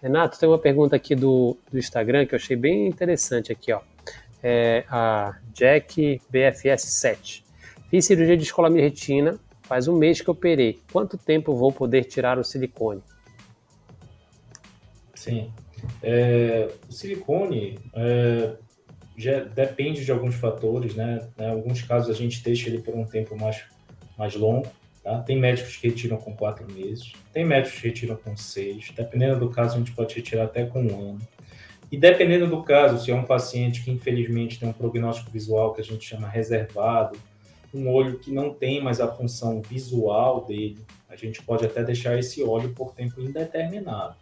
Renato, 0.02 0.38
tem 0.38 0.48
uma 0.48 0.58
pergunta 0.58 0.94
aqui 0.94 1.14
do, 1.14 1.56
do 1.70 1.78
Instagram 1.78 2.24
que 2.24 2.34
eu 2.34 2.38
achei 2.38 2.56
bem 2.56 2.86
interessante 2.86 3.50
aqui, 3.50 3.72
ó. 3.72 3.80
É 4.42 4.84
a 4.88 5.36
Jack 5.52 6.20
BFS7. 6.32 7.42
Fiz 7.90 8.04
cirurgia 8.04 8.36
de 8.36 8.44
escolamia 8.44 8.82
retina, 8.82 9.38
faz 9.62 9.88
um 9.88 9.96
mês 9.96 10.20
que 10.20 10.30
operei. 10.30 10.80
Quanto 10.92 11.18
tempo 11.18 11.56
vou 11.56 11.72
poder 11.72 12.04
tirar 12.04 12.38
o 12.38 12.44
silicone? 12.44 13.02
Sim, 15.14 15.50
é, 16.02 16.70
o 16.88 16.92
silicone 16.92 17.78
é, 17.94 18.54
já 19.16 19.40
depende 19.40 20.04
de 20.04 20.12
alguns 20.12 20.36
fatores, 20.36 20.94
né? 20.94 21.28
Em 21.38 21.50
alguns 21.50 21.82
casos 21.82 22.08
a 22.08 22.18
gente 22.18 22.42
deixa 22.42 22.68
ele 22.68 22.80
por 22.80 22.94
um 22.94 23.04
tempo 23.04 23.36
mais, 23.36 23.64
mais 24.16 24.34
longo. 24.36 24.68
Tá? 25.08 25.20
Tem 25.20 25.38
médicos 25.38 25.78
que 25.78 25.88
retiram 25.88 26.18
com 26.18 26.36
quatro 26.36 26.70
meses, 26.70 27.14
tem 27.32 27.42
médicos 27.42 27.80
que 27.80 27.88
retiram 27.88 28.14
com 28.14 28.36
seis. 28.36 28.92
Dependendo 28.94 29.40
do 29.40 29.48
caso, 29.48 29.76
a 29.76 29.78
gente 29.78 29.92
pode 29.92 30.14
retirar 30.14 30.44
até 30.44 30.66
com 30.66 30.82
um 30.82 31.12
ano. 31.12 31.20
E 31.90 31.96
dependendo 31.96 32.46
do 32.46 32.62
caso, 32.62 33.02
se 33.02 33.10
é 33.10 33.14
um 33.14 33.24
paciente 33.24 33.82
que 33.82 33.90
infelizmente 33.90 34.60
tem 34.60 34.68
um 34.68 34.72
prognóstico 34.74 35.30
visual 35.30 35.72
que 35.72 35.80
a 35.80 35.84
gente 35.84 36.04
chama 36.04 36.28
reservado, 36.28 37.18
um 37.72 37.88
olho 37.88 38.18
que 38.18 38.30
não 38.30 38.52
tem 38.52 38.82
mais 38.82 39.00
a 39.00 39.08
função 39.08 39.62
visual 39.62 40.44
dele, 40.44 40.84
a 41.08 41.16
gente 41.16 41.42
pode 41.42 41.64
até 41.64 41.82
deixar 41.82 42.18
esse 42.18 42.42
olho 42.42 42.68
por 42.74 42.92
tempo 42.92 43.18
indeterminado 43.18 44.14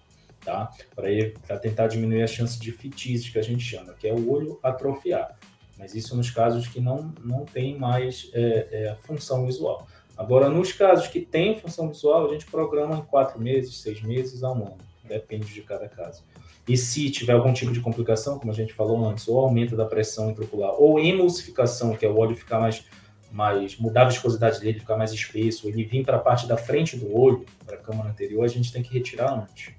tá? 0.45 0.71
Para 0.95 1.59
tentar 1.59 1.89
diminuir 1.89 2.23
a 2.23 2.27
chance 2.29 2.57
de 2.61 2.71
fitise, 2.71 3.33
que 3.33 3.39
a 3.41 3.43
gente 3.43 3.65
chama, 3.65 3.93
que 3.95 4.07
é 4.07 4.13
o 4.15 4.31
olho 4.31 4.61
atrofiar. 4.63 5.37
Mas 5.77 5.97
isso 5.97 6.17
nos 6.17 6.31
casos 6.31 6.69
que 6.69 6.81
não, 6.81 7.13
não 7.25 7.45
tem 7.45 7.77
mais 7.77 8.31
é, 8.33 8.69
é, 8.71 8.97
função 9.03 9.45
visual. 9.45 9.89
Agora, 10.17 10.49
nos 10.49 10.73
casos 10.73 11.09
que 11.09 11.21
tem 11.21 11.59
função 11.59 11.89
visual, 11.89 12.27
a 12.27 12.33
gente 12.33 12.47
programa 12.47 12.97
em 12.97 13.03
quatro 13.03 13.41
meses, 13.41 13.81
seis 13.83 14.01
meses 14.03 14.43
a 14.43 14.51
um 14.51 14.67
ano. 14.67 14.79
Depende 15.05 15.53
de 15.53 15.63
cada 15.63 15.89
caso. 15.89 16.25
E 16.67 16.77
se 16.77 17.11
tiver 17.11 17.35
algum 17.35 17.53
tipo 17.53 17.71
de 17.71 17.81
complicação, 17.81 18.39
como 18.39 18.51
a 18.51 18.55
gente 18.55 18.73
falou 18.73 19.07
antes, 19.07 19.29
ou 19.29 19.39
aumento 19.39 19.77
da 19.77 19.85
pressão 19.85 20.31
intraocular, 20.31 20.73
ou 20.73 20.99
emulsificação, 20.99 21.95
que 21.95 22.05
é 22.05 22.09
o 22.09 22.17
olho 22.17 22.35
ficar 22.35 22.59
mais, 22.59 22.85
mais 23.31 23.77
mudar 23.77 24.03
a 24.03 24.05
viscosidade 24.07 24.59
dele, 24.59 24.81
ficar 24.81 24.97
mais 24.97 25.13
espesso, 25.13 25.69
ele 25.69 25.85
vir 25.85 26.05
para 26.05 26.17
a 26.17 26.21
parte 26.21 26.47
da 26.49 26.57
frente 26.57 26.97
do 26.97 27.15
olho, 27.15 27.45
para 27.65 27.77
a 27.77 27.79
câmara 27.79 28.09
anterior, 28.09 28.45
a 28.45 28.49
gente 28.49 28.73
tem 28.73 28.83
que 28.83 28.93
retirar 28.93 29.33
antes. 29.33 29.75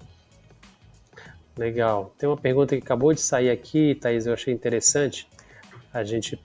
Legal. 1.58 2.14
Tem 2.18 2.30
uma 2.30 2.38
pergunta 2.38 2.78
que 2.78 2.84
acabou 2.84 3.12
de 3.14 3.20
sair 3.20 3.50
aqui, 3.50 3.96
Thaís, 3.96 4.28
eu 4.28 4.34
achei 4.34 4.54
interessante. 4.54 5.28
A 5.92 6.04
gente 6.04 6.40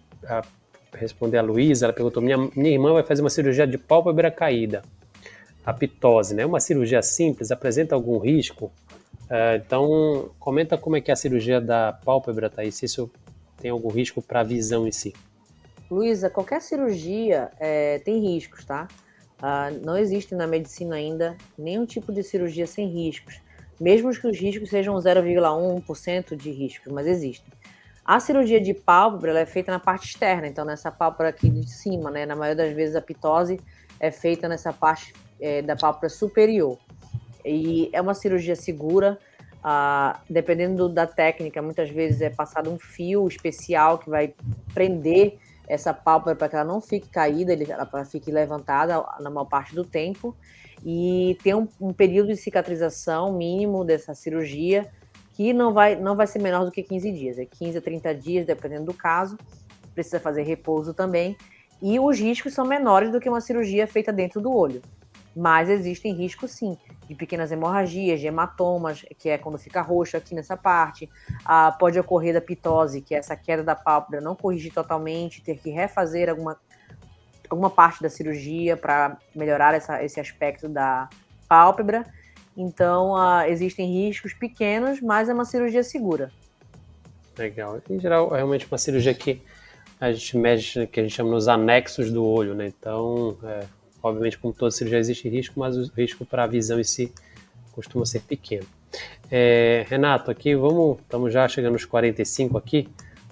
responder 0.92 1.38
a 1.38 1.42
Luísa, 1.42 1.86
ela 1.86 1.92
perguntou: 1.92 2.22
minha, 2.22 2.38
minha 2.54 2.70
irmã 2.70 2.92
vai 2.92 3.02
fazer 3.02 3.22
uma 3.22 3.30
cirurgia 3.30 3.66
de 3.66 3.78
pálpebra 3.78 4.30
caída, 4.30 4.82
a 5.64 5.72
pitose, 5.72 6.34
né? 6.34 6.44
Uma 6.44 6.60
cirurgia 6.60 7.02
simples, 7.02 7.50
apresenta 7.50 7.94
algum 7.94 8.18
risco? 8.18 8.66
Uh, 9.24 9.56
então, 9.56 10.30
comenta 10.38 10.76
como 10.76 10.96
é 10.96 11.00
que 11.00 11.10
é 11.10 11.14
a 11.14 11.16
cirurgia 11.16 11.60
da 11.60 11.92
pálpebra, 12.04 12.50
Thaís, 12.50 12.74
se 12.74 12.86
isso 12.86 13.10
tem 13.58 13.70
algum 13.70 13.88
risco 13.88 14.20
para 14.20 14.40
a 14.40 14.44
visão 14.44 14.86
em 14.86 14.92
si. 14.92 15.14
Luísa, 15.90 16.28
qualquer 16.28 16.60
cirurgia 16.60 17.50
é, 17.58 17.98
tem 18.00 18.18
riscos, 18.18 18.64
tá? 18.64 18.88
Uh, 19.38 19.84
não 19.84 19.96
existe 19.96 20.34
na 20.34 20.46
medicina 20.46 20.96
ainda 20.96 21.36
nenhum 21.56 21.86
tipo 21.86 22.12
de 22.12 22.22
cirurgia 22.22 22.66
sem 22.66 22.88
riscos 22.88 23.40
mesmo 23.82 24.12
que 24.12 24.28
os 24.28 24.38
riscos 24.38 24.70
sejam 24.70 24.94
0,1% 24.94 26.36
de 26.36 26.52
riscos, 26.52 26.92
mas 26.92 27.04
existem. 27.04 27.52
A 28.04 28.18
cirurgia 28.18 28.60
de 28.60 28.74
pálpebra 28.74 29.38
é 29.38 29.46
feita 29.46 29.70
na 29.70 29.78
parte 29.78 30.08
externa, 30.08 30.46
então 30.48 30.64
nessa 30.64 30.90
pálpebra 30.90 31.28
aqui 31.28 31.48
de 31.48 31.70
cima, 31.70 32.10
né? 32.10 32.26
Na 32.26 32.34
maioria 32.34 32.64
das 32.64 32.74
vezes 32.74 32.96
a 32.96 33.00
pitose 33.00 33.60
é 34.00 34.10
feita 34.10 34.48
nessa 34.48 34.72
parte 34.72 35.12
é, 35.40 35.62
da 35.62 35.76
pálpebra 35.76 36.08
superior. 36.08 36.78
E 37.44 37.88
é 37.92 38.00
uma 38.00 38.14
cirurgia 38.14 38.56
segura, 38.56 39.18
ah, 39.62 40.20
dependendo 40.28 40.88
da 40.88 41.06
técnica, 41.06 41.62
muitas 41.62 41.90
vezes 41.90 42.20
é 42.20 42.30
passado 42.30 42.70
um 42.70 42.78
fio 42.78 43.26
especial 43.28 43.98
que 43.98 44.10
vai 44.10 44.34
prender 44.74 45.38
essa 45.68 45.94
pálpebra 45.94 46.34
para 46.34 46.48
que 46.48 46.56
ela 46.56 46.64
não 46.64 46.80
fique 46.80 47.08
caída, 47.08 47.52
ela 47.52 48.04
fique 48.04 48.30
levantada 48.30 49.04
na 49.20 49.30
maior 49.30 49.46
parte 49.46 49.74
do 49.74 49.84
tempo 49.84 50.36
e 50.84 51.38
tem 51.42 51.54
um, 51.54 51.68
um, 51.80 51.92
período 51.92 52.28
de 52.28 52.36
cicatrização 52.36 53.32
mínimo 53.32 53.84
dessa 53.84 54.14
cirurgia 54.14 54.90
que 55.32 55.52
não 55.52 55.72
vai, 55.72 55.96
não 55.96 56.14
vai 56.14 56.26
ser 56.26 56.38
menor 56.40 56.64
do 56.64 56.70
que 56.70 56.82
15 56.82 57.12
dias, 57.12 57.38
é 57.38 57.44
15 57.44 57.78
a 57.78 57.80
30 57.80 58.14
dias, 58.14 58.46
dependendo 58.46 58.86
do 58.86 58.94
caso. 58.94 59.38
Precisa 59.94 60.20
fazer 60.20 60.42
repouso 60.42 60.94
também. 60.94 61.36
E 61.80 61.98
os 61.98 62.18
riscos 62.18 62.54
são 62.54 62.64
menores 62.64 63.10
do 63.10 63.20
que 63.20 63.28
uma 63.28 63.40
cirurgia 63.40 63.86
feita 63.86 64.12
dentro 64.12 64.40
do 64.40 64.54
olho. 64.54 64.80
Mas 65.34 65.68
existem 65.68 66.14
riscos 66.14 66.52
sim, 66.52 66.76
de 67.08 67.14
pequenas 67.14 67.50
hemorragias, 67.50 68.20
de 68.20 68.26
hematomas, 68.26 69.04
que 69.18 69.30
é 69.30 69.38
quando 69.38 69.58
fica 69.58 69.80
roxo 69.80 70.16
aqui 70.16 70.34
nessa 70.34 70.56
parte. 70.56 71.08
Ah, 71.44 71.72
pode 71.72 71.98
ocorrer 71.98 72.34
da 72.34 72.40
pitose, 72.40 73.00
que 73.00 73.14
é 73.14 73.18
essa 73.18 73.34
queda 73.34 73.62
da 73.62 73.74
pálpebra, 73.74 74.20
não 74.20 74.36
corrigir 74.36 74.72
totalmente, 74.72 75.42
ter 75.42 75.58
que 75.58 75.70
refazer 75.70 76.28
alguma 76.28 76.58
alguma 77.52 77.68
parte 77.68 78.02
da 78.02 78.08
cirurgia 78.08 78.78
para 78.78 79.18
melhorar 79.34 79.74
essa, 79.74 80.02
esse 80.02 80.18
aspecto 80.18 80.68
da 80.68 81.08
pálpebra. 81.46 82.04
Então, 82.56 83.12
uh, 83.12 83.42
existem 83.48 83.90
riscos 83.90 84.34
pequenos, 84.34 85.00
mas 85.00 85.28
é 85.28 85.34
uma 85.34 85.44
cirurgia 85.44 85.82
segura. 85.82 86.30
Legal. 87.36 87.80
Em 87.88 87.98
geral, 87.98 88.32
é 88.34 88.36
realmente 88.36 88.66
uma 88.66 88.78
cirurgia 88.78 89.14
que 89.14 89.40
a 89.98 90.12
gente 90.12 90.36
mexe, 90.36 90.86
que 90.86 91.00
a 91.00 91.02
gente 91.02 91.14
chama 91.14 91.30
nos 91.30 91.48
anexos 91.48 92.10
do 92.10 92.24
olho, 92.24 92.54
né? 92.54 92.66
Então, 92.66 93.36
é, 93.44 93.64
obviamente, 94.02 94.38
como 94.38 94.52
toda 94.52 94.70
cirurgia 94.70 94.98
existe 94.98 95.28
risco, 95.28 95.58
mas 95.58 95.76
o 95.76 95.90
risco 95.96 96.26
para 96.26 96.44
a 96.44 96.46
visão 96.46 96.78
em 96.78 96.84
si 96.84 97.12
costuma 97.72 98.04
ser 98.04 98.20
pequeno. 98.20 98.66
É, 99.30 99.86
Renato, 99.88 100.30
aqui 100.30 100.54
vamos, 100.54 100.98
estamos 101.00 101.32
já 101.32 101.48
chegando 101.48 101.72
nos 101.72 101.86
45 101.86 102.58
aqui. 102.58 102.88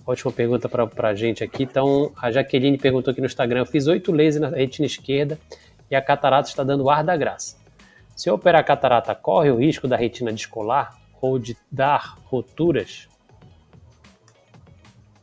Última 0.07 0.33
pergunta 0.33 0.69
para 0.69 1.09
a 1.09 1.15
gente 1.15 1.45
aqui. 1.45 1.65
Então, 1.65 2.11
a 2.17 2.33
Jaqueline 2.33 2.79
perguntou 2.79 3.13
aqui 3.13 3.21
no 3.21 3.27
Instagram: 3.27 3.61
eu 3.61 3.67
fiz 3.67 3.87
oito 3.87 4.11
lasers 4.11 4.41
na 4.41 4.49
retina 4.49 4.87
esquerda 4.87 5.39
e 5.91 5.95
a 5.95 6.01
catarata 6.01 6.49
está 6.49 6.65
dando 6.65 6.89
ar 6.89 7.05
da 7.05 7.17
graça. 7.17 7.60
Se 8.21 8.31
operar 8.31 8.61
a 8.61 8.65
catarata, 8.65 9.15
corre 9.15 9.51
o 9.51 9.57
risco 9.57 9.89
da 9.89 9.97
retina 9.97 10.31
descolar 10.31 10.95
ou 11.23 11.39
de 11.39 11.57
dar 11.73 12.19
roturas? 12.25 13.09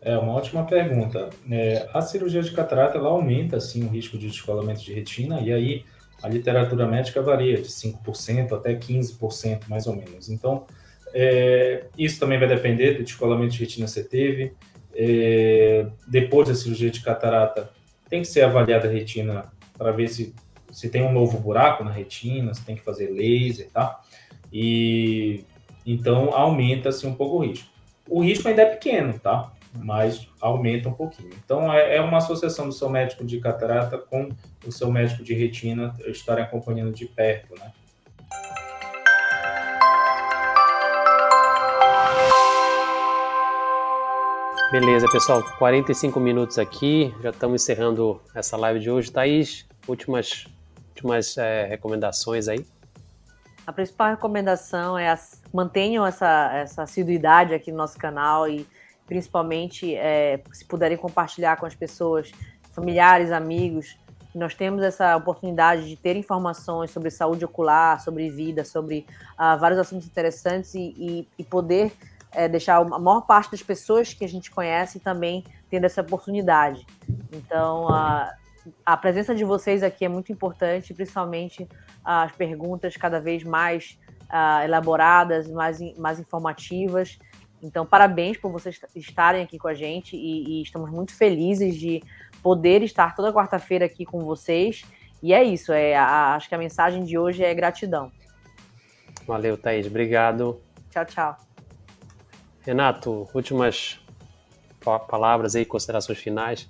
É 0.01 0.17
uma 0.17 0.33
ótima 0.33 0.65
pergunta. 0.65 1.29
É, 1.47 1.87
a 1.93 2.01
cirurgia 2.01 2.41
de 2.41 2.49
catarata 2.49 2.97
ela 2.97 3.09
aumenta 3.09 3.59
sim 3.59 3.85
o 3.85 3.87
risco 3.87 4.17
de 4.17 4.27
descolamento 4.27 4.81
de 4.81 4.91
retina 4.91 5.39
e 5.41 5.53
aí 5.53 5.85
a 6.23 6.27
literatura 6.27 6.87
médica 6.87 7.21
varia 7.21 7.57
de 7.57 7.67
5% 7.67 8.53
até 8.53 8.73
15% 8.73 9.67
mais 9.67 9.85
ou 9.85 9.95
menos. 9.95 10.27
Então 10.27 10.65
é, 11.13 11.85
isso 11.95 12.19
também 12.19 12.39
vai 12.39 12.47
depender 12.47 12.93
do 12.93 13.03
descolamento 13.03 13.53
de 13.53 13.59
retina 13.59 13.85
que 13.85 13.91
você 13.91 14.03
teve. 14.03 14.53
É, 14.95 15.85
depois 16.07 16.47
da 16.49 16.55
cirurgia 16.55 16.89
de 16.89 17.01
catarata 17.01 17.69
tem 18.09 18.23
que 18.23 18.27
ser 18.27 18.41
avaliada 18.41 18.87
a 18.87 18.91
retina 18.91 19.45
para 19.77 19.91
ver 19.91 20.07
se 20.07 20.33
se 20.71 20.89
tem 20.89 21.03
um 21.03 21.11
novo 21.11 21.37
buraco 21.39 21.83
na 21.83 21.91
retina, 21.91 22.53
se 22.53 22.63
tem 22.63 22.75
que 22.75 22.81
fazer 22.81 23.09
laser, 23.09 23.69
tá? 23.71 24.01
E 24.51 25.43
então 25.85 26.33
aumenta-se 26.33 27.05
um 27.07 27.13
pouco 27.13 27.37
o 27.37 27.45
risco. 27.45 27.69
O 28.09 28.21
risco 28.21 28.47
ainda 28.47 28.61
é 28.63 28.65
pequeno, 28.65 29.17
tá? 29.19 29.51
Mas 29.73 30.27
aumenta 30.41 30.89
um 30.89 30.93
pouquinho. 30.93 31.29
Então 31.43 31.71
é, 31.71 31.97
é 31.97 32.01
uma 32.01 32.17
associação 32.17 32.67
do 32.67 32.73
seu 32.73 32.89
médico 32.89 33.25
de 33.25 33.39
catarata 33.39 33.97
com 33.97 34.29
o 34.65 34.71
seu 34.71 34.91
médico 34.91 35.23
de 35.23 35.33
retina 35.33 35.93
estarem 36.07 36.43
acompanhando 36.43 36.93
de 36.93 37.05
perto, 37.05 37.53
né? 37.59 37.71
Beleza, 44.69 45.09
pessoal, 45.09 45.41
45 45.57 46.19
minutos 46.19 46.59
aqui, 46.59 47.13
já 47.23 47.29
estamos 47.29 47.63
encerrando 47.63 48.19
essa 48.35 48.57
live 48.57 48.81
de 48.81 48.91
hoje. 48.91 49.09
Thaís, 49.09 49.65
últimas 49.87 50.45
últimas 50.97 51.37
é, 51.37 51.65
recomendações 51.65 52.47
aí? 52.47 52.65
A 53.65 53.73
principal 53.73 54.09
recomendação 54.09 54.97
é 54.97 55.09
as, 55.09 55.41
mantenham 55.53 56.05
essa, 56.05 56.51
essa 56.53 56.83
assiduidade 56.83 57.53
aqui 57.53 57.71
no 57.71 57.77
nosso 57.77 57.97
canal 57.97 58.47
e 58.47 58.65
principalmente 59.05 59.95
é, 59.95 60.41
se 60.51 60.65
puderem 60.65 60.97
compartilhar 60.97 61.57
com 61.57 61.65
as 61.65 61.75
pessoas, 61.75 62.31
familiares, 62.71 63.31
amigos. 63.31 63.97
Nós 64.33 64.53
temos 64.53 64.83
essa 64.83 65.15
oportunidade 65.15 65.87
de 65.87 65.95
ter 65.95 66.15
informações 66.15 66.91
sobre 66.91 67.09
saúde 67.09 67.43
ocular, 67.43 68.01
sobre 68.01 68.29
vida, 68.29 68.63
sobre 68.63 69.05
uh, 69.33 69.57
vários 69.57 69.79
assuntos 69.79 70.05
interessantes 70.05 70.75
e, 70.75 70.93
e, 70.97 71.27
e 71.39 71.43
poder 71.43 71.91
é, 72.31 72.47
deixar 72.47 72.77
a 72.77 72.99
maior 72.99 73.21
parte 73.21 73.51
das 73.51 73.63
pessoas 73.63 74.13
que 74.13 74.23
a 74.23 74.29
gente 74.29 74.51
conhece 74.51 74.99
também 74.99 75.43
tendo 75.69 75.85
essa 75.85 76.01
oportunidade. 76.01 76.85
Então, 77.31 77.87
uh, 77.87 78.29
a 78.85 78.97
presença 78.97 79.33
de 79.33 79.43
vocês 79.43 79.83
aqui 79.83 80.05
é 80.05 80.09
muito 80.09 80.31
importante, 80.31 80.93
principalmente 80.93 81.67
as 82.03 82.31
perguntas 82.31 82.95
cada 82.95 83.19
vez 83.19 83.43
mais 83.43 83.99
uh, 84.23 84.63
elaboradas, 84.63 85.49
mais, 85.49 85.79
mais 85.97 86.19
informativas. 86.19 87.17
Então, 87.61 87.85
parabéns 87.85 88.37
por 88.37 88.51
vocês 88.51 88.79
estarem 88.95 89.43
aqui 89.43 89.57
com 89.57 89.67
a 89.67 89.73
gente 89.73 90.15
e, 90.15 90.59
e 90.59 90.61
estamos 90.61 90.91
muito 90.91 91.13
felizes 91.13 91.75
de 91.75 92.03
poder 92.43 92.83
estar 92.83 93.15
toda 93.15 93.33
quarta-feira 93.33 93.85
aqui 93.85 94.05
com 94.05 94.19
vocês. 94.19 94.83
E 95.21 95.33
é 95.33 95.43
isso, 95.43 95.73
é, 95.73 95.95
a, 95.95 96.35
acho 96.35 96.47
que 96.47 96.55
a 96.55 96.57
mensagem 96.57 97.03
de 97.03 97.17
hoje 97.17 97.43
é 97.43 97.53
gratidão. 97.53 98.11
Valeu, 99.25 99.57
Thaís. 99.57 99.87
Obrigado. 99.87 100.61
Tchau, 100.89 101.05
tchau. 101.05 101.37
Renato, 102.61 103.27
últimas 103.33 103.99
palavras 105.09 105.55
aí, 105.55 105.65
considerações 105.65 106.19
finais. 106.19 106.69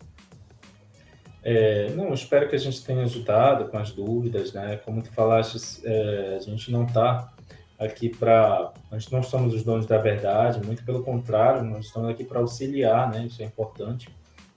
É, 1.49 1.91
não, 1.91 2.13
espero 2.13 2.49
que 2.49 2.57
a 2.57 2.59
gente 2.59 2.83
tenha 2.83 3.03
ajudado 3.03 3.69
com 3.69 3.77
as 3.77 3.93
dúvidas, 3.93 4.51
né? 4.51 4.81
Como 4.83 5.01
tu 5.01 5.09
falaste, 5.13 5.57
é, 5.85 6.35
a 6.35 6.39
gente 6.41 6.69
não 6.69 6.83
está 6.83 7.31
aqui 7.79 8.09
para. 8.09 8.73
Nós 8.91 9.09
não 9.09 9.23
somos 9.23 9.53
os 9.53 9.63
donos 9.63 9.85
da 9.85 9.97
verdade, 9.97 10.61
muito 10.65 10.83
pelo 10.83 11.01
contrário, 11.01 11.63
nós 11.63 11.85
estamos 11.85 12.09
aqui 12.09 12.25
para 12.25 12.41
auxiliar, 12.41 13.09
né? 13.09 13.27
Isso 13.27 13.41
é 13.41 13.45
importante. 13.45 14.09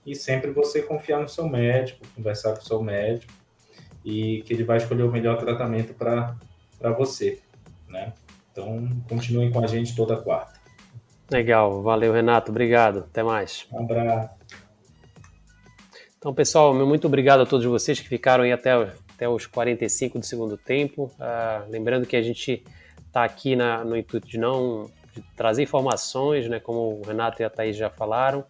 E 0.05 0.13
sempre 0.13 0.51
você 0.51 0.81
confiar 0.81 1.21
no 1.21 1.29
seu 1.29 1.47
médico, 1.47 2.05
conversar 2.13 2.55
com 2.55 2.59
o 2.59 2.65
seu 2.65 2.83
médico 2.83 3.31
e 4.03 4.41
que 4.41 4.53
ele 4.53 4.65
vai 4.65 4.75
escolher 4.75 5.03
o 5.03 5.11
melhor 5.11 5.37
tratamento 5.37 5.93
para 5.93 6.35
você, 6.97 7.39
né? 7.87 8.11
Então, 8.51 8.89
continuem 9.07 9.49
com 9.49 9.63
a 9.63 9.67
gente 9.67 9.95
toda 9.95 10.17
quarta. 10.17 10.59
Legal, 11.31 11.81
valeu 11.81 12.11
Renato, 12.11 12.51
obrigado, 12.51 13.05
até 13.09 13.23
mais. 13.23 13.65
Um 13.71 13.79
abraço. 13.79 14.41
Então, 16.21 16.35
pessoal, 16.35 16.71
muito 16.71 17.07
obrigado 17.07 17.41
a 17.41 17.47
todos 17.47 17.65
vocês 17.65 17.99
que 17.99 18.07
ficaram 18.07 18.43
aí 18.43 18.51
até, 18.51 18.73
até 18.73 19.27
os 19.27 19.47
45 19.47 20.19
do 20.19 20.25
segundo 20.25 20.55
tempo. 20.55 21.11
Uh, 21.15 21.67
lembrando 21.67 22.05
que 22.05 22.15
a 22.15 22.21
gente 22.21 22.63
está 23.07 23.23
aqui 23.23 23.55
na, 23.55 23.83
no 23.83 23.97
intuito 23.97 24.27
de 24.27 24.37
não 24.37 24.87
de 25.15 25.23
trazer 25.35 25.63
informações, 25.63 26.47
né, 26.47 26.59
como 26.59 26.99
o 26.99 27.01
Renato 27.01 27.41
e 27.41 27.43
a 27.43 27.49
Thaís 27.49 27.75
já 27.75 27.89
falaram. 27.89 28.45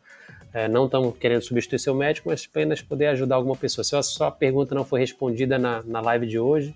É, 0.53 0.67
não 0.67 0.83
estamos 0.83 1.17
querendo 1.17 1.41
substituir 1.43 1.79
seu 1.79 1.95
médico, 1.95 2.27
mas 2.27 2.45
apenas 2.45 2.81
poder 2.81 3.07
ajudar 3.07 3.37
alguma 3.37 3.55
pessoa. 3.55 3.85
Se 3.85 3.95
a 3.95 4.03
sua 4.03 4.29
pergunta 4.29 4.75
não 4.75 4.83
foi 4.83 4.99
respondida 4.99 5.57
na, 5.57 5.81
na 5.83 6.01
live 6.01 6.27
de 6.27 6.37
hoje, 6.37 6.75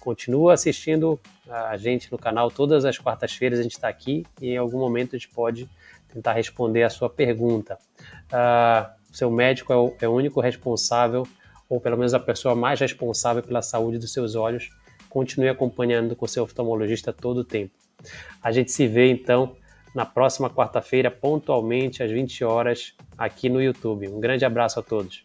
continua 0.00 0.54
assistindo 0.54 1.20
a 1.48 1.76
gente 1.76 2.10
no 2.10 2.18
canal. 2.18 2.50
Todas 2.50 2.84
as 2.84 2.98
quartas-feiras 2.98 3.60
a 3.60 3.62
gente 3.62 3.74
está 3.74 3.86
aqui 3.86 4.26
e 4.40 4.50
em 4.50 4.56
algum 4.56 4.80
momento 4.80 5.14
a 5.14 5.18
gente 5.20 5.28
pode 5.28 5.70
tentar 6.12 6.32
responder 6.32 6.82
a 6.82 6.90
sua 6.90 7.08
pergunta. 7.08 7.78
Uh, 8.24 9.01
seu 9.12 9.30
médico 9.30 9.72
é 9.72 9.76
o, 9.76 9.94
é 10.00 10.08
o 10.08 10.12
único 10.12 10.40
responsável, 10.40 11.26
ou 11.68 11.80
pelo 11.80 11.96
menos 11.96 12.14
a 12.14 12.20
pessoa 12.20 12.54
mais 12.54 12.80
responsável 12.80 13.42
pela 13.42 13.62
saúde 13.62 13.98
dos 13.98 14.12
seus 14.12 14.34
olhos. 14.34 14.70
Continue 15.08 15.48
acompanhando 15.48 16.16
com 16.16 16.26
seu 16.26 16.44
oftalmologista 16.44 17.12
todo 17.12 17.38
o 17.38 17.44
tempo. 17.44 17.74
A 18.42 18.50
gente 18.50 18.72
se 18.72 18.86
vê 18.86 19.10
então 19.10 19.56
na 19.94 20.06
próxima 20.06 20.48
quarta-feira, 20.48 21.10
pontualmente 21.10 22.02
às 22.02 22.10
20 22.10 22.44
horas, 22.44 22.94
aqui 23.16 23.48
no 23.48 23.62
YouTube. 23.62 24.08
Um 24.08 24.20
grande 24.20 24.44
abraço 24.44 24.80
a 24.80 24.82
todos. 24.82 25.24